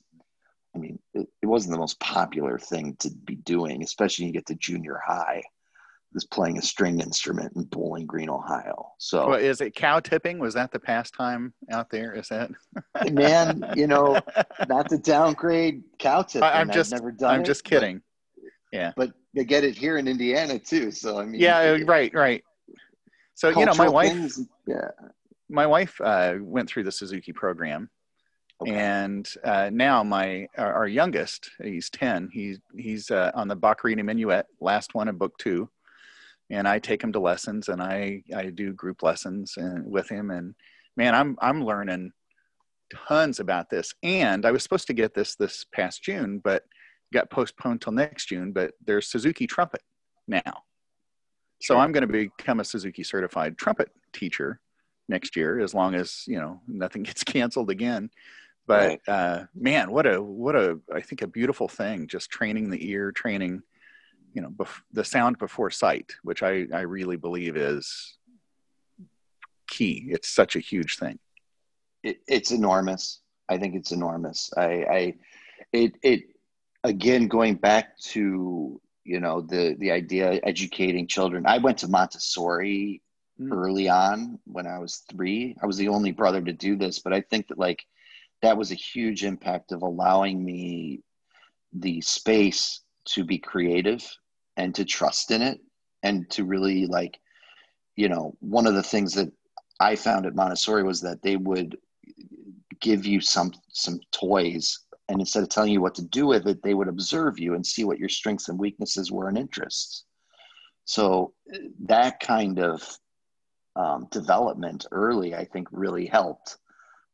I 0.76 0.80
mean, 0.80 1.00
it, 1.14 1.28
it 1.42 1.46
wasn't 1.46 1.74
the 1.74 1.80
most 1.80 2.00
popular 2.00 2.58
thing 2.58 2.96
to 3.00 3.10
be 3.10 3.36
doing, 3.36 3.84
especially 3.84 4.26
when 4.26 4.34
you 4.34 4.40
get 4.40 4.48
to 4.48 4.56
junior 4.56 5.00
high. 5.06 5.44
Is 6.14 6.24
playing 6.24 6.58
a 6.58 6.62
string 6.62 7.02
instrument 7.02 7.52
in 7.58 7.64
Bowling 7.64 8.06
Green, 8.06 8.30
Ohio. 8.30 8.94
So, 9.00 9.32
well, 9.32 9.38
is 9.38 9.60
it 9.60 9.76
cow 9.76 10.00
tipping? 10.00 10.40
Was 10.40 10.54
that 10.54 10.72
the 10.72 10.80
pastime 10.80 11.54
out 11.70 11.90
there? 11.90 12.14
Is 12.14 12.30
that? 12.30 12.52
man, 13.12 13.74
you 13.76 13.86
know, 13.86 14.22
not 14.70 14.88
to 14.92 14.98
downgrade 14.98 15.84
cow 16.00 16.22
tipping. 16.22 16.48
I'm 16.48 16.72
just, 16.72 16.94
I've 16.94 17.02
never 17.02 17.12
done 17.12 17.34
I'm 17.34 17.42
it, 17.42 17.46
just 17.46 17.66
kidding. 17.66 18.02
Yeah. 18.72 18.92
But 18.96 19.14
they 19.34 19.44
get 19.44 19.64
it 19.64 19.76
here 19.78 19.98
in 19.98 20.08
Indiana 20.08 20.60
too. 20.60 20.92
So 20.92 21.20
I 21.20 21.26
mean. 21.26 21.40
Yeah. 21.40 21.78
Right. 21.86 22.14
Right. 22.14 22.44
So 23.36 23.50
you 23.50 23.66
know, 23.66 23.74
my 23.76 23.90
wife. 23.90 24.12
Things, 24.12 24.48
yeah. 24.66 24.90
My 25.50 25.68
wife 25.68 26.00
uh, 26.02 26.36
went 26.40 26.70
through 26.70 26.86
the 26.86 26.92
Suzuki 26.92 27.32
program, 27.32 27.90
okay. 28.62 28.72
and 28.72 29.30
uh, 29.44 29.70
now 29.72 30.04
my 30.04 30.48
our, 30.58 30.74
our, 30.74 30.88
youngest, 30.88 31.52
he's 31.62 31.90
ten. 31.92 32.30
He's 32.34 32.60
he's 32.76 33.12
uh, 33.12 33.32
on 33.36 33.48
the 33.48 33.56
Boccherini 33.56 34.04
Minuet, 34.04 34.46
last 34.60 34.96
one 34.96 35.08
in 35.08 35.18
book 35.18 35.38
two, 35.38 35.70
and 36.50 36.68
I 36.68 36.80
take 36.80 37.04
him 37.04 37.12
to 37.14 37.20
lessons, 37.20 37.70
and 37.70 37.80
I 37.80 38.24
I 38.36 38.46
do 38.46 38.74
group 38.74 39.04
lessons 39.04 39.54
and 39.58 39.86
with 39.86 40.10
him, 40.10 40.32
and 40.32 40.56
man, 40.98 41.14
I'm 41.14 41.38
I'm 41.42 41.64
learning 41.64 42.12
tons 43.08 43.40
about 43.40 43.70
this. 43.70 43.94
And 44.04 44.46
I 44.46 44.52
was 44.52 44.64
supposed 44.64 44.88
to 44.88 44.94
get 44.94 45.14
this 45.14 45.36
this 45.36 45.66
past 45.74 46.04
June, 46.04 46.40
but 46.44 46.64
got 47.14 47.30
postponed 47.30 47.82
till 47.82 47.94
next 47.94 48.28
June, 48.28 48.52
but 48.52 48.74
there's 48.84 49.08
Suzuki 49.08 49.48
trumpet 49.48 49.82
now. 50.28 50.64
So 51.62 51.78
I'm 51.78 51.92
going 51.92 52.08
to 52.08 52.12
become 52.12 52.60
a 52.60 52.66
Suzuki 52.66 53.04
certified 53.04 53.58
trumpet 53.58 53.90
teacher 54.14 54.60
next 55.08 55.36
year, 55.36 55.60
as 55.60 55.74
long 55.74 55.96
as 55.96 56.24
you 56.28 56.40
know 56.40 56.62
nothing 56.68 57.04
gets 57.10 57.24
canceled 57.24 57.70
again. 57.70 58.10
But 58.68 58.88
right. 58.90 59.02
uh, 59.08 59.44
man, 59.54 59.92
what 59.92 60.06
a 60.08 60.22
what 60.22 60.56
a 60.56 60.80
I 60.94 61.02
think 61.02 61.22
a 61.22 61.28
beautiful 61.28 61.68
thing. 61.68 62.08
Just 62.08 62.30
training 62.30 62.70
the 62.70 62.90
ear, 62.90 63.12
training, 63.12 63.62
you 64.34 64.42
know, 64.42 64.50
bef- 64.50 64.82
the 64.92 65.06
sound 65.06 65.38
before 65.38 65.70
sight, 65.70 66.14
which 66.24 66.44
I 66.44 66.66
I 66.74 66.82
really 66.82 67.16
believe 67.18 67.56
is 67.58 68.18
key. 69.68 70.08
It's 70.10 70.30
such 70.30 70.56
a 70.56 70.60
huge 70.60 70.98
thing. 70.98 71.20
It, 72.04 72.18
it's 72.28 72.52
enormous. 72.52 73.22
I 73.50 73.58
think 73.58 73.76
it's 73.76 73.92
enormous. 73.92 74.52
I, 74.58 74.66
I 74.66 75.14
it 75.72 75.94
it 76.02 76.24
again 76.86 77.28
going 77.28 77.56
back 77.56 77.98
to 77.98 78.80
you 79.04 79.20
know 79.20 79.42
the 79.42 79.76
the 79.80 79.92
idea 79.92 80.40
educating 80.44 81.08
children 81.08 81.46
i 81.48 81.58
went 81.58 81.78
to 81.78 81.88
montessori 81.88 83.02
mm. 83.40 83.52
early 83.52 83.90
on 83.90 84.40
when 84.46 84.68
i 84.68 84.78
was 84.80 85.04
three 85.12 85.56
i 85.62 85.66
was 85.66 85.78
the 85.78 85.88
only 85.88 86.12
brother 86.12 86.42
to 86.42 86.54
do 86.54 86.76
this 86.76 87.00
but 87.00 87.14
i 87.14 87.22
think 87.22 87.48
that 87.48 87.58
like 87.58 87.84
that 88.42 88.58
was 88.58 88.72
a 88.72 88.76
huge 88.76 89.24
impact 89.24 89.72
of 89.72 89.82
allowing 89.82 90.44
me 90.44 91.02
the 91.74 92.00
space 92.02 92.82
to 93.06 93.24
be 93.24 93.38
creative 93.38 94.04
and 94.58 94.76
to 94.76 94.86
trust 94.86 95.32
in 95.32 95.42
it 95.42 95.60
and 96.04 96.30
to 96.30 96.44
really 96.44 96.86
like 96.86 97.20
you 97.96 98.10
know 98.10 98.36
one 98.40 98.68
of 98.68 98.74
the 98.76 98.84
things 98.84 99.14
that 99.14 99.32
i 99.80 99.96
found 99.96 100.26
at 100.26 100.36
montessori 100.36 100.84
was 100.84 101.02
that 101.02 101.22
they 101.22 101.36
would 101.36 101.78
give 102.80 103.06
you 103.06 103.22
some 103.22 103.52
some 103.70 104.00
toys 104.12 104.85
and 105.10 105.20
instead 105.20 105.44
of 105.44 105.50
telling 105.50 105.72
you 105.72 105.82
what 105.82 105.96
to 105.96 106.04
do 106.04 106.26
with 106.26 106.48
it 106.48 106.62
they 106.64 106.74
would 106.74 106.88
observe 106.88 107.40
you 107.40 107.54
and 107.54 107.66
see 107.66 107.84
what 107.84 108.00
your 108.00 108.10
strengths 108.10 108.50
and 108.50 108.60
weaknesses 108.60 109.12
were 109.12 109.28
and 109.30 109.38
interests. 109.38 110.06
So 110.86 111.34
that 111.86 112.20
kind 112.20 112.60
of 112.60 112.82
um, 113.76 114.08
development 114.12 114.86
early 114.92 115.36
i 115.36 115.44
think 115.44 115.68
really 115.72 116.06
helped 116.06 116.58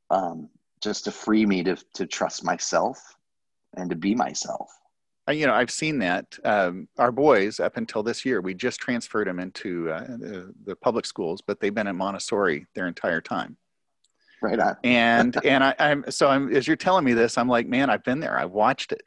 um, 0.09 0.49
just 0.81 1.05
to 1.05 1.11
free 1.11 1.45
me 1.45 1.63
to, 1.63 1.77
to 1.93 2.05
trust 2.05 2.43
myself 2.43 3.15
and 3.77 3.89
to 3.89 3.95
be 3.95 4.13
myself. 4.13 4.69
You 5.29 5.47
know 5.47 5.53
i've 5.53 5.71
seen 5.71 5.99
that 5.99 6.37
um, 6.43 6.87
our 6.97 7.11
boys 7.11 7.59
up 7.59 7.77
until 7.77 8.03
this 8.03 8.25
year 8.25 8.41
we 8.41 8.53
just 8.53 8.79
transferred 8.79 9.27
them 9.27 9.39
into 9.39 9.89
uh, 9.89 10.01
the, 10.01 10.53
the 10.65 10.75
public 10.75 11.05
schools 11.05 11.41
but 11.41 11.59
they've 11.59 11.73
been 11.73 11.87
at 11.87 11.95
montessori 11.95 12.65
their 12.75 12.87
entire 12.87 13.21
time 13.21 13.55
right 14.41 14.59
on. 14.59 14.77
and 14.83 15.37
and 15.45 15.63
I, 15.63 15.75
am 15.79 16.05
so 16.09 16.27
I'm 16.27 16.53
as 16.55 16.67
you're 16.67 16.75
telling 16.75 17.05
me 17.05 17.13
this, 17.13 17.37
I'm 17.37 17.47
like, 17.47 17.67
man, 17.67 17.89
I've 17.89 18.03
been 18.03 18.19
there. 18.19 18.37
I've 18.37 18.51
watched 18.51 18.91
it. 18.91 19.01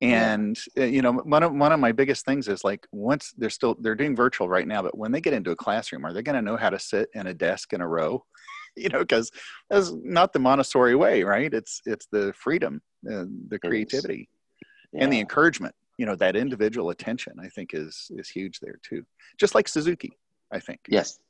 And 0.00 0.58
yeah. 0.76 0.84
You 0.84 1.02
know, 1.02 1.12
one 1.12 1.42
of 1.42 1.52
one 1.52 1.72
of 1.72 1.80
my 1.80 1.92
biggest 1.92 2.24
things 2.24 2.48
is 2.48 2.64
like 2.64 2.86
once 2.92 3.32
they're 3.38 3.50
still 3.50 3.76
they're 3.80 3.94
doing 3.94 4.16
virtual 4.16 4.48
right 4.48 4.66
now, 4.66 4.82
but 4.82 4.96
when 4.98 5.12
they 5.12 5.20
get 5.20 5.32
into 5.32 5.50
a 5.50 5.56
classroom, 5.56 6.04
are 6.04 6.12
they 6.12 6.22
going 6.22 6.36
to 6.36 6.42
know 6.42 6.56
how 6.56 6.70
to 6.70 6.78
sit 6.78 7.08
in 7.14 7.28
a 7.28 7.34
desk 7.34 7.72
in 7.72 7.80
a 7.80 7.88
row? 7.88 8.24
you 8.76 8.88
know, 8.88 9.00
because 9.00 9.30
that's 9.70 9.92
not 10.02 10.32
the 10.32 10.38
Montessori 10.38 10.94
way, 10.94 11.22
right? 11.22 11.52
It's 11.52 11.80
it's 11.86 12.06
the 12.10 12.32
freedom, 12.36 12.82
uh, 13.10 13.24
the 13.48 13.58
creativity, 13.58 14.28
yeah. 14.92 15.04
and 15.04 15.12
the 15.12 15.20
encouragement. 15.20 15.74
You 15.96 16.06
know, 16.06 16.16
that 16.16 16.34
individual 16.34 16.90
attention, 16.90 17.34
I 17.40 17.48
think, 17.48 17.70
is 17.72 18.10
is 18.16 18.28
huge 18.28 18.58
there 18.60 18.78
too. 18.82 19.04
Just 19.38 19.54
like 19.54 19.68
Suzuki, 19.68 20.18
I 20.52 20.58
think. 20.58 20.80
Yes, 20.88 21.20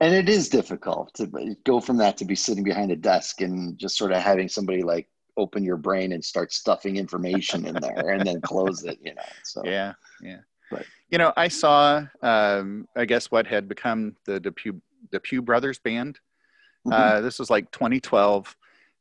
and 0.00 0.14
it 0.14 0.28
is 0.28 0.48
difficult 0.48 1.12
to 1.14 1.56
go 1.64 1.80
from 1.80 1.96
that 1.98 2.16
to 2.18 2.24
be 2.24 2.34
sitting 2.34 2.64
behind 2.64 2.90
a 2.90 2.96
desk 2.96 3.40
and 3.40 3.78
just 3.78 3.96
sort 3.96 4.12
of 4.12 4.18
having 4.18 4.48
somebody 4.48 4.82
like 4.82 5.08
open 5.36 5.64
your 5.64 5.76
brain 5.76 6.12
and 6.12 6.24
start 6.24 6.52
stuffing 6.52 6.96
information 6.96 7.66
in 7.66 7.74
there 7.76 8.10
and 8.10 8.26
then 8.26 8.40
close 8.40 8.84
it 8.84 8.98
you 9.02 9.14
know 9.14 9.22
so 9.42 9.62
yeah 9.64 9.92
yeah 10.20 10.38
But 10.70 10.84
You 11.10 11.18
know, 11.18 11.32
I 11.36 11.48
saw, 11.48 12.04
um, 12.22 12.86
I 12.96 13.04
guess, 13.04 13.30
what 13.30 13.46
had 13.46 13.66
become 13.68 14.16
the 14.26 14.40
DePue, 14.40 14.80
DePue 15.12 15.44
Brothers 15.44 15.78
Band. 15.80 16.20
mhm. 16.86 16.92
Uh, 16.92 17.20
this 17.20 17.38
was 17.38 17.50
like 17.50 17.70
2012 17.72 18.56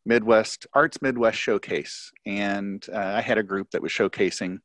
Midwest 0.05 0.65
Arts 0.73 1.01
Midwest 1.01 1.37
Showcase, 1.37 2.11
and 2.25 2.83
uh, 2.91 3.13
I 3.17 3.21
had 3.21 3.37
a 3.37 3.43
group 3.43 3.69
that 3.71 3.81
was 3.81 3.91
showcasing. 3.91 4.59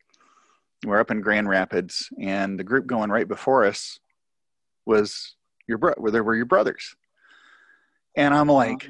We're 0.87 1.01
up 1.01 1.11
in 1.11 1.21
Grand 1.21 1.49
Rapids, 1.49 2.09
and 2.21 2.59
the 2.59 2.65
group 2.65 2.87
going 2.87 3.11
right 3.11 3.29
before 3.29 3.65
us 3.67 3.99
was 4.87 5.35
your 5.67 5.79
bro. 5.79 5.95
Where 5.97 6.12
there 6.12 6.25
were 6.25 6.35
your 6.37 6.47
brothers, 6.47 6.95
and 8.17 8.35
I'm 8.35 8.49
like, 8.49 8.89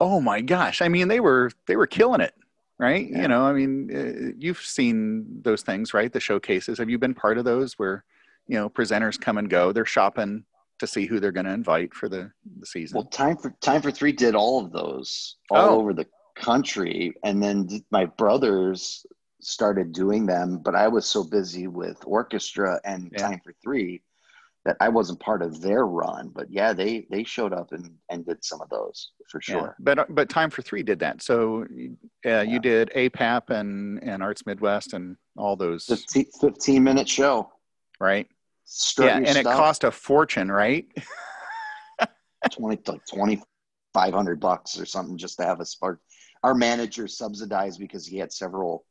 oh 0.00 0.20
my 0.20 0.40
gosh! 0.40 0.82
I 0.82 0.88
mean, 0.88 1.08
they 1.08 1.20
were 1.20 1.50
they 1.66 1.76
were 1.76 1.86
killing 1.86 2.20
it, 2.20 2.34
right? 2.78 3.08
Yeah. 3.08 3.22
You 3.22 3.28
know, 3.28 3.42
I 3.44 3.52
mean, 3.52 3.90
uh, 3.94 4.32
you've 4.38 4.60
seen 4.60 5.26
those 5.42 5.62
things, 5.62 5.92
right? 5.94 6.12
The 6.12 6.20
showcases. 6.20 6.78
Have 6.78 6.90
you 6.90 6.98
been 6.98 7.14
part 7.14 7.38
of 7.38 7.44
those 7.44 7.74
where 7.74 8.04
you 8.46 8.56
know 8.56 8.68
presenters 8.70 9.20
come 9.20 9.38
and 9.38 9.48
go? 9.50 9.72
They're 9.72 9.84
shopping 9.86 10.44
to 10.78 10.86
see 10.86 11.04
who 11.06 11.20
they're 11.20 11.32
going 11.32 11.46
to 11.46 11.52
invite 11.52 11.92
for 11.94 12.08
the 12.08 12.30
the 12.58 12.66
season. 12.66 12.96
Well, 12.96 13.06
time 13.06 13.36
for 13.36 13.50
time 13.60 13.82
for 13.82 13.90
three 13.90 14.12
did 14.12 14.34
all 14.34 14.64
of 14.64 14.72
those 14.72 15.36
all 15.50 15.74
Oh. 15.76 15.78
over 15.80 15.92
the 15.92 16.06
country, 16.36 17.12
and 17.24 17.42
then 17.42 17.68
my 17.90 18.06
brothers 18.06 19.04
started 19.42 19.92
doing 19.92 20.26
them, 20.26 20.58
but 20.62 20.74
I 20.74 20.86
was 20.88 21.06
so 21.06 21.24
busy 21.24 21.66
with 21.66 21.96
orchestra 22.06 22.78
and 22.84 23.10
Yeah. 23.12 23.26
time 23.28 23.40
for 23.44 23.54
three 23.62 24.02
that 24.64 24.76
I 24.80 24.88
wasn't 24.88 25.20
part 25.20 25.42
of 25.42 25.60
their 25.60 25.86
run. 25.86 26.30
But 26.34 26.46
yeah, 26.50 26.72
they 26.72 27.06
they 27.10 27.24
showed 27.24 27.52
up 27.52 27.72
and 27.72 27.94
and 28.10 28.26
did 28.26 28.44
some 28.44 28.60
of 28.60 28.68
those 28.68 29.12
for 29.30 29.40
Yeah, 29.48 29.54
sure. 29.54 29.76
but 29.80 30.14
but 30.14 30.28
Time 30.28 30.50
for 30.50 30.62
Three 30.62 30.82
did 30.82 30.98
that. 31.00 31.22
So 31.22 31.62
uh, 31.62 31.66
Yeah. 32.24 32.42
you 32.42 32.58
did 32.60 32.90
APAP 32.94 33.50
and 33.50 34.02
and 34.02 34.22
Arts 34.22 34.44
Midwest 34.46 34.92
and 34.92 35.16
all 35.36 35.56
those, 35.56 35.86
15, 35.86 36.26
15 36.40 36.84
minute 36.84 37.08
show. 37.08 37.50
right? 38.00 38.26
Strut 38.64 39.08
yeah, 39.22 39.28
and 39.28 39.36
it 39.38 39.44
cost 39.44 39.84
a 39.84 39.90
fortune, 39.90 40.50
right? 40.50 40.86
20 42.50 42.76
like 42.86 43.04
2500 43.06 44.40
bucks 44.40 44.78
or 44.80 44.86
something 44.86 45.16
just 45.18 45.36
to 45.38 45.44
have 45.44 45.60
a 45.60 45.64
spark 45.66 46.00
our 46.42 46.54
manager 46.54 47.06
subsidized 47.06 47.78
because 47.78 48.06
he 48.06 48.16
had 48.16 48.32
several 48.32 48.86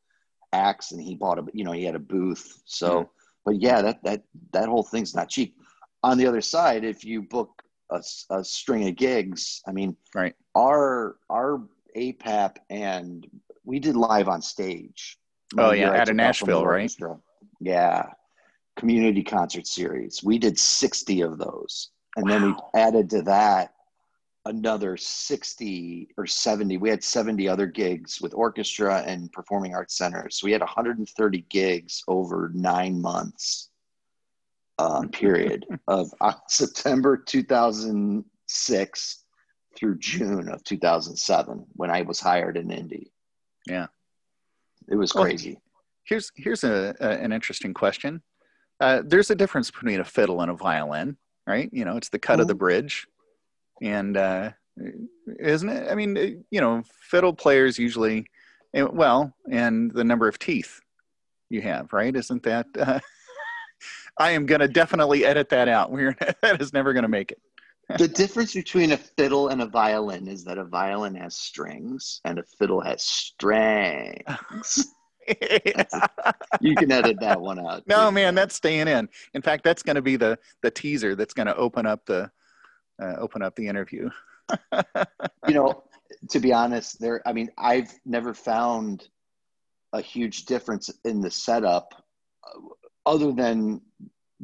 acts 0.54 0.92
and 0.92 1.02
he 1.02 1.16
bought 1.16 1.40
a 1.40 1.46
you 1.54 1.64
know 1.64 1.72
he 1.72 1.84
had 1.84 1.96
a 1.96 2.00
booth 2.00 2.62
so. 2.66 3.10
But 3.46 3.56
yeah 3.62 3.82
that 3.82 4.04
that 4.04 4.24
that 4.52 4.68
whole 4.70 4.84
thing's 4.84 5.16
not 5.16 5.30
cheap 5.30 5.56
on 6.04 6.18
the 6.18 6.26
other 6.26 6.42
side 6.42 6.84
if 6.84 7.04
you 7.04 7.22
book 7.22 7.62
a, 7.92 8.02
a 8.32 8.44
string 8.44 8.88
of 8.88 8.96
gigs 8.96 9.62
i 9.68 9.72
mean 9.72 9.96
Right. 10.16 10.36
our 10.56 11.18
our 11.30 11.62
apap 11.98 12.58
and 12.70 13.28
we 13.64 13.80
did 13.80 13.96
live 13.96 14.28
on 14.28 14.42
stage 14.42 15.18
Oh 15.58 15.72
yeah, 15.72 15.90
out 15.90 16.08
of 16.10 16.16
took 16.16 16.22
off 16.26 16.38
from 16.38 16.50
the 16.50 16.60
Nashville, 16.60 16.66
right? 16.66 16.82
orchestra. 16.82 17.18
yeah 17.60 18.06
community 18.78 19.24
concert 19.24 19.68
series 19.68 20.24
we 20.24 20.38
did 20.38 20.58
60 20.58 21.22
of 21.22 21.38
those 21.38 21.90
and 22.16 22.30
then 22.30 22.44
we 22.44 22.56
added 22.76 23.10
to 23.10 23.22
that 23.24 23.74
another 24.46 24.98
60 24.98 26.10
or 26.18 26.26
70 26.26 26.78
we 26.78 26.90
had 26.90 27.04
70 27.04 27.48
other 27.48 27.68
gigs 27.68 28.22
with 28.22 28.34
orchestra 28.34 29.04
and 29.06 29.32
performing 29.32 29.76
arts 29.76 29.98
centers 29.98 30.40
so 30.40 30.46
we 30.46 30.52
had 30.52 30.62
130 30.62 31.46
gigs 31.50 32.04
over 32.08 32.50
nine 32.54 33.02
months 33.02 33.70
um, 34.78 35.10
period 35.10 35.66
of 35.88 36.12
uh, 36.22 36.34
september 36.48 37.18
2006 37.18 39.26
through 39.78 39.98
june 40.00 40.50
of 40.50 40.64
2007 40.64 41.66
when 41.74 41.92
i 41.92 42.02
was 42.02 42.20
hired 42.20 42.58
in 42.58 42.72
indy 42.72 43.12
Yeah. 43.68 43.88
it 44.88 44.96
was 44.96 45.12
Well, 45.12 45.26
crazy 45.26 45.60
Here's 46.06 46.32
here's 46.36 46.64
a, 46.64 46.96
a 47.00 47.10
an 47.10 47.32
interesting 47.32 47.72
question. 47.72 48.24
Uh, 48.80 49.04
there's 49.06 49.30
a 49.30 49.36
difference 49.36 49.70
between 49.70 50.00
a 50.00 50.04
fiddle 50.04 50.42
and 50.42 50.50
a 50.50 50.56
violin, 50.56 51.18
right? 51.46 51.70
You 51.72 51.86
know, 51.86 51.98
it's 51.98 52.10
the 52.10 52.18
cut 52.18 52.40
of 52.40 52.48
the 52.48 52.56
Mhm. 52.56 52.60
bridge, 52.60 53.06
and 53.82 54.18
uh, 54.18 54.52
isn't 55.40 55.70
it? 55.70 55.92
I 55.92 55.96
mean, 55.96 56.18
uh, 56.18 56.42
you 56.52 56.62
know, 56.62 56.84
fiddle 57.02 57.34
players 57.34 57.78
usually, 57.78 58.26
eh, 58.74 58.84
well, 58.84 59.34
and 59.50 59.92
the 59.92 60.04
number 60.04 60.28
of 60.28 60.40
teeth 60.40 60.80
you 61.50 61.62
have, 61.62 61.92
right? 61.94 62.16
Isn't 62.16 62.44
that? 62.44 62.68
Uh, 62.78 63.00
I 64.18 64.32
am 64.32 64.46
going 64.46 64.62
to 64.62 64.68
definitely 64.68 65.26
edit 65.26 65.50
that 65.50 65.68
out. 65.68 65.92
We're 65.92 66.16
that 66.42 66.62
is 66.62 66.74
never 66.74 66.94
going 66.94 67.04
to 67.04 67.10
make 67.10 67.32
it. 67.32 67.40
the 67.98 68.08
difference 68.08 68.54
between 68.54 68.92
a 68.92 68.98
fiddle 68.98 69.48
and 69.48 69.62
a 69.62 69.66
violin 69.66 70.28
is 70.28 70.44
that 70.44 70.58
a 70.58 70.64
violin 70.64 71.16
has 71.16 71.36
strings 71.36 72.22
and 72.24 72.38
a 72.38 72.44
fiddle 72.44 72.82
has 72.82 73.02
strings 73.02 74.86
you 76.62 76.76
can 76.76 76.92
edit 76.92 77.20
that 77.20 77.40
one 77.40 77.60
out 77.60 77.84
no, 77.88 78.08
too. 78.08 78.12
man, 78.12 78.36
that's 78.36 78.56
staying 78.56 78.88
in. 78.88 79.08
In 79.34 79.42
fact, 79.42 79.64
that's 79.64 79.84
going 79.84 79.96
to 79.96 80.02
be 80.02 80.16
the 80.16 80.38
the 80.62 80.72
teaser 80.72 81.16
that's 81.16 81.34
going 81.34 81.48
to 81.48 81.56
open 81.56 81.86
up 81.86 82.06
the 82.06 82.32
uh, 83.02 83.16
open 83.20 83.42
up 83.42 83.56
the 83.56 83.68
interview. 83.68 84.10
you 85.48 85.54
know 85.54 85.84
to 86.30 86.40
be 86.40 86.52
honest 86.52 87.00
there 87.00 87.22
i 87.28 87.34
mean 87.34 87.50
i've 87.58 87.94
never 88.06 88.34
found 88.34 89.08
a 89.94 90.02
huge 90.02 90.46
difference 90.46 90.90
in 91.06 91.22
the 91.22 91.32
setup 91.32 91.94
uh, 92.44 92.60
other 93.06 93.32
than 93.32 93.82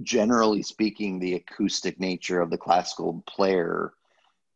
generally 0.04 0.62
speaking 0.62 1.20
the 1.20 1.36
acoustic 1.36 2.00
nature 2.00 2.42
of 2.42 2.50
the 2.50 2.58
classical 2.58 3.24
player 3.28 3.94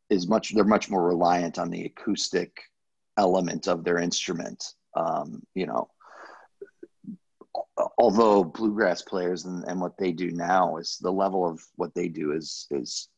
is 0.09 0.27
much 0.27 0.53
they're 0.53 0.63
much 0.63 0.89
more 0.89 1.05
reliant 1.07 1.57
on 1.57 1.69
the 1.69 1.85
acoustic 1.85 2.61
element 3.17 3.67
of 3.67 3.83
their 3.83 3.97
instrument 3.97 4.73
um, 4.95 5.41
you 5.55 5.65
know 5.65 5.89
although 7.97 8.43
bluegrass 8.43 9.01
players 9.01 9.45
and, 9.45 9.63
and 9.65 9.79
what 9.79 9.97
they 9.97 10.11
do 10.11 10.31
now 10.31 10.77
is 10.77 10.97
the 11.01 11.11
level 11.11 11.47
of 11.47 11.61
what 11.75 11.93
they 11.95 12.07
do 12.07 12.33
is 12.33 12.67
is 12.71 13.09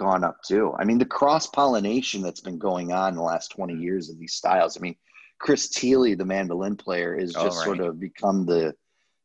gone 0.00 0.24
up 0.24 0.42
too. 0.42 0.72
I 0.78 0.84
mean, 0.84 0.98
the 0.98 1.04
cross 1.04 1.46
pollination 1.46 2.22
that's 2.22 2.40
been 2.40 2.58
going 2.58 2.90
on 2.90 3.10
in 3.10 3.16
the 3.16 3.22
last 3.22 3.48
20 3.52 3.74
years 3.74 4.08
of 4.08 4.18
these 4.18 4.32
styles. 4.32 4.76
I 4.76 4.80
mean, 4.80 4.96
Chris 5.38 5.68
Thile, 5.68 6.16
the 6.16 6.24
mandolin 6.24 6.74
player, 6.76 7.14
is 7.14 7.36
Oh, 7.36 7.44
just 7.44 7.58
right. 7.58 7.64
sort 7.66 7.80
of 7.80 8.00
become 8.00 8.46
the 8.46 8.74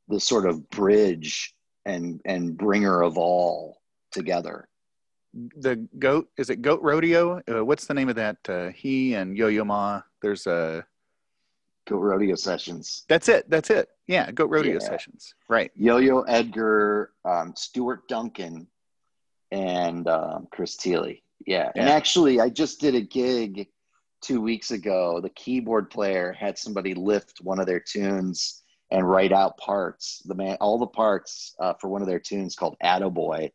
the 0.07 0.19
sort 0.19 0.45
of 0.45 0.69
bridge 0.69 1.55
and 1.85 2.21
and 2.25 2.55
bringer 2.57 3.01
of 3.01 3.17
all 3.17 3.81
together. 4.11 4.67
The 5.57 5.75
goat 5.97 6.29
is 6.37 6.49
it 6.49 6.61
Goat 6.61 6.81
Rodeo? 6.81 7.41
Uh, 7.49 7.63
what's 7.65 7.85
the 7.87 7.93
name 7.93 8.09
of 8.09 8.15
that? 8.15 8.37
Uh, 8.47 8.69
he 8.69 9.15
and 9.15 9.35
Yo 9.37 9.47
Yo 9.47 9.63
Ma. 9.63 10.01
There's 10.21 10.45
a 10.47 10.85
Go 11.87 11.97
rodeo 11.97 12.35
sessions. 12.35 13.03
that's 13.07 13.29
it. 13.29 13.49
That's 13.49 13.69
it. 13.69 13.87
Yeah, 14.07 14.31
Goat 14.31 14.49
Rodeo 14.49 14.73
Yeah. 14.73 14.79
sessions. 14.79 15.35
Right. 15.49 15.71
Yo-Yo 15.75 16.21
Edgar, 16.21 17.11
um, 17.25 17.53
Stuart 17.55 18.07
Duncan, 18.07 18.67
and 19.55 20.07
um, 20.07 20.47
Chris 20.51 20.75
Thile. 20.75 21.13
Yeah. 21.47 21.71
and 21.75 21.87
actually, 21.89 22.39
I 22.41 22.49
just 22.49 22.79
did 22.81 22.95
a 22.95 23.01
gig 23.01 23.67
two 24.21 24.41
weeks 24.41 24.71
ago. 24.71 25.19
The 25.21 25.29
keyboard 25.29 25.89
player 25.89 26.33
had 26.33 26.57
somebody 26.57 26.93
lift 26.93 27.39
one 27.41 27.59
of 27.59 27.65
their 27.67 27.79
tunes 27.79 28.63
and 28.91 29.07
write 29.09 29.31
out 29.31 29.57
parts. 29.57 30.21
The 30.25 30.35
man, 30.35 30.57
all 30.59 30.77
the 30.79 30.87
parts 30.87 31.55
uh, 31.59 31.73
for 31.79 31.87
one 31.87 32.01
of 32.01 32.07
their 32.07 32.19
tunes 32.19 32.55
called 32.55 32.75
Attaboy, 32.83 33.51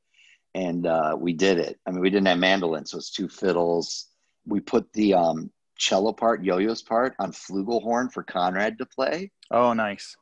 and 0.54 0.86
uh, 0.86 1.16
we 1.18 1.32
did 1.32 1.58
it. 1.58 1.78
I 1.86 1.90
mean, 1.90 2.00
we 2.00 2.10
didn't 2.10 2.26
have 2.28 2.38
mandolin, 2.38 2.86
so 2.86 2.96
it's 2.98 3.10
two 3.10 3.28
fiddles. 3.28 4.06
We 4.46 4.60
put 4.60 4.92
the 4.92 5.14
um, 5.14 5.50
cello 5.76 6.12
part, 6.12 6.42
Yo-Yo's 6.44 6.82
part, 6.82 7.14
on 7.18 7.32
flugelhorn 7.32 8.12
for 8.12 8.22
Conrad 8.22 8.78
to 8.78 8.86
play 8.86 9.30
Oh, 9.50 9.72
nice. 9.74 10.16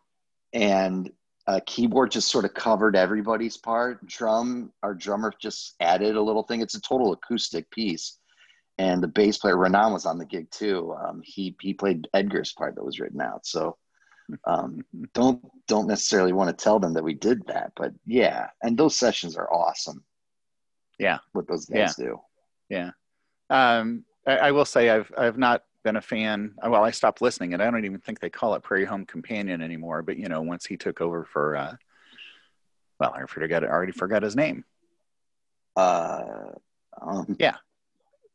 and 0.52 1.10
uh, 1.48 1.60
keyboard 1.64 2.10
just 2.10 2.30
sort 2.30 2.44
of 2.44 2.52
covered 2.52 2.94
everybody's 2.94 3.56
part. 3.56 4.06
Drum, 4.06 4.70
our 4.82 4.94
drummer 4.94 5.32
just 5.40 5.74
added 5.80 6.14
a 6.14 6.22
little 6.22 6.42
thing. 6.42 6.60
It's 6.60 6.74
a 6.74 6.80
total 6.80 7.12
acoustic 7.12 7.70
piece. 7.70 8.18
And 8.76 9.02
the 9.02 9.08
bass 9.08 9.38
player 9.38 9.56
Ranaan 9.56 9.94
was 9.94 10.04
on 10.04 10.18
the 10.18 10.26
gig 10.26 10.50
too. 10.50 10.94
Um, 11.02 11.22
he 11.24 11.56
he 11.60 11.72
played 11.72 12.06
Edgar's 12.12 12.52
part 12.52 12.74
that 12.74 12.84
was 12.84 13.00
written 13.00 13.22
out. 13.22 13.46
So 13.46 13.78
um, 14.46 14.84
don't 15.14 15.40
don't 15.66 15.88
necessarily 15.88 16.34
want 16.34 16.50
to 16.50 16.64
tell 16.64 16.78
them 16.78 16.92
that 16.92 17.02
we 17.02 17.14
did 17.14 17.44
that, 17.46 17.72
but 17.76 17.92
yeah. 18.04 18.48
And 18.62 18.76
those 18.76 18.96
sessions 18.96 19.34
are 19.34 19.52
awesome. 19.52 20.04
Yeah. 20.98 21.18
what 21.32 21.48
those 21.48 21.64
guys 21.64 21.94
do. 21.96 22.20
Yeah. 22.68 22.90
Um, 23.48 24.04
I, 24.26 24.36
I 24.36 24.50
will 24.50 24.66
say 24.66 24.90
I've 24.90 25.10
I've 25.16 25.38
not 25.38 25.62
been 25.84 25.96
a 25.96 26.00
fan. 26.00 26.54
Well, 26.66 26.82
I 26.84 26.90
stopped 26.90 27.22
listening, 27.22 27.54
and 27.54 27.62
I 27.62 27.70
don't 27.70 27.84
even 27.84 28.00
think 28.00 28.20
they 28.20 28.30
call 28.30 28.54
it 28.54 28.62
Prairie 28.62 28.84
Home 28.84 29.04
Companion 29.06 29.62
anymore. 29.62 30.02
But 30.02 30.16
you 30.18 30.28
know, 30.28 30.42
once 30.42 30.66
he 30.66 30.76
took 30.76 31.00
over 31.00 31.24
for, 31.24 31.56
uh, 31.56 31.76
well, 33.00 33.14
I 33.14 33.24
forgot. 33.26 33.64
I 33.64 33.68
already 33.68 33.92
forgot 33.92 34.22
his 34.22 34.36
name. 34.36 34.64
Uh, 35.76 36.24
um, 37.00 37.36
yeah, 37.38 37.56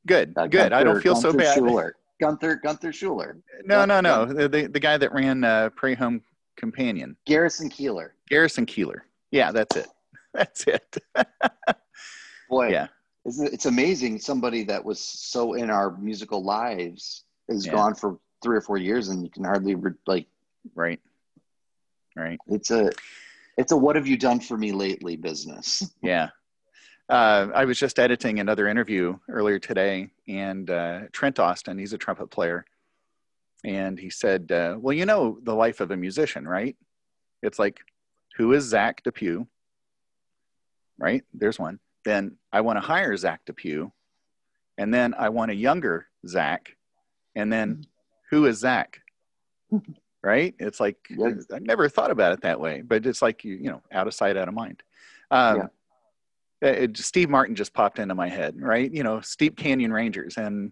Good, 0.07 0.33
uh, 0.37 0.47
good. 0.47 0.71
I 0.73 0.83
don't 0.83 0.93
Gunther- 0.95 1.01
feel 1.01 1.15
so 1.15 1.31
Gunther 1.31 1.37
bad. 1.43 1.57
Schuller. 1.59 1.91
Gunther 2.21 2.55
Gunther 2.63 2.91
Schuller. 2.91 3.41
No, 3.65 3.85
no, 3.85 3.99
no. 3.99 4.25
the 4.25 4.47
the 4.47 4.79
guy 4.79 4.97
that 4.97 5.11
ran 5.13 5.43
uh, 5.43 5.69
Prairie 5.71 5.95
Home 5.95 6.21
Companion, 6.55 7.17
Garrison 7.25 7.69
Keillor. 7.69 8.11
Garrison 8.29 8.65
Keillor. 8.65 9.01
Yeah, 9.31 9.51
that's 9.51 9.75
it. 9.75 9.87
That's 10.33 10.65
it. 10.65 10.97
Boy, 12.49 12.69
Yeah. 12.69 12.87
It's 13.25 13.67
amazing 13.67 14.17
somebody 14.19 14.63
that 14.63 14.83
was 14.83 14.99
so 14.99 15.53
in 15.53 15.69
our 15.69 15.95
musical 15.97 16.43
lives 16.43 17.23
is 17.53 17.65
Yeah. 17.65 17.73
gone 17.73 17.95
for 17.95 18.17
three 18.43 18.57
or 18.57 18.61
four 18.61 18.77
years 18.77 19.09
and 19.09 19.23
you 19.23 19.29
can 19.29 19.43
hardly 19.43 19.75
re- 19.75 19.91
like 20.07 20.27
right. 20.75 20.99
Right. 22.15 22.39
it's 22.47 22.69
a 22.71 22.91
it's 23.57 23.71
a 23.71 23.77
what 23.77 23.95
have 23.95 24.07
you 24.07 24.17
done 24.17 24.39
for 24.39 24.57
me 24.57 24.71
lately 24.71 25.15
business. 25.15 25.83
Yeah. 26.01 26.29
Uh, 27.09 27.49
I 27.53 27.65
was 27.65 27.77
just 27.77 27.99
editing 27.99 28.39
another 28.39 28.67
interview 28.67 29.19
earlier 29.29 29.59
today, 29.59 30.09
and 30.27 30.69
uh, 30.69 31.01
Trent 31.11 31.37
Austin, 31.37 31.77
he's 31.77 31.91
a 31.91 31.97
trumpet 31.97 32.27
player, 32.27 32.63
and 33.65 33.99
he 33.99 34.09
said, 34.09 34.49
uh, 34.53 34.77
"Well, 34.79 34.93
you 34.95 35.05
know 35.05 35.37
the 35.43 35.53
life 35.53 35.81
of 35.81 35.91
a 35.91 35.97
musician, 35.97 36.47
right? 36.47 36.77
It's 37.41 37.59
like, 37.59 37.81
who 38.37 38.53
is 38.53 38.63
Zach 38.63 39.03
DePue? 39.03 39.45
Right? 40.97 41.23
There's 41.33 41.59
one. 41.59 41.79
Then 42.05 42.37
I 42.53 42.61
want 42.61 42.77
to 42.77 42.81
hire 42.81 43.15
Zach 43.17 43.41
DePue, 43.45 43.91
and 44.77 44.93
then 44.93 45.13
I 45.13 45.27
want 45.27 45.51
a 45.51 45.55
younger 45.55 46.07
Zach, 46.25 46.75
and 47.35 47.51
then 47.51 47.85
who 48.29 48.45
is 48.45 48.59
Zach? 48.59 48.99
right? 50.23 50.55
It's 50.59 50.79
like. 50.79 50.97
I 51.53 51.59
never 51.59 51.89
thought 51.89 52.11
about 52.11 52.33
it 52.33 52.41
that 52.41 52.59
way, 52.59 52.81
but 52.81 53.05
it's 53.05 53.21
like 53.21 53.43
you 53.43 53.55
you 53.55 53.69
know 53.69 53.81
out 53.91 54.07
of 54.07 54.13
sight, 54.13 54.37
out 54.37 54.47
of 54.47 54.53
mind. 54.53 54.81
Um, 55.31 55.69
yeah. 56.61 56.69
It, 56.69 56.97
Steve 56.97 57.29
Martin 57.29 57.55
just 57.55 57.73
popped 57.73 57.99
into 57.99 58.15
my 58.15 58.29
head, 58.29 58.55
right? 58.57 58.89
You 58.91 59.03
know, 59.03 59.19
Steep 59.19 59.57
Canyon 59.57 59.91
Rangers 59.91 60.37
and 60.37 60.71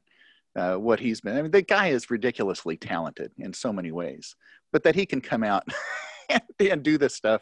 uh, 0.56 0.76
what 0.76 1.00
he's 1.00 1.22
been. 1.22 1.38
I 1.38 1.42
mean, 1.42 1.52
the 1.52 1.62
guy 1.62 1.88
is 1.88 2.10
ridiculously 2.10 2.78
talented 2.78 3.32
in 3.38 3.54
so 3.54 3.74
many 3.74 3.92
ways, 3.92 4.36
but 4.72 4.84
that 4.84 4.96
he 4.96 5.06
can 5.06 5.20
come 5.20 5.44
out 5.44 5.68
and, 6.30 6.42
and, 6.60 6.84
do 6.84 6.98
this 6.98 7.16
stuff 7.16 7.42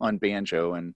on 0.00 0.18
banjo 0.18 0.74
and 0.74 0.94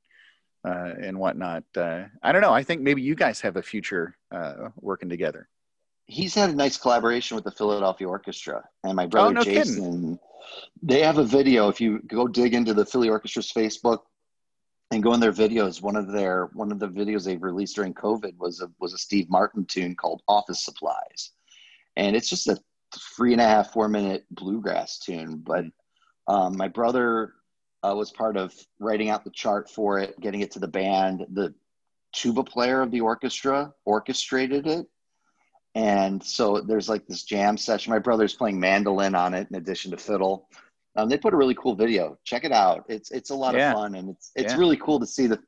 uh, 0.66 0.94
and 1.00 1.18
whatnot. 1.18 1.64
Uh, 1.76 2.04
I 2.22 2.32
don't 2.32 2.42
know. 2.42 2.52
I 2.52 2.62
think 2.62 2.80
maybe 2.82 3.02
you 3.02 3.14
guys 3.14 3.40
have 3.42 3.56
a 3.56 3.62
future 3.62 4.16
uh, 4.32 4.70
working 4.80 5.08
together. 5.08 5.48
He's 6.06 6.34
had 6.34 6.50
a 6.50 6.54
nice 6.54 6.76
collaboration 6.76 7.34
with 7.34 7.44
the 7.44 7.50
Philadelphia 7.50 8.08
Orchestra 8.08 8.64
and 8.84 8.94
my 8.94 9.06
brother 9.06 9.28
oh, 9.28 9.32
no 9.32 9.44
Jason. 9.44 9.74
Kidding. 9.74 10.18
They 10.82 11.02
have 11.02 11.18
a 11.18 11.24
video. 11.24 11.68
If 11.68 11.80
you 11.80 12.00
go 12.06 12.28
dig 12.28 12.54
into 12.54 12.74
the 12.74 12.86
Philly 12.86 13.08
Orchestra's 13.08 13.52
Facebook 13.52 14.02
and 14.92 15.02
go 15.02 15.14
in 15.14 15.20
their 15.20 15.32
videos, 15.32 15.82
one 15.82 15.96
of 15.96 16.12
their 16.12 16.46
one 16.52 16.70
of 16.70 16.78
the 16.78 16.88
videos 16.88 17.24
they've 17.24 17.42
released 17.42 17.74
during 17.74 17.92
COVID 17.94 18.38
was 18.38 18.60
a 18.60 18.70
was 18.78 18.94
a 18.94 18.98
Steve 18.98 19.28
Martin 19.28 19.64
tune 19.64 19.96
called 19.96 20.22
Office 20.28 20.64
Supplies, 20.64 21.32
and 21.96 22.14
it's 22.14 22.28
just 22.28 22.46
a 22.46 22.56
three 23.16 23.32
and 23.32 23.40
a 23.40 23.46
half 23.46 23.72
four 23.72 23.88
minute 23.88 24.24
bluegrass 24.30 25.00
tune. 25.00 25.38
But 25.38 25.64
um, 26.28 26.56
my 26.56 26.68
brother 26.68 27.34
uh, 27.82 27.94
was 27.96 28.12
part 28.12 28.36
of 28.36 28.54
writing 28.78 29.10
out 29.10 29.24
the 29.24 29.30
chart 29.30 29.68
for 29.68 29.98
it, 29.98 30.18
getting 30.20 30.40
it 30.40 30.52
to 30.52 30.60
the 30.60 30.68
band. 30.68 31.26
The 31.32 31.52
tuba 32.12 32.44
player 32.44 32.80
of 32.82 32.90
the 32.90 33.00
orchestra 33.00 33.72
orchestrated 33.84 34.66
it. 34.66 34.86
And 35.76 36.24
so 36.24 36.62
there's 36.62 36.88
like 36.88 37.06
this 37.06 37.22
jam 37.22 37.58
session. 37.58 37.92
My 37.92 37.98
brother's 37.98 38.32
playing 38.32 38.58
mandolin 38.58 39.14
on 39.14 39.34
it 39.34 39.46
in 39.50 39.56
addition 39.56 39.90
to 39.90 39.98
fiddle. 39.98 40.48
Um, 40.96 41.10
they 41.10 41.18
put 41.18 41.34
a 41.34 41.36
really 41.36 41.54
cool 41.54 41.74
video. 41.74 42.18
Check 42.24 42.44
it 42.44 42.52
out. 42.52 42.86
It's 42.88 43.10
it's 43.10 43.28
a 43.28 43.34
lot 43.34 43.54
yeah. 43.54 43.72
of 43.72 43.76
fun, 43.76 43.94
and 43.94 44.08
it's 44.08 44.32
it's 44.34 44.54
yeah. 44.54 44.58
really 44.58 44.78
cool 44.78 44.98
to 44.98 45.06
see 45.06 45.26
the 45.26 45.38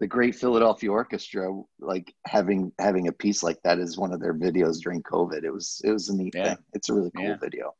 the 0.00 0.06
great 0.06 0.34
Philadelphia 0.34 0.90
Orchestra 0.90 1.62
like 1.78 2.14
having 2.26 2.72
having 2.78 3.08
a 3.08 3.12
piece 3.12 3.42
like 3.42 3.62
that 3.64 3.78
as 3.78 3.98
one 3.98 4.14
of 4.14 4.20
their 4.20 4.32
videos 4.32 4.80
during 4.80 5.02
COVID. 5.02 5.44
It 5.44 5.50
was 5.50 5.82
it 5.84 5.90
was 5.90 6.08
a 6.08 6.16
neat 6.16 6.32
yeah. 6.34 6.54
thing. 6.54 6.64
It's 6.72 6.88
a 6.88 6.94
really 6.94 7.10
cool 7.14 7.36
video. 7.36 7.74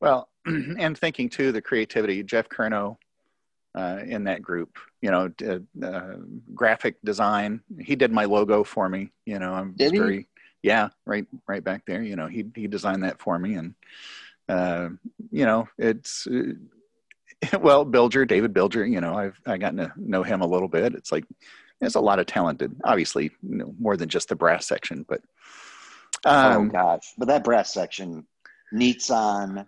Well, 0.00 0.30
and 0.46 0.96
thinking 0.96 1.28
too 1.28 1.52
the 1.52 1.60
creativity. 1.60 2.22
Jeff 2.22 2.48
Curnow 2.48 2.96
uh, 3.74 3.98
in 4.06 4.24
that 4.24 4.40
group. 4.40 4.78
You 5.02 5.10
know, 5.10 5.60
uh, 5.82 6.16
graphic 6.54 6.96
design. 7.04 7.60
He 7.78 7.94
did 7.94 8.10
my 8.10 8.24
logo 8.24 8.64
for 8.64 8.88
me. 8.88 9.12
You 9.26 9.38
know, 9.38 9.52
I'm 9.52 9.74
did 9.76 9.92
very? 9.92 10.28
Yeah, 10.66 10.88
right, 11.04 11.24
right 11.46 11.62
back 11.62 11.86
there. 11.86 12.02
You 12.02 12.16
know, 12.16 12.26
he 12.26 12.44
he 12.56 12.66
designed 12.66 13.04
that 13.04 13.20
for 13.20 13.38
me, 13.38 13.54
and 13.54 13.74
uh, 14.48 14.88
you 15.30 15.46
know, 15.46 15.68
it's 15.78 16.26
uh, 16.26 16.54
well, 17.60 17.86
Bilger, 17.86 18.26
David 18.26 18.52
Bilger. 18.52 18.90
You 18.90 19.00
know, 19.00 19.14
I've 19.14 19.40
I 19.46 19.58
gotten 19.58 19.78
to 19.78 19.92
know 19.96 20.24
him 20.24 20.40
a 20.40 20.46
little 20.46 20.66
bit. 20.66 20.96
It's 20.96 21.12
like 21.12 21.24
there's 21.78 21.94
a 21.94 22.00
lot 22.00 22.18
of 22.18 22.26
talented, 22.26 22.74
obviously, 22.82 23.30
you 23.48 23.58
know, 23.58 23.74
more 23.78 23.96
than 23.96 24.08
just 24.08 24.28
the 24.28 24.34
brass 24.34 24.66
section, 24.66 25.06
but. 25.08 25.20
Oh, 26.24 26.50
um, 26.50 26.66
oh 26.66 26.72
gosh, 26.72 27.12
but 27.16 27.28
that 27.28 27.44
brass 27.44 27.72
section, 27.72 28.26
Nitzan, 28.74 29.66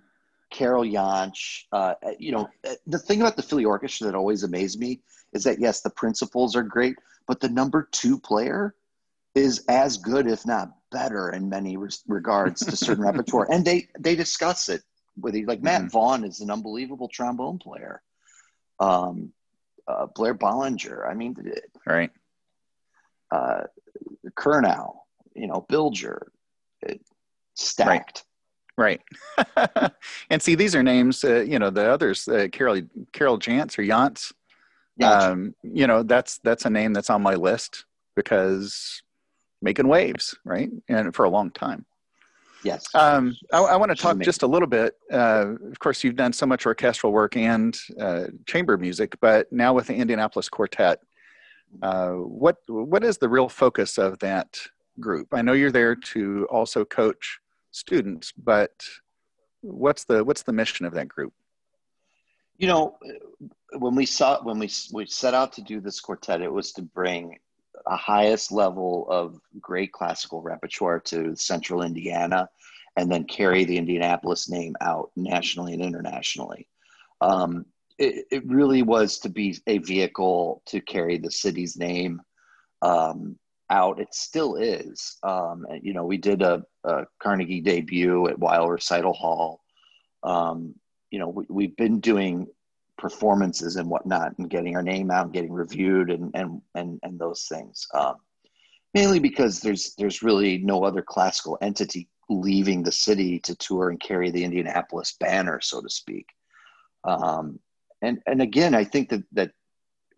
Carol 0.50 0.82
Jantsch. 0.82 1.62
Uh, 1.70 1.94
you 2.18 2.32
know, 2.32 2.48
uh, 2.66 2.74
the 2.88 2.98
thing 2.98 3.20
about 3.20 3.36
the 3.36 3.42
Philly 3.44 3.64
Orchestra 3.64 4.08
that 4.08 4.16
always 4.16 4.42
amazed 4.42 4.80
me 4.80 4.98
is 5.32 5.44
that 5.44 5.60
yes, 5.60 5.80
the 5.80 5.90
principals 5.90 6.56
are 6.56 6.64
great, 6.64 6.96
but 7.28 7.38
the 7.38 7.48
number 7.48 7.88
two 7.92 8.18
player 8.18 8.74
is 9.36 9.64
as 9.68 9.96
good, 9.98 10.26
if 10.26 10.44
not 10.44 10.72
better, 10.90 11.30
in 11.30 11.48
many 11.48 11.76
regards 12.06 12.64
to 12.64 12.76
certain 12.76 13.04
repertoire, 13.10 13.48
and 13.50 13.64
they 13.64 13.88
they 13.98 14.16
discuss 14.16 14.68
it 14.68 14.82
with 15.20 15.34
you. 15.34 15.46
Like 15.46 15.62
Matt 15.62 15.82
mm-hmm. 15.82 15.90
Vaughn 15.90 16.24
is 16.24 16.40
an 16.40 16.50
unbelievable 16.50 17.08
trombone 17.08 17.58
player. 17.58 18.02
Um, 18.80 19.32
uh, 19.88 20.06
Blair 20.14 20.34
Bollinger. 20.34 21.08
I 21.08 21.14
mean, 21.14 21.34
right. 21.86 22.10
Uh, 23.30 23.62
Curnow, 24.36 24.96
you 25.34 25.46
know, 25.46 25.66
Bilger, 25.68 26.28
stacked. 27.54 28.24
Right. 28.76 29.00
and 30.30 30.40
see, 30.40 30.54
these 30.54 30.74
are 30.76 30.82
names, 30.82 31.24
uh, 31.24 31.40
you 31.40 31.58
know, 31.58 31.70
the 31.70 31.90
others, 31.90 32.28
uh, 32.28 32.46
Carol, 32.52 32.82
Carol 33.12 33.38
Jantz 33.38 33.78
or 33.78 33.82
Yantz. 33.82 34.32
Um, 35.02 35.54
you 35.62 35.86
know, 35.86 36.02
that's, 36.02 36.38
that's 36.38 36.64
a 36.64 36.70
name 36.70 36.92
that's 36.92 37.10
on 37.10 37.22
my 37.22 37.34
list 37.34 37.84
because 38.14 39.02
making 39.62 39.88
waves, 39.88 40.34
right? 40.44 40.70
And 40.88 41.14
for 41.14 41.24
a 41.24 41.30
long 41.30 41.50
time. 41.50 41.84
Yes. 42.64 42.86
Um, 42.94 43.36
I, 43.52 43.58
I 43.58 43.76
want 43.76 43.90
to 43.90 43.96
talk 43.96 44.18
just 44.18 44.42
a 44.42 44.46
little 44.46 44.66
bit. 44.66 44.94
Uh, 45.12 45.54
of 45.70 45.78
course, 45.78 46.02
you've 46.02 46.16
done 46.16 46.32
so 46.32 46.44
much 46.44 46.66
orchestral 46.66 47.12
work 47.12 47.36
and 47.36 47.78
uh, 48.00 48.24
chamber 48.46 48.76
music, 48.76 49.16
but 49.20 49.50
now 49.52 49.72
with 49.72 49.86
the 49.86 49.94
Indianapolis 49.94 50.48
Quartet, 50.48 51.00
uh, 51.82 52.10
what 52.12 52.56
what 52.66 53.04
is 53.04 53.18
the 53.18 53.28
real 53.28 53.48
focus 53.48 53.98
of 53.98 54.18
that 54.20 54.58
group? 54.98 55.28
I 55.32 55.42
know 55.42 55.52
you're 55.52 55.70
there 55.70 55.94
to 55.94 56.46
also 56.50 56.84
coach 56.84 57.38
students, 57.70 58.32
but 58.32 58.72
what's 59.60 60.04
the 60.04 60.24
what's 60.24 60.42
the 60.42 60.52
mission 60.52 60.86
of 60.86 60.94
that 60.94 61.08
group? 61.08 61.32
You 62.56 62.66
know, 62.66 62.98
when 63.78 63.94
we 63.94 64.06
saw 64.06 64.42
when 64.42 64.58
we 64.58 64.70
we 64.92 65.06
set 65.06 65.34
out 65.34 65.52
to 65.54 65.62
do 65.62 65.80
this 65.80 66.00
quartet, 66.00 66.40
it 66.40 66.52
was 66.52 66.72
to 66.72 66.82
bring 66.82 67.38
a 67.88 67.96
highest 67.96 68.52
level 68.52 69.06
of 69.08 69.40
great 69.60 69.92
classical 69.92 70.42
repertoire 70.42 71.00
to 71.00 71.34
central 71.34 71.82
Indiana 71.82 72.48
and 72.96 73.10
then 73.10 73.24
carry 73.24 73.64
the 73.64 73.78
Indianapolis 73.78 74.48
name 74.48 74.74
out 74.80 75.10
nationally 75.16 75.72
and 75.72 75.82
internationally. 75.82 76.68
Um, 77.20 77.64
it, 77.98 78.26
it, 78.30 78.46
really 78.46 78.82
was 78.82 79.18
to 79.20 79.28
be 79.28 79.56
a 79.66 79.78
vehicle 79.78 80.62
to 80.66 80.80
carry 80.80 81.18
the 81.18 81.30
city's 81.30 81.76
name 81.76 82.20
um, 82.82 83.38
out. 83.70 84.00
It 84.00 84.14
still 84.14 84.56
is. 84.56 85.16
Um, 85.22 85.66
and, 85.68 85.84
you 85.84 85.94
know, 85.94 86.04
we 86.04 86.16
did 86.16 86.42
a, 86.42 86.64
a, 86.84 87.06
Carnegie 87.20 87.60
debut 87.60 88.28
at 88.28 88.38
Weill 88.38 88.68
Recital 88.68 89.12
Hall. 89.12 89.60
Um, 90.22 90.74
you 91.10 91.18
know, 91.18 91.44
we, 91.48 91.64
have 91.64 91.76
been 91.76 92.00
doing 92.00 92.46
performances 92.98 93.76
and 93.76 93.88
whatnot 93.88 94.36
and 94.38 94.50
getting 94.50 94.76
our 94.76 94.82
name 94.82 95.10
out 95.10 95.26
and 95.26 95.34
getting 95.34 95.52
reviewed 95.52 96.10
and 96.10 96.30
and 96.34 96.60
and, 96.74 96.98
and 97.02 97.18
those 97.18 97.46
things 97.48 97.86
um, 97.94 98.16
mainly 98.94 99.18
because 99.18 99.60
there's 99.60 99.94
there's 99.96 100.22
really 100.22 100.58
no 100.58 100.84
other 100.84 101.02
classical 101.02 101.56
entity 101.62 102.08
leaving 102.28 102.82
the 102.82 102.92
city 102.92 103.38
to 103.38 103.54
tour 103.56 103.90
and 103.90 104.00
carry 104.00 104.30
the 104.30 104.44
indianapolis 104.44 105.16
banner 105.18 105.60
so 105.60 105.80
to 105.80 105.88
speak. 105.88 106.26
Um, 107.04 107.58
and 108.02 108.20
and 108.26 108.42
again 108.42 108.74
i 108.74 108.84
think 108.84 109.08
that 109.08 109.22
that 109.32 109.52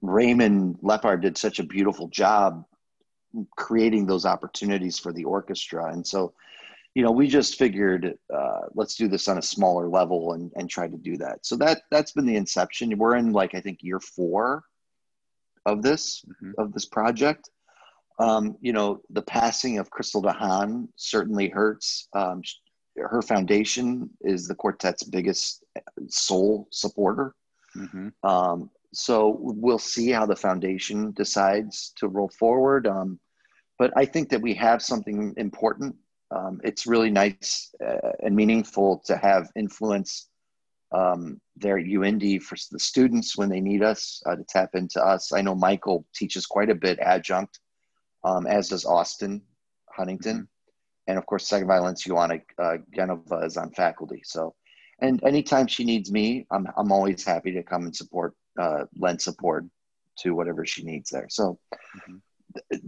raymond 0.02 0.76
leppard 0.82 1.22
did 1.22 1.36
such 1.36 1.58
a 1.58 1.64
beautiful 1.64 2.08
job 2.08 2.64
creating 3.56 4.06
those 4.06 4.26
opportunities 4.26 4.98
for 4.98 5.12
the 5.12 5.24
orchestra. 5.24 5.92
And 5.92 6.06
so 6.06 6.34
you 6.94 7.02
know, 7.04 7.12
we 7.12 7.28
just 7.28 7.56
figured 7.56 8.14
uh, 8.34 8.60
let's 8.74 8.96
do 8.96 9.06
this 9.06 9.28
on 9.28 9.38
a 9.38 9.42
smaller 9.42 9.88
level 9.88 10.32
and 10.32 10.50
and 10.56 10.68
try 10.68 10.88
to 10.88 10.96
do 10.96 11.16
that. 11.18 11.46
So 11.46 11.56
that 11.56 11.82
that's 11.90 12.12
been 12.12 12.26
the 12.26 12.36
inception. 12.36 12.96
We're 12.98 13.16
in 13.16 13.32
like 13.32 13.54
I 13.54 13.60
think 13.60 13.78
year 13.82 14.00
four 14.00 14.64
of 15.66 15.82
this 15.82 16.24
mm-hmm. 16.26 16.52
of 16.58 16.72
this 16.72 16.86
project. 16.86 17.48
Um, 18.18 18.56
you 18.60 18.72
know, 18.72 19.00
the 19.10 19.22
passing 19.22 19.78
of 19.78 19.90
Christel 19.90 20.22
DeHaan 20.22 20.88
certainly 20.96 21.48
hurts. 21.48 22.08
Um, 22.12 22.42
her 22.98 23.22
foundation 23.22 24.10
is 24.20 24.46
the 24.46 24.54
quartet's 24.54 25.04
biggest 25.04 25.64
sole 26.08 26.68
supporter. 26.70 27.34
Mm-hmm. 27.76 28.08
Um, 28.28 28.70
so 28.92 29.36
we'll 29.38 29.78
see 29.78 30.10
how 30.10 30.26
the 30.26 30.36
foundation 30.36 31.12
decides 31.12 31.92
to 31.96 32.08
roll 32.08 32.28
forward. 32.28 32.86
Um, 32.86 33.20
but 33.78 33.92
I 33.96 34.04
think 34.04 34.28
that 34.30 34.42
we 34.42 34.52
have 34.54 34.82
something 34.82 35.32
important 35.36 35.96
um, 36.30 36.60
it's 36.62 36.86
really 36.86 37.10
nice 37.10 37.74
uh, 37.84 38.12
and 38.22 38.34
meaningful 38.34 39.02
to 39.06 39.16
have 39.16 39.50
influence 39.56 40.28
um, 40.92 41.40
there 41.56 41.78
at 41.78 41.86
UIndy 41.86 42.40
for 42.40 42.56
the 42.70 42.78
students 42.78 43.36
when 43.36 43.48
they 43.48 43.60
need 43.60 43.82
us 43.82 44.22
uh, 44.26 44.36
to 44.36 44.44
tap 44.48 44.70
into 44.74 45.04
us. 45.04 45.32
I 45.32 45.42
know 45.42 45.54
Michael 45.54 46.06
teaches 46.14 46.46
quite 46.46 46.70
a 46.70 46.74
bit 46.74 46.98
adjunct, 46.98 47.60
um, 48.24 48.46
as 48.46 48.68
does 48.68 48.84
Austin 48.84 49.42
Huntington. 49.90 50.36
Mm-hmm. 50.36 50.44
And 51.06 51.18
of 51.18 51.26
course, 51.26 51.46
second 51.46 51.68
violence, 51.68 52.06
Ioana 52.06 52.42
uh, 52.58 52.78
Genova 52.94 53.38
is 53.38 53.56
on 53.56 53.70
faculty. 53.72 54.22
So, 54.24 54.54
and 55.00 55.22
anytime 55.24 55.66
she 55.66 55.84
needs 55.84 56.12
me, 56.12 56.46
I'm, 56.50 56.66
I'm 56.76 56.92
always 56.92 57.24
happy 57.24 57.52
to 57.52 57.62
come 57.62 57.84
and 57.84 57.94
support 57.94 58.34
uh, 58.58 58.84
lend 58.96 59.20
support 59.20 59.64
to 60.18 60.34
whatever 60.34 60.66
she 60.66 60.82
needs 60.84 61.10
there. 61.10 61.26
So 61.30 61.58
mm-hmm. 61.96 62.16
th- 62.70 62.82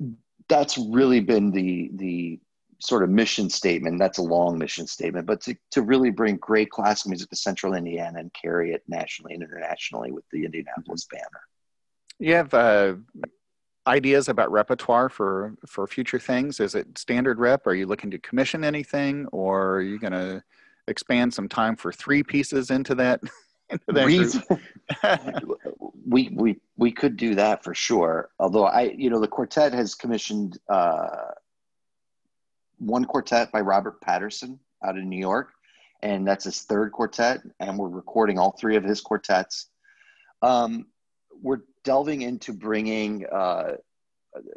that's 0.49 0.77
really 0.77 1.21
been 1.21 1.51
the 1.51 1.91
the 1.95 2.41
sort 2.83 3.03
of 3.03 3.11
mission 3.11 3.49
statement. 3.49 3.99
That's 3.99 4.19
a 4.19 4.23
long 4.23 4.59
mission 4.59 4.87
statement, 4.87 5.27
but 5.27 5.41
to, 5.43 5.55
to 5.71 5.83
really 5.83 6.11
bring 6.11 6.37
great 6.37 6.71
classical 6.71 7.11
music 7.11 7.31
to 7.31 7.37
Central 7.37 7.75
Indiana 7.75 8.19
and 8.19 8.33
carry 8.35 8.73
it 8.73 8.83
nationally 8.89 9.35
and 9.35 9.43
internationally 9.43 10.11
with 10.11 10.25
the 10.33 10.45
Indianapolis 10.45 11.05
mm-hmm. 11.05 11.17
banner. 11.17 11.41
You 12.19 12.35
have 12.35 12.55
uh, 12.55 12.95
ideas 13.87 14.29
about 14.29 14.51
repertoire 14.51 15.09
for 15.09 15.55
for 15.67 15.87
future 15.87 16.19
things? 16.19 16.61
Is 16.61 16.75
it 16.75 16.99
standard 16.99 17.39
rep? 17.39 17.67
Are 17.67 17.75
you 17.75 17.87
looking 17.87 18.11
to 18.11 18.19
commission 18.19 18.65
anything, 18.65 19.27
or 19.33 19.77
are 19.77 19.83
you 19.83 19.99
going 19.99 20.13
to 20.13 20.43
expand 20.89 21.33
some 21.33 21.49
time 21.49 21.77
for 21.77 21.93
three 21.93 22.23
pieces 22.23 22.71
into 22.71 22.95
that? 22.97 23.21
into 23.71 23.85
that 25.03 25.43
we 26.07 26.31
we 26.35 26.61
we 26.77 26.93
could 26.93 27.17
do 27.17 27.35
that 27.35 27.65
for 27.65 27.75
sure. 27.75 28.31
Although 28.39 28.67
I, 28.67 28.95
you 28.97 29.11
know, 29.11 29.21
the 29.21 29.29
quartet 29.29 29.73
has 29.73 29.95
commissioned 29.95 30.59
uh, 30.69 31.33
one 32.83 33.05
quartet 33.05 33.53
by 33.53 33.61
Robert 33.61 34.01
Patterson 34.01 34.59
out 34.85 34.99
of 34.99 35.05
New 35.05 35.19
York, 35.19 35.53
and 36.03 36.27
that's 36.27 36.45
his 36.45 36.63
third 36.63 36.93
quartet, 36.93 37.41
and 37.61 37.79
we're 37.79 37.89
recording 37.89 38.39
all 38.39 38.57
three 38.59 38.77
of 38.77 38.83
his 38.83 39.01
quartets. 39.01 39.69
Um, 40.43 40.87
we're 41.41 41.61
delving 41.85 42.23
into 42.23 42.53
bringing, 42.53 43.25
uh, 43.27 43.77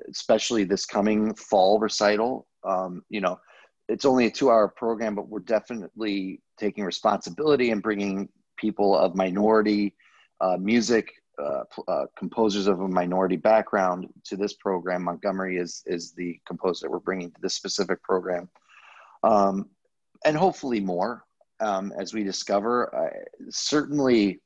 especially 0.09 0.63
this 0.63 0.85
coming 0.85 1.35
fall 1.35 1.79
recital. 1.79 2.47
Um, 2.63 3.03
you 3.09 3.21
know, 3.21 3.39
it's 3.87 4.05
only 4.05 4.25
a 4.25 4.31
two-hour 4.31 4.69
program, 4.69 5.13
but 5.13 5.29
we're 5.29 5.39
definitely 5.39 6.41
taking 6.57 6.83
responsibility 6.83 7.69
and 7.69 7.83
bringing 7.83 8.29
people 8.57 8.97
of 8.97 9.15
minority 9.15 9.93
uh, 10.41 10.57
music, 10.57 11.11
uh, 11.41 11.63
uh, 11.87 12.05
composers 12.17 12.67
of 12.67 12.81
a 12.81 12.87
minority 12.87 13.35
background 13.35 14.07
to 14.23 14.35
this 14.35 14.53
program. 14.53 15.03
Montgomery 15.03 15.57
is 15.57 15.83
is 15.85 16.13
the 16.13 16.39
composer 16.47 16.85
that 16.85 16.91
we're 16.91 16.99
bringing 16.99 17.31
to 17.31 17.41
this 17.41 17.55
specific 17.55 18.01
program, 18.03 18.49
um, 19.23 19.69
and 20.23 20.37
hopefully 20.37 20.79
more 20.79 21.23
um, 21.59 21.91
as 21.97 22.13
we 22.13 22.23
discover. 22.23 23.11
certainly, 23.49 24.39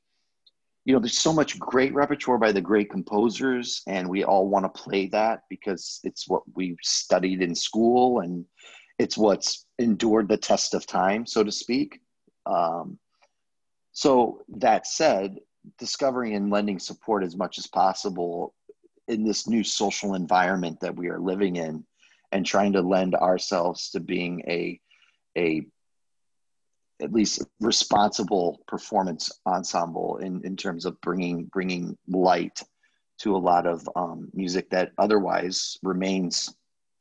you 0.84 0.94
know, 0.94 1.00
there's 1.00 1.18
so 1.18 1.32
much 1.32 1.58
great 1.58 1.94
repertoire 1.94 2.38
by 2.38 2.52
the 2.52 2.60
great 2.60 2.90
composers, 2.90 3.82
and 3.86 4.08
we 4.08 4.24
all 4.24 4.48
want 4.48 4.64
to 4.64 4.82
play 4.82 5.06
that 5.08 5.42
because 5.48 6.00
it's 6.04 6.28
what 6.28 6.42
we 6.54 6.76
studied 6.82 7.42
in 7.42 7.54
school 7.54 8.20
and 8.20 8.44
it's 8.98 9.16
what's 9.16 9.64
endured 9.78 10.28
the 10.28 10.36
test 10.36 10.74
of 10.74 10.86
time, 10.86 11.24
so 11.26 11.42
to 11.42 11.50
speak. 11.50 12.00
Um, 12.46 12.98
so 13.92 14.42
that 14.56 14.86
said, 14.86 15.38
discovering 15.78 16.34
and 16.34 16.50
lending 16.50 16.78
support 16.78 17.24
as 17.24 17.36
much 17.36 17.58
as 17.58 17.66
possible 17.66 18.54
in 19.08 19.24
this 19.24 19.48
new 19.48 19.64
social 19.64 20.14
environment 20.14 20.78
that 20.80 20.96
we 20.96 21.08
are 21.08 21.18
living 21.18 21.56
in, 21.56 21.84
and 22.32 22.46
trying 22.46 22.72
to 22.72 22.80
lend 22.80 23.14
ourselves 23.14 23.90
to 23.90 24.00
being 24.00 24.42
a 24.46 24.80
a 25.36 25.66
at 27.00 27.12
least 27.12 27.42
responsible 27.60 28.62
performance 28.66 29.32
ensemble 29.46 30.18
in, 30.18 30.42
in 30.44 30.56
terms 30.56 30.84
of 30.84 31.00
bringing 31.00 31.44
bringing 31.46 31.96
light 32.08 32.62
to 33.18 33.36
a 33.36 33.38
lot 33.38 33.66
of 33.66 33.88
um, 33.96 34.28
music 34.32 34.70
that 34.70 34.92
otherwise 34.98 35.78
remains 35.82 36.54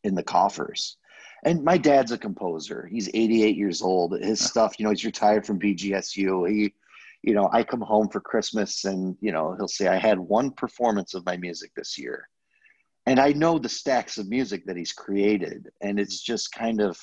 in 0.03 0.16
the 0.16 0.24
coffers. 0.24 0.97
And 1.43 1.64
my 1.64 1.78
dad's 1.78 2.12
a 2.12 2.18
composer. 2.18 2.88
He's 2.91 3.10
88 3.14 3.55
years 3.55 3.82
old. 3.82 4.20
His 4.20 4.41
stuff, 4.41 4.76
you 4.78 4.84
know, 4.84 4.89
he's 4.91 5.05
retired 5.05 5.45
from 5.45 5.60
BGSU. 5.60 6.49
He, 6.49 6.74
you 7.22 7.34
know, 7.34 7.49
I 7.51 7.63
come 7.63 7.82
home 7.82 8.09
for 8.09 8.22
Christmas 8.22 8.86
and, 8.86 9.17
you 9.22 9.32
know, 9.32 9.55
he'll 9.57 9.67
say, 9.67 9.88
I 9.88 9.97
had 9.97 10.20
one 10.20 10.51
performance 10.51 11.13
of 11.13 11.26
my 11.26 11.38
music 11.38 11.72
this 11.76 11.97
year. 11.97 12.28
And 13.05 13.20
I 13.20 13.34
know 13.34 13.57
the 13.57 13.70
stacks 13.70 14.17
of 14.17 14.30
music 14.30 14.65
that 14.65 14.78
he's 14.78 14.93
created. 14.93 15.70
And 15.82 15.99
it's 15.99 16.22
just 16.22 16.51
kind 16.51 16.82
of, 16.82 16.99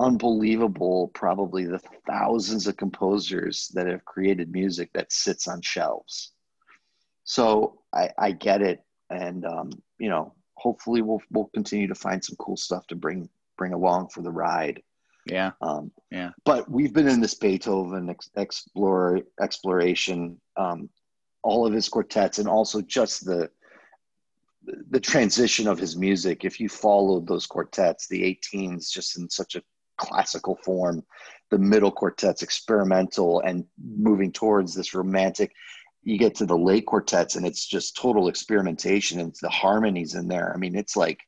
unbelievable 0.00 1.08
probably 1.14 1.64
the 1.64 1.80
thousands 2.06 2.66
of 2.66 2.76
composers 2.76 3.70
that 3.74 3.86
have 3.86 4.04
created 4.04 4.50
music 4.50 4.90
that 4.92 5.12
sits 5.12 5.46
on 5.46 5.60
shelves 5.60 6.32
so 7.22 7.78
i, 7.92 8.10
I 8.18 8.32
get 8.32 8.60
it 8.60 8.82
and 9.10 9.44
um, 9.46 9.70
you 9.98 10.08
know 10.08 10.34
hopefully 10.56 11.00
we'll 11.00 11.22
we'll 11.30 11.50
continue 11.54 11.86
to 11.86 11.94
find 11.94 12.24
some 12.24 12.36
cool 12.40 12.56
stuff 12.56 12.86
to 12.88 12.96
bring 12.96 13.28
bring 13.56 13.72
along 13.72 14.08
for 14.08 14.22
the 14.22 14.32
ride 14.32 14.82
yeah 15.26 15.52
um, 15.60 15.90
yeah 16.10 16.30
but 16.44 16.70
we've 16.70 16.92
been 16.92 17.08
in 17.08 17.20
this 17.20 17.34
beethoven 17.34 18.10
ex- 18.10 18.30
explore 18.36 19.20
exploration 19.40 20.40
um, 20.56 20.88
all 21.42 21.66
of 21.66 21.72
his 21.72 21.88
quartets 21.88 22.38
and 22.38 22.48
also 22.48 22.80
just 22.82 23.24
the 23.24 23.50
the 24.90 25.00
transition 25.00 25.68
of 25.68 25.78
his 25.78 25.96
music 25.96 26.44
if 26.44 26.58
you 26.58 26.68
followed 26.68 27.26
those 27.26 27.46
quartets 27.46 28.08
the 28.08 28.22
18s 28.22 28.90
just 28.90 29.18
in 29.18 29.28
such 29.28 29.56
a 29.56 29.62
classical 29.96 30.56
form, 30.56 31.04
the 31.50 31.58
middle 31.58 31.90
quartet's 31.90 32.42
experimental 32.42 33.40
and 33.40 33.64
moving 33.78 34.32
towards 34.32 34.74
this 34.74 34.94
romantic. 34.94 35.52
You 36.02 36.18
get 36.18 36.34
to 36.36 36.46
the 36.46 36.56
late 36.56 36.86
quartets 36.86 37.36
and 37.36 37.46
it's 37.46 37.66
just 37.66 37.96
total 37.96 38.28
experimentation 38.28 39.20
and 39.20 39.34
the 39.40 39.48
harmonies 39.48 40.14
in 40.14 40.28
there. 40.28 40.52
I 40.54 40.58
mean, 40.58 40.76
it's 40.76 40.96
like 40.96 41.20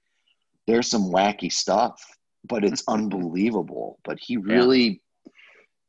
there's 0.66 0.90
some 0.90 1.10
wacky 1.10 1.52
stuff, 1.52 2.02
but 2.46 2.64
it's 2.64 2.82
unbelievable. 2.88 3.98
But 4.04 4.18
he 4.20 4.36
really, 4.36 5.02
yeah. 5.24 5.32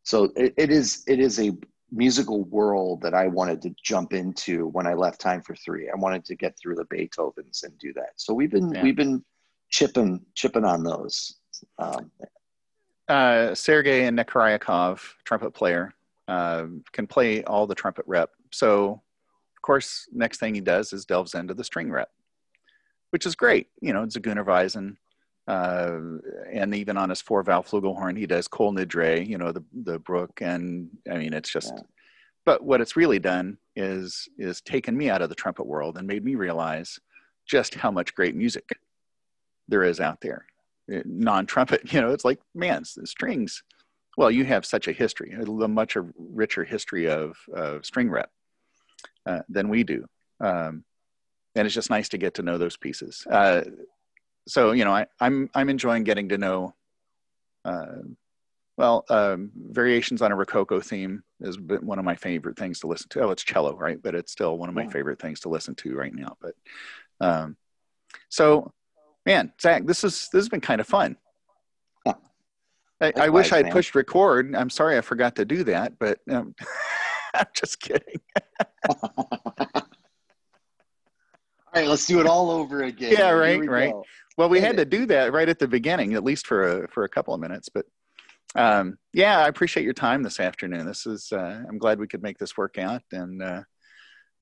so 0.03 0.25
it, 0.35 0.53
it 0.57 0.69
is 0.71 1.03
it 1.07 1.19
is 1.19 1.39
a 1.39 1.51
musical 1.91 2.43
world 2.45 3.01
that 3.01 3.13
I 3.13 3.27
wanted 3.27 3.61
to 3.61 3.73
jump 3.81 4.13
into 4.13 4.67
when 4.67 4.85
I 4.87 4.93
left 4.93 5.21
Time 5.21 5.41
for 5.41 5.55
Three. 5.55 5.89
I 5.89 5.95
wanted 5.95 6.25
to 6.25 6.35
get 6.35 6.57
through 6.57 6.75
the 6.75 6.85
Beethovens 6.85 7.63
and 7.63 7.77
do 7.79 7.93
that. 7.93 8.11
So 8.17 8.33
we've 8.33 8.51
been 8.51 8.73
yeah. 8.73 8.83
we've 8.83 8.95
been 8.95 9.23
chipping 9.69 10.21
chipping 10.35 10.65
on 10.65 10.83
those. 10.83 11.37
Um, 11.79 12.11
uh, 13.07 13.55
Sergei 13.55 14.05
and 14.05 14.17
Nakariakov, 14.17 14.99
trumpet 15.23 15.51
player, 15.51 15.93
uh, 16.27 16.65
can 16.91 17.07
play 17.07 17.43
all 17.43 17.67
the 17.67 17.75
trumpet 17.75 18.05
rep. 18.07 18.31
So, 18.51 18.89
of 18.89 19.61
course, 19.61 20.07
next 20.11 20.39
thing 20.39 20.55
he 20.55 20.61
does 20.61 20.93
is 20.93 21.05
delves 21.05 21.33
into 21.33 21.53
the 21.53 21.63
string 21.63 21.89
rep, 21.89 22.09
which 23.11 23.25
is 23.25 23.35
great. 23.35 23.67
You 23.81 23.93
know, 23.93 24.05
Zigeunerweisen, 24.05 24.97
uh, 25.47 25.99
and 26.51 26.75
even 26.75 26.97
on 26.97 27.09
his 27.09 27.21
four 27.21 27.43
valve 27.43 27.67
flugelhorn, 27.67 28.17
he 28.17 28.27
does 28.27 28.47
Kol 28.47 28.73
Nidre, 28.73 29.25
you 29.25 29.37
know, 29.37 29.51
the 29.51 29.63
the 29.83 29.99
Bruch, 29.99 30.41
and 30.41 30.89
I 31.11 31.17
mean, 31.17 31.33
it's 31.33 31.49
just. 31.49 31.73
Yeah. 31.75 31.83
But 32.45 32.63
what 32.63 32.79
it's 32.79 32.95
really 32.95 33.19
done 33.19 33.57
is 33.75 34.27
is 34.37 34.61
taken 34.61 34.95
me 34.95 35.09
out 35.09 35.21
of 35.21 35.29
the 35.29 35.35
trumpet 35.35 35.65
world 35.65 35.97
and 35.97 36.07
made 36.07 36.23
me 36.23 36.35
realize 36.35 36.99
just 37.45 37.75
how 37.75 37.91
much 37.91 38.15
great 38.15 38.35
music 38.35 38.77
there 39.67 39.83
is 39.83 39.99
out 39.99 40.21
there 40.21 40.45
non-trumpet 40.89 41.81
you 41.93 42.01
know 42.01 42.11
it's 42.11 42.25
like 42.25 42.39
man 42.55 42.83
strings 42.83 43.63
well 44.17 44.31
you 44.31 44.45
have 44.45 44.65
such 44.65 44.87
a 44.87 44.91
history 44.91 45.33
a 45.33 45.67
much 45.67 45.95
a 45.95 46.05
richer 46.17 46.63
history 46.63 47.07
of, 47.07 47.37
of 47.53 47.85
string 47.85 48.09
rep 48.09 48.29
uh, 49.25 49.41
than 49.49 49.69
we 49.69 49.83
do 49.83 50.05
um, 50.39 50.83
and 51.55 51.65
it's 51.65 51.75
just 51.75 51.89
nice 51.89 52.09
to 52.09 52.17
get 52.17 52.33
to 52.33 52.43
know 52.43 52.57
those 52.57 52.77
pieces 52.77 53.25
uh, 53.29 53.61
so 54.47 54.71
you 54.71 54.85
know 54.85 54.91
I, 54.91 55.01
am 55.01 55.07
I'm, 55.19 55.49
I'm 55.53 55.69
enjoying 55.69 56.03
getting 56.03 56.29
to 56.29 56.37
know 56.37 56.73
uh, 57.65 58.01
well 58.77 59.05
um, 59.09 59.51
variations 59.55 60.21
on 60.21 60.31
a 60.31 60.35
rococo 60.35 60.79
theme 60.79 61.23
is 61.41 61.59
one 61.59 61.99
of 61.99 62.05
my 62.05 62.15
favorite 62.15 62.57
things 62.57 62.79
to 62.79 62.87
listen 62.87 63.09
to 63.09 63.21
oh 63.21 63.31
it's 63.31 63.43
cello 63.43 63.75
right 63.77 64.01
but 64.01 64.15
it's 64.15 64.31
still 64.31 64.57
one 64.57 64.69
of 64.69 64.75
my 64.75 64.83
yeah. 64.83 64.89
favorite 64.89 65.19
things 65.19 65.41
to 65.41 65.49
listen 65.49 65.75
to 65.75 65.95
right 65.95 66.13
now 66.13 66.35
but 66.41 66.55
um, 67.19 67.57
so 68.29 68.71
man, 69.27 69.51
Zach, 69.61 69.85
this 69.85 70.03
is 70.03 70.29
this 70.31 70.39
has 70.39 70.49
been 70.49 70.61
kind 70.61 70.81
of 70.81 70.87
fun. 70.87 71.17
I, 72.99 73.13
I 73.15 73.29
wish 73.29 73.51
I'd 73.51 73.69
pushed 73.69 73.93
record. 73.93 74.55
I'm 74.55 74.71
sorry 74.71 74.97
I 74.97 75.01
forgot 75.01 75.35
to 75.35 75.45
do 75.45 75.63
that, 75.65 75.99
but 75.99 76.17
um, 76.31 76.55
I'm 77.35 77.45
just 77.53 77.79
kidding. 77.79 78.19
all 78.89 79.87
right, 81.75 81.87
let's 81.87 82.07
do 82.07 82.19
it 82.19 82.25
all 82.25 82.49
over 82.49 82.81
again. 82.81 83.13
Yeah, 83.15 83.29
right, 83.29 83.63
right. 83.63 83.91
Go. 83.91 84.03
Well, 84.37 84.49
we 84.49 84.61
had 84.61 84.77
to 84.77 84.85
do 84.85 85.05
that 85.07 85.33
right 85.33 85.49
at 85.49 85.59
the 85.59 85.67
beginning, 85.67 86.13
at 86.13 86.23
least 86.23 86.45
for 86.45 86.83
a, 86.83 86.87
for 86.89 87.03
a 87.03 87.09
couple 87.09 87.33
of 87.33 87.39
minutes. 87.39 87.69
But 87.69 87.85
um, 88.55 88.97
yeah, 89.13 89.39
I 89.39 89.47
appreciate 89.47 89.83
your 89.83 89.93
time 89.93 90.23
this 90.23 90.39
afternoon. 90.39 90.85
This 90.85 91.05
is 91.05 91.31
uh, 91.31 91.63
I'm 91.67 91.79
glad 91.79 91.99
we 91.99 92.07
could 92.07 92.23
make 92.23 92.37
this 92.37 92.55
work 92.55 92.77
out, 92.77 93.01
and 93.11 93.41
uh, 93.41 93.63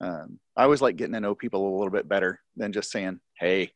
um, 0.01 0.39
I 0.55 0.63
always 0.63 0.81
like 0.81 0.97
getting 0.97 1.13
to 1.13 1.19
know 1.19 1.33
people 1.33 1.67
a 1.67 1.77
little 1.77 1.91
bit 1.91 2.09
better 2.09 2.39
than 2.55 2.73
just 2.73 2.91
saying, 2.91 3.19
"Hey, 3.39 3.71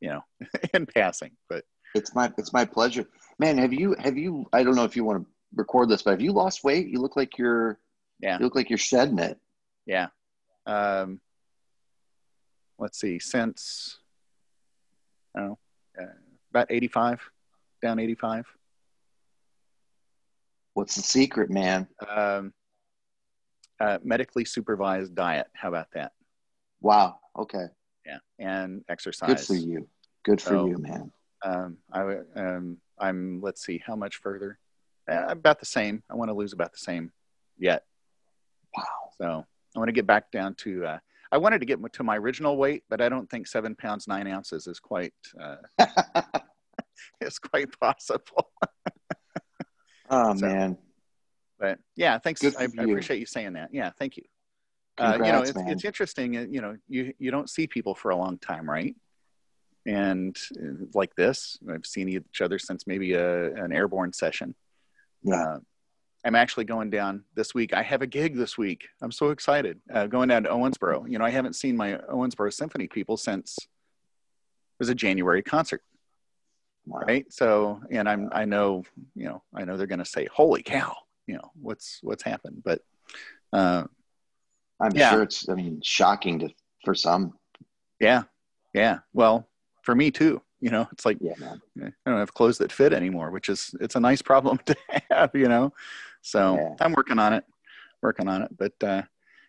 you 0.00 0.10
know, 0.10 0.20
in 0.74 0.86
passing. 0.86 1.32
But 1.48 1.64
it's 1.94 2.14
my 2.14 2.32
it's 2.38 2.52
my 2.52 2.64
pleasure, 2.64 3.06
man. 3.38 3.58
Have 3.58 3.72
you 3.72 3.96
have 3.98 4.16
you? 4.16 4.48
I 4.52 4.62
don't 4.62 4.76
know 4.76 4.84
if 4.84 4.96
you 4.96 5.04
want 5.04 5.22
to 5.22 5.28
record 5.54 5.88
this, 5.88 6.02
but 6.02 6.12
have 6.12 6.20
you 6.20 6.32
lost 6.32 6.64
weight? 6.64 6.88
You 6.88 7.00
look 7.00 7.16
like 7.16 7.38
you're 7.38 7.78
yeah. 8.20 8.38
You 8.38 8.44
look 8.44 8.54
like 8.54 8.70
you're 8.70 8.78
shedding 8.78 9.18
it. 9.18 9.38
Yeah. 9.86 10.08
Um, 10.66 11.20
let's 12.78 12.98
see. 12.98 13.18
Since 13.18 13.98
know, 15.36 15.58
uh, 16.00 16.06
about 16.50 16.70
eighty 16.70 16.88
five, 16.88 17.20
down 17.82 17.98
eighty 17.98 18.14
five. 18.14 18.46
What's 20.74 20.94
the 20.94 21.02
secret, 21.02 21.50
man? 21.50 21.88
Um, 22.06 22.52
uh, 23.80 23.98
medically 24.02 24.44
supervised 24.44 25.14
diet. 25.14 25.46
How 25.54 25.68
about 25.68 25.88
that? 25.94 26.12
Wow. 26.80 27.18
Okay. 27.38 27.66
Yeah, 28.04 28.18
and 28.38 28.84
exercise. 28.88 29.28
Good 29.28 29.40
for 29.40 29.54
you. 29.54 29.88
Good 30.24 30.40
for 30.40 30.50
So- 30.50 30.66
you, 30.66 30.78
man. 30.78 31.12
Um, 31.44 31.76
I 31.92 32.00
um, 32.34 32.78
I'm 32.98 33.40
let's 33.40 33.64
see 33.64 33.82
how 33.86 33.94
much 33.94 34.16
further. 34.16 34.58
Uh, 35.08 35.26
about 35.28 35.60
the 35.60 35.66
same. 35.66 36.02
I 36.10 36.14
want 36.14 36.30
to 36.30 36.34
lose 36.34 36.52
about 36.52 36.72
the 36.72 36.78
same 36.78 37.12
yet. 37.58 37.84
Wow. 38.76 38.84
So 39.18 39.46
I 39.74 39.78
want 39.78 39.88
to 39.88 39.92
get 39.92 40.06
back 40.06 40.30
down 40.32 40.54
to. 40.56 40.84
Uh, 40.86 40.98
I 41.32 41.38
wanted 41.38 41.60
to 41.60 41.66
get 41.66 41.78
to 41.94 42.02
my 42.04 42.16
original 42.16 42.56
weight, 42.56 42.84
but 42.88 43.00
I 43.00 43.08
don't 43.08 43.28
think 43.28 43.46
seven 43.46 43.74
pounds 43.74 44.06
nine 44.06 44.26
ounces 44.26 44.66
is 44.66 44.78
quite 44.78 45.14
uh, 45.40 45.56
is 47.20 47.38
quite 47.38 47.68
possible. 47.80 48.52
oh 50.10 50.34
So, 50.36 50.46
man. 50.46 50.78
But 51.58 51.78
yeah, 51.96 52.18
thanks. 52.18 52.44
I, 52.44 52.62
I 52.62 52.64
appreciate 52.64 53.18
you 53.18 53.26
saying 53.26 53.54
that. 53.54 53.70
Yeah, 53.72 53.90
thank 53.98 54.16
you. 54.16 54.24
uh, 54.98 55.14
you 55.14 55.32
know, 55.32 55.40
it's, 55.42 55.54
man. 55.54 55.68
it's 55.68 55.84
interesting. 55.84 56.36
uh, 56.36 56.46
You 56.48 56.60
know, 56.60 56.76
you 56.88 57.12
you 57.18 57.30
don't 57.30 57.48
see 57.50 57.66
people 57.66 57.94
for 57.94 58.10
a 58.10 58.16
long 58.16 58.38
time, 58.38 58.68
right? 58.68 58.94
And 59.86 60.36
uh, 60.60 60.84
like 60.94 61.14
this, 61.14 61.58
I've 61.72 61.86
seen 61.86 62.08
each 62.08 62.40
other 62.40 62.58
since 62.58 62.86
maybe 62.86 63.14
a, 63.14 63.54
an 63.54 63.72
airborne 63.72 64.12
session. 64.12 64.54
Yeah. 65.22 65.42
Uh, 65.42 65.58
I'm 66.26 66.34
actually 66.34 66.64
going 66.64 66.90
down 66.90 67.22
this 67.36 67.54
week. 67.54 67.72
I 67.72 67.82
have 67.82 68.02
a 68.02 68.06
gig 68.06 68.34
this 68.36 68.58
week. 68.58 68.88
I'm 69.00 69.12
so 69.12 69.30
excited. 69.30 69.78
Uh, 69.94 70.08
going 70.08 70.28
down 70.28 70.42
to 70.42 70.48
Owensboro. 70.50 71.08
You 71.08 71.18
know, 71.18 71.24
I 71.24 71.30
haven't 71.30 71.54
seen 71.54 71.76
my 71.76 71.92
Owensboro 72.12 72.52
Symphony 72.52 72.88
people 72.88 73.16
since 73.16 73.56
it 73.60 73.66
was 74.80 74.88
a 74.88 74.94
January 74.94 75.40
concert, 75.40 75.82
Wow. 76.84 77.02
right? 77.06 77.24
So, 77.32 77.80
and 77.92 78.08
I'm 78.08 78.28
I 78.32 78.44
know 78.44 78.82
you 79.14 79.26
know 79.26 79.42
I 79.54 79.64
know 79.64 79.76
they're 79.76 79.86
going 79.86 80.00
to 80.00 80.04
say, 80.04 80.26
"Holy 80.32 80.64
cow!" 80.64 80.96
You 81.28 81.36
know 81.36 81.52
what's 81.62 82.00
what's 82.02 82.24
happened, 82.24 82.62
but 82.64 82.80
uh, 83.52 83.84
I'm 84.80 84.90
Yeah. 84.96 85.10
sure 85.12 85.22
it's. 85.22 85.48
I 85.48 85.54
mean, 85.54 85.80
shocking 85.84 86.40
to 86.40 86.48
for 86.84 86.94
some. 86.94 87.34
Yeah, 88.00 88.24
yeah. 88.74 88.98
Well, 89.12 89.48
for 89.82 89.94
me 89.94 90.10
too. 90.10 90.42
You 90.60 90.70
know, 90.70 90.88
it's 90.90 91.04
like 91.06 91.18
Yeah. 91.20 91.34
I 91.40 91.90
don't 92.10 92.18
have 92.18 92.34
clothes 92.34 92.58
that 92.58 92.72
fit 92.72 92.92
anymore, 92.92 93.30
which 93.30 93.48
is 93.48 93.72
it's 93.80 93.94
a 93.94 94.00
nice 94.00 94.22
problem 94.22 94.58
to 94.66 94.74
have. 95.10 95.30
You 95.34 95.48
know, 95.48 95.72
so 96.26 96.56
Yeah. 96.56 96.74
I'm 96.80 96.92
working 96.92 97.20
on 97.20 97.32
it, 97.32 97.44
working 98.02 98.26
on 98.26 98.42
it. 98.42 98.50
But 98.58 98.72
uh, 98.82 99.02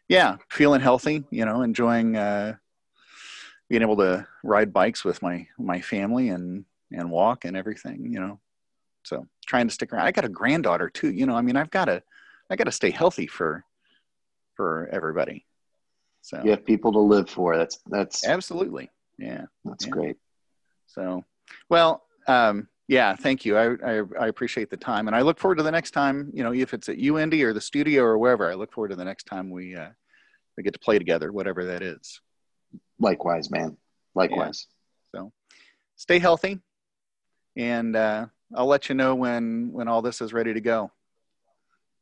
yeah, 0.07 0.37
feeling 0.49 0.79
healthy. 0.79 1.23
You 1.31 1.43
know, 1.43 1.63
enjoying 1.63 2.15
uh, 2.15 2.55
being 3.67 3.81
able 3.81 3.97
to 3.97 4.27
ride 4.43 4.71
bikes 4.71 5.03
with 5.03 5.21
my 5.23 5.47
my 5.57 5.81
family 5.81 6.29
and 6.29 6.65
and 6.91 7.09
walk 7.09 7.45
and 7.45 7.57
everything. 7.57 8.13
You 8.13 8.19
know, 8.19 8.39
so 9.03 9.25
trying 9.47 9.67
to 9.67 9.73
stick 9.73 9.91
around. 9.91 10.05
I 10.05 10.11
got 10.11 10.25
a 10.25 10.29
granddaughter 10.29 10.89
too. 10.89 11.11
You 11.11 11.25
know, 11.25 11.35
I 11.35 11.41
mean, 11.41 11.55
I've 11.57 11.71
got 11.71 11.85
to 11.85 12.03
I 12.51 12.55
got 12.55 12.65
to 12.65 12.71
stay 12.71 12.91
healthy 12.91 13.25
for 13.25 13.65
for 14.53 14.87
everybody. 14.91 15.45
So 16.21 16.41
You 16.43 16.51
have 16.51 16.65
people 16.65 16.91
to 16.93 16.99
live 16.99 17.27
for. 17.27 17.57
That's 17.57 17.79
that's 17.87 18.23
absolutely, 18.23 18.91
yeah. 19.17 19.45
that's 19.65 19.85
yeah. 19.85 19.91
great. 19.91 20.17
So, 20.85 21.23
well, 21.69 22.03
um, 22.27 22.67
yeah, 22.87 23.15
thank 23.15 23.45
you. 23.45 23.57
I, 23.57 23.75
I, 23.85 24.01
I 24.19 24.27
appreciate 24.27 24.69
the 24.69 24.77
time, 24.77 25.07
and 25.07 25.15
I 25.15 25.21
look 25.21 25.39
forward 25.39 25.57
to 25.57 25.63
the 25.63 25.71
next 25.71 25.91
time. 25.91 26.31
You 26.33 26.43
know, 26.43 26.53
if 26.53 26.73
it's 26.73 26.89
at 26.89 26.97
UND 26.99 27.33
or 27.33 27.53
the 27.53 27.61
studio 27.61 28.03
or 28.03 28.17
wherever, 28.17 28.49
I 28.49 28.55
look 28.55 28.71
forward 28.73 28.89
to 28.89 28.95
the 28.95 29.05
next 29.05 29.25
time 29.25 29.49
we 29.49 29.75
uh, 29.75 29.89
we 30.55 30.63
get 30.63 30.73
to 30.73 30.79
play 30.79 30.97
together, 30.97 31.31
whatever 31.31 31.65
that 31.65 31.81
is. 31.81 32.21
Likewise, 32.99 33.51
man. 33.51 33.77
Likewise. 34.15 34.67
So, 35.15 35.31
stay 35.97 36.19
healthy, 36.19 36.59
and 37.55 37.95
uh, 37.95 38.27
I'll 38.55 38.65
let 38.67 38.89
you 38.89 38.95
know 38.95 39.15
when 39.15 39.69
when 39.71 39.87
all 39.87 40.01
this 40.01 40.21
is 40.21 40.33
ready 40.33 40.53
to 40.53 40.61
go. 40.61 40.91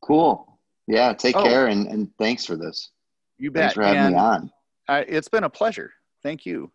Cool. 0.04 0.60
Yeah. 0.88 1.14
Take 1.14 1.36
Oh. 1.36 1.44
care 1.44 1.68
and 1.68 1.88
and 1.88 2.10
thanks 2.20 2.46
for 2.46 2.56
this. 2.56 2.92
You 3.40 3.50
bet. 3.52 3.62
Thanks 3.62 3.74
for 3.74 3.84
having 3.84 4.00
and 4.02 4.14
me 4.14 4.20
on. 4.20 4.52
I, 4.88 5.00
it's 5.00 5.28
been 5.30 5.44
a 5.44 5.50
pleasure. 5.50 5.92
Thank 6.22 6.46
you. 6.46 6.72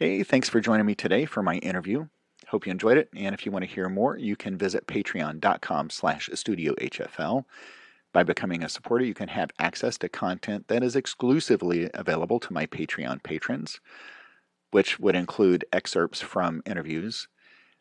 Hey, 0.00 0.22
thanks 0.22 0.48
for 0.48 0.62
joining 0.62 0.86
me 0.86 0.94
today 0.94 1.26
for 1.26 1.42
my 1.42 1.56
interview. 1.56 2.06
Hope 2.48 2.64
you 2.64 2.70
enjoyed 2.70 2.96
it. 2.96 3.10
And 3.14 3.34
if 3.34 3.44
you 3.44 3.52
want 3.52 3.66
to 3.66 3.70
hear 3.70 3.90
more, 3.90 4.16
you 4.16 4.34
can 4.34 4.56
visit 4.56 4.86
patreon.com 4.86 5.90
slash 5.90 6.30
studiohfl. 6.32 7.44
By 8.14 8.22
becoming 8.22 8.64
a 8.64 8.70
supporter, 8.70 9.04
you 9.04 9.12
can 9.12 9.28
have 9.28 9.50
access 9.58 9.98
to 9.98 10.08
content 10.08 10.68
that 10.68 10.82
is 10.82 10.96
exclusively 10.96 11.90
available 11.92 12.40
to 12.40 12.52
my 12.54 12.64
Patreon 12.64 13.22
patrons, 13.22 13.78
which 14.70 14.98
would 14.98 15.14
include 15.14 15.66
excerpts 15.70 16.22
from 16.22 16.62
interviews. 16.64 17.28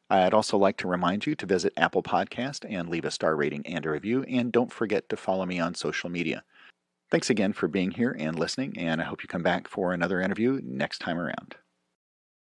I'd 0.10 0.34
also 0.34 0.58
like 0.58 0.76
to 0.80 0.90
remind 0.90 1.26
you 1.26 1.36
to 1.36 1.46
visit 1.46 1.72
Apple 1.78 2.04
Podcast 2.04 2.70
and 2.70 2.90
leave 2.90 3.06
a 3.06 3.12
star 3.12 3.38
rating 3.38 3.66
and 3.66 3.86
a 3.86 3.92
review. 3.92 4.24
And 4.24 4.52
don't 4.52 4.74
forget 4.74 5.08
to 5.08 5.16
follow 5.16 5.46
me 5.46 5.58
on 5.62 5.74
social 5.74 6.10
media. 6.10 6.44
Thanks 7.10 7.30
again 7.30 7.54
for 7.54 7.70
being 7.70 7.92
here 7.92 8.14
and 8.20 8.38
listening, 8.38 8.78
and 8.78 9.00
I 9.00 9.06
hope 9.06 9.24
you 9.24 9.30
come 9.30 9.42
back 9.42 9.70
for 9.70 9.94
another 9.94 10.20
interview 10.20 10.60
next 10.62 11.00
time 11.00 11.18
around. 11.18 11.56